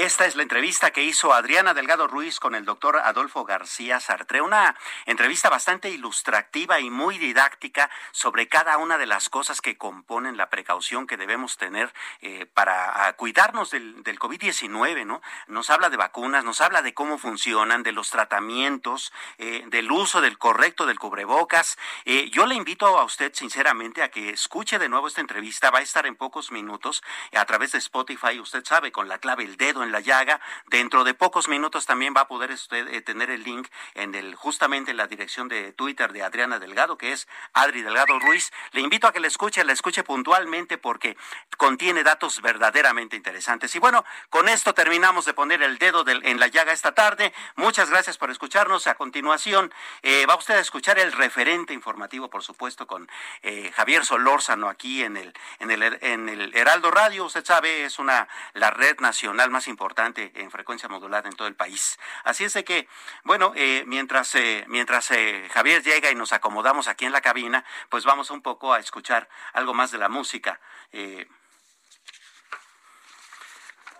Esta 0.00 0.24
es 0.24 0.34
la 0.34 0.44
entrevista 0.44 0.92
que 0.92 1.02
hizo 1.02 1.34
Adriana 1.34 1.74
Delgado 1.74 2.08
Ruiz 2.08 2.40
con 2.40 2.54
el 2.54 2.64
doctor 2.64 2.96
Adolfo 3.04 3.44
García 3.44 4.00
Sartre. 4.00 4.40
Una 4.40 4.74
entrevista 5.04 5.50
bastante 5.50 5.90
ilustrativa 5.90 6.80
y 6.80 6.88
muy 6.88 7.18
didáctica 7.18 7.90
sobre 8.10 8.48
cada 8.48 8.78
una 8.78 8.96
de 8.96 9.04
las 9.04 9.28
cosas 9.28 9.60
que 9.60 9.76
componen 9.76 10.38
la 10.38 10.48
precaución 10.48 11.06
que 11.06 11.18
debemos 11.18 11.58
tener 11.58 11.92
eh, 12.22 12.46
para 12.46 13.08
ah, 13.08 13.12
cuidarnos 13.12 13.72
del, 13.72 14.02
del 14.02 14.18
COVID-19, 14.18 15.04
¿no? 15.04 15.20
Nos 15.48 15.68
habla 15.68 15.90
de 15.90 15.98
vacunas, 15.98 16.44
nos 16.44 16.62
habla 16.62 16.80
de 16.80 16.94
cómo 16.94 17.18
funcionan, 17.18 17.82
de 17.82 17.92
los 17.92 18.08
tratamientos, 18.08 19.12
eh, 19.36 19.64
del 19.66 19.92
uso 19.92 20.22
del 20.22 20.38
correcto 20.38 20.86
del 20.86 20.98
cubrebocas. 20.98 21.76
Eh, 22.06 22.30
yo 22.30 22.46
le 22.46 22.54
invito 22.54 22.86
a 22.86 23.04
usted, 23.04 23.34
sinceramente, 23.34 24.02
a 24.02 24.08
que 24.08 24.30
escuche 24.30 24.78
de 24.78 24.88
nuevo 24.88 25.08
esta 25.08 25.20
entrevista. 25.20 25.70
Va 25.70 25.80
a 25.80 25.82
estar 25.82 26.06
en 26.06 26.16
pocos 26.16 26.52
minutos 26.52 27.02
a 27.36 27.44
través 27.44 27.72
de 27.72 27.78
Spotify, 27.78 28.40
usted 28.40 28.64
sabe, 28.64 28.92
con 28.92 29.06
la 29.06 29.18
clave 29.18 29.44
el 29.44 29.58
dedo 29.58 29.82
en 29.82 29.90
la 29.90 29.99
llaga. 30.00 30.40
Dentro 30.66 31.04
de 31.04 31.14
pocos 31.14 31.48
minutos 31.48 31.86
también 31.86 32.14
va 32.16 32.22
a 32.22 32.28
poder 32.28 32.50
usted 32.50 32.88
eh, 32.88 33.00
tener 33.02 33.30
el 33.30 33.44
link 33.44 33.68
en 33.94 34.14
el 34.14 34.34
justamente 34.34 34.90
en 34.90 34.96
la 34.96 35.06
dirección 35.06 35.48
de 35.48 35.72
Twitter 35.72 36.12
de 36.12 36.22
Adriana 36.22 36.58
Delgado, 36.58 36.98
que 36.98 37.12
es 37.12 37.28
Adri 37.52 37.82
Delgado 37.82 38.18
Ruiz. 38.18 38.52
Le 38.72 38.80
invito 38.80 39.06
a 39.06 39.12
que 39.12 39.20
la 39.20 39.28
escuche, 39.28 39.64
la 39.64 39.72
escuche 39.72 40.02
puntualmente 40.02 40.78
porque 40.78 41.16
contiene 41.56 42.02
datos 42.02 42.40
verdaderamente 42.40 43.16
interesantes. 43.16 43.74
Y 43.74 43.78
bueno, 43.78 44.04
con 44.28 44.48
esto 44.48 44.74
terminamos 44.74 45.24
de 45.24 45.34
poner 45.34 45.62
el 45.62 45.78
dedo 45.78 46.04
en 46.06 46.40
la 46.40 46.46
llaga 46.48 46.72
esta 46.72 46.92
tarde. 46.92 47.32
Muchas 47.56 47.90
gracias 47.90 48.18
por 48.18 48.30
escucharnos. 48.30 48.86
A 48.86 48.94
continuación, 48.94 49.72
eh, 50.02 50.26
va 50.26 50.36
usted 50.36 50.54
a 50.54 50.60
escuchar 50.60 50.98
el 50.98 51.12
referente 51.12 51.74
informativo, 51.74 52.30
por 52.30 52.42
supuesto, 52.42 52.86
con 52.86 53.08
eh, 53.42 53.72
Javier 53.74 54.04
Solórzano 54.04 54.68
aquí 54.68 55.02
en 55.02 55.16
el, 55.16 55.32
en 55.58 55.70
el, 55.70 55.98
en 56.00 56.28
el 56.28 56.54
Heraldo 56.54 56.90
Radio. 56.90 57.24
Usted 57.24 57.44
sabe, 57.44 57.84
es 57.84 57.98
una 57.98 58.28
la 58.54 58.70
red 58.70 58.98
nacional 59.00 59.50
más 59.50 59.66
importante 59.68 59.79
en 60.16 60.50
frecuencia 60.50 60.88
modulada 60.88 61.28
en 61.28 61.36
todo 61.36 61.48
el 61.48 61.54
país. 61.54 61.98
Así 62.24 62.44
es 62.44 62.52
de 62.52 62.64
que, 62.64 62.88
bueno, 63.24 63.52
eh, 63.56 63.84
mientras, 63.86 64.34
eh, 64.34 64.64
mientras 64.68 65.10
eh, 65.10 65.48
Javier 65.52 65.82
llega 65.82 66.10
y 66.10 66.14
nos 66.14 66.32
acomodamos 66.32 66.88
aquí 66.88 67.06
en 67.06 67.12
la 67.12 67.20
cabina, 67.20 67.64
pues 67.88 68.04
vamos 68.04 68.30
un 68.30 68.42
poco 68.42 68.72
a 68.74 68.78
escuchar 68.78 69.28
algo 69.52 69.74
más 69.74 69.90
de 69.90 69.98
la 69.98 70.08
música. 70.08 70.60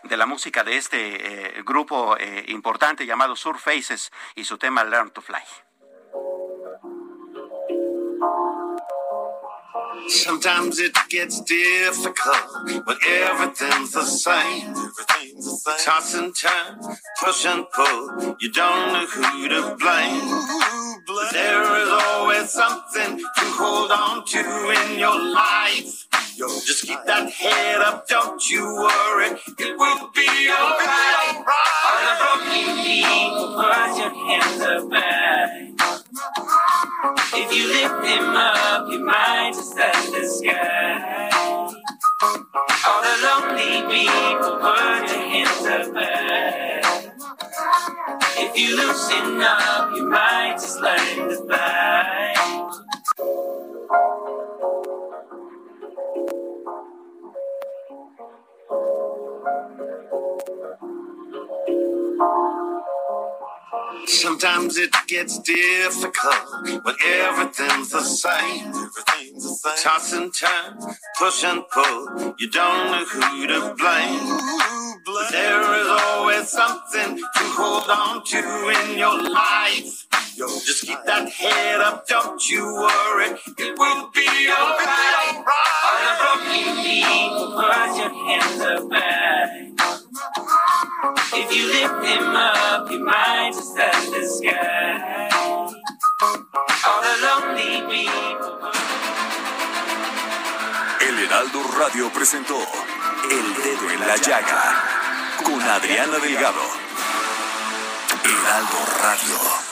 de 0.03 0.16
la 0.16 0.26
música 0.26 0.64
de 0.64 0.76
este 0.76 1.59
eh, 1.59 1.62
grupo 1.62 2.16
eh, 2.16 2.45
importante 2.49 3.07
llamado 3.07 3.37
Surfaces 3.37 4.11
y 4.35 4.45
su 4.45 4.57
tema 4.57 4.83
Learn 4.83 5.11
to 5.11 5.20
Fly. 5.20 5.70
Sometimes 10.09 10.79
it 10.79 10.97
gets 11.09 11.41
difficult 11.43 12.85
but 12.85 12.99
everything's 13.07 13.93
the 13.93 14.05
same. 14.05 14.71
Everything's 14.71 15.65
the 15.65 15.77
same. 15.77 15.85
Toss 15.85 16.15
and 16.15 16.35
turn, 16.37 16.97
push 17.23 17.47
and 17.47 17.65
pull. 17.75 18.37
You 18.41 18.51
don't 18.53 18.93
know 18.93 19.07
who 19.07 19.49
to 19.49 19.77
blame. 19.77 21.01
But 21.07 21.33
there 21.33 21.63
is 21.83 21.89
always 21.89 22.51
something 22.51 23.19
to 23.19 23.45
hold 23.59 23.91
on 23.91 24.25
to 24.27 24.93
in 24.93 24.99
your 24.99 25.19
life. 25.33 26.07
Just 26.37 26.87
keep 26.87 26.99
that 27.05 27.31
head 27.31 27.81
up, 27.83 28.09
don't 28.09 28.49
you 28.51 28.65
worry. 28.65 29.39
It 29.59 29.79
will 29.79 30.11
be 30.15 30.29
alright. 30.51 31.37
All 31.85 32.01
the 32.07 32.15
broken 32.21 32.85
people, 32.85 33.55
put 33.57 33.99
your 33.99 34.29
hands 34.29 34.63
up 34.63 34.93
high. 34.93 35.70
If 37.03 37.53
you 37.55 37.69
lift 37.69 38.05
him 38.05 38.37
up, 38.37 38.91
you 38.91 39.03
might 39.03 39.53
just 39.55 39.75
touch 39.75 40.11
the 40.11 40.27
sky. 40.27 41.31
All 42.87 43.03
the 43.03 43.17
lonely 43.25 43.83
people, 43.89 44.59
your 45.09 45.25
hands 45.31 45.67
up 45.67 45.95
high. 45.95 47.13
If 48.37 48.59
you 48.59 48.77
loosen 48.77 49.41
up, 49.41 49.97
you 49.97 50.09
might 50.11 50.57
just 50.61 50.79
learn 50.81 51.29
to 51.31 51.37
fly. 51.47 52.60
Sometimes 64.07 64.76
it 64.76 64.95
gets 65.07 65.38
difficult 65.41 66.84
when 66.84 66.95
everything's 67.05 67.91
the 67.91 68.03
same. 68.03 68.68
Everything's 68.68 69.45
the 69.45 69.74
same. 69.74 69.84
Toss 69.84 70.12
and 70.12 70.32
turn, 70.34 70.78
push 71.18 71.45
and 71.45 71.62
pull. 71.72 72.34
You 72.38 72.51
don't 72.51 72.91
know 72.91 73.05
who 73.05 73.47
to 73.47 73.74
blame. 73.78 74.38
But 75.07 75.30
there 75.32 75.62
is 75.80 75.86
always 75.88 76.49
something 76.49 77.16
to 77.16 77.24
hold 77.34 77.91
on 77.91 78.24
to 78.26 78.91
in 78.91 78.99
your 78.99 79.22
life. 79.22 80.07
Just 80.36 80.86
keep 80.86 80.99
that 81.07 81.28
head 81.28 81.80
up, 81.80 82.07
don't 82.07 82.49
you 82.49 82.64
worry. 82.64 83.38
It 83.59 83.78
will 83.78 84.11
be 84.11 84.28
alright. 84.51 85.45
All 85.84 85.99
the 86.05 86.12
broken 86.20 86.84
people, 86.84 87.53
put 87.57 87.97
your 87.97 88.26
hands 88.26 88.61
up 88.61 88.93
high. 88.93 90.00
If 91.03 91.49
you 91.57 91.67
lift 91.69 92.05
him 92.05 92.37
up, 92.37 92.91
you 92.91 93.03
might 93.03 93.53
just 93.55 93.75
touch 93.77 94.11
the 94.11 94.23
sky. 94.27 95.29
All 96.21 97.01
the 97.01 97.15
lonely 97.25 97.81
people. 97.89 98.59
El 101.01 101.19
Heraldo 101.19 101.63
Radio 101.79 102.13
presentó 102.13 102.59
El 103.31 103.55
Dedo 103.63 103.91
en 103.91 104.01
la 104.01 104.17
Llaga 104.17 104.75
con 105.43 105.63
Adriana 105.63 106.19
Delgado. 106.19 106.61
Heraldo 108.25 108.79
Radio. 109.03 109.70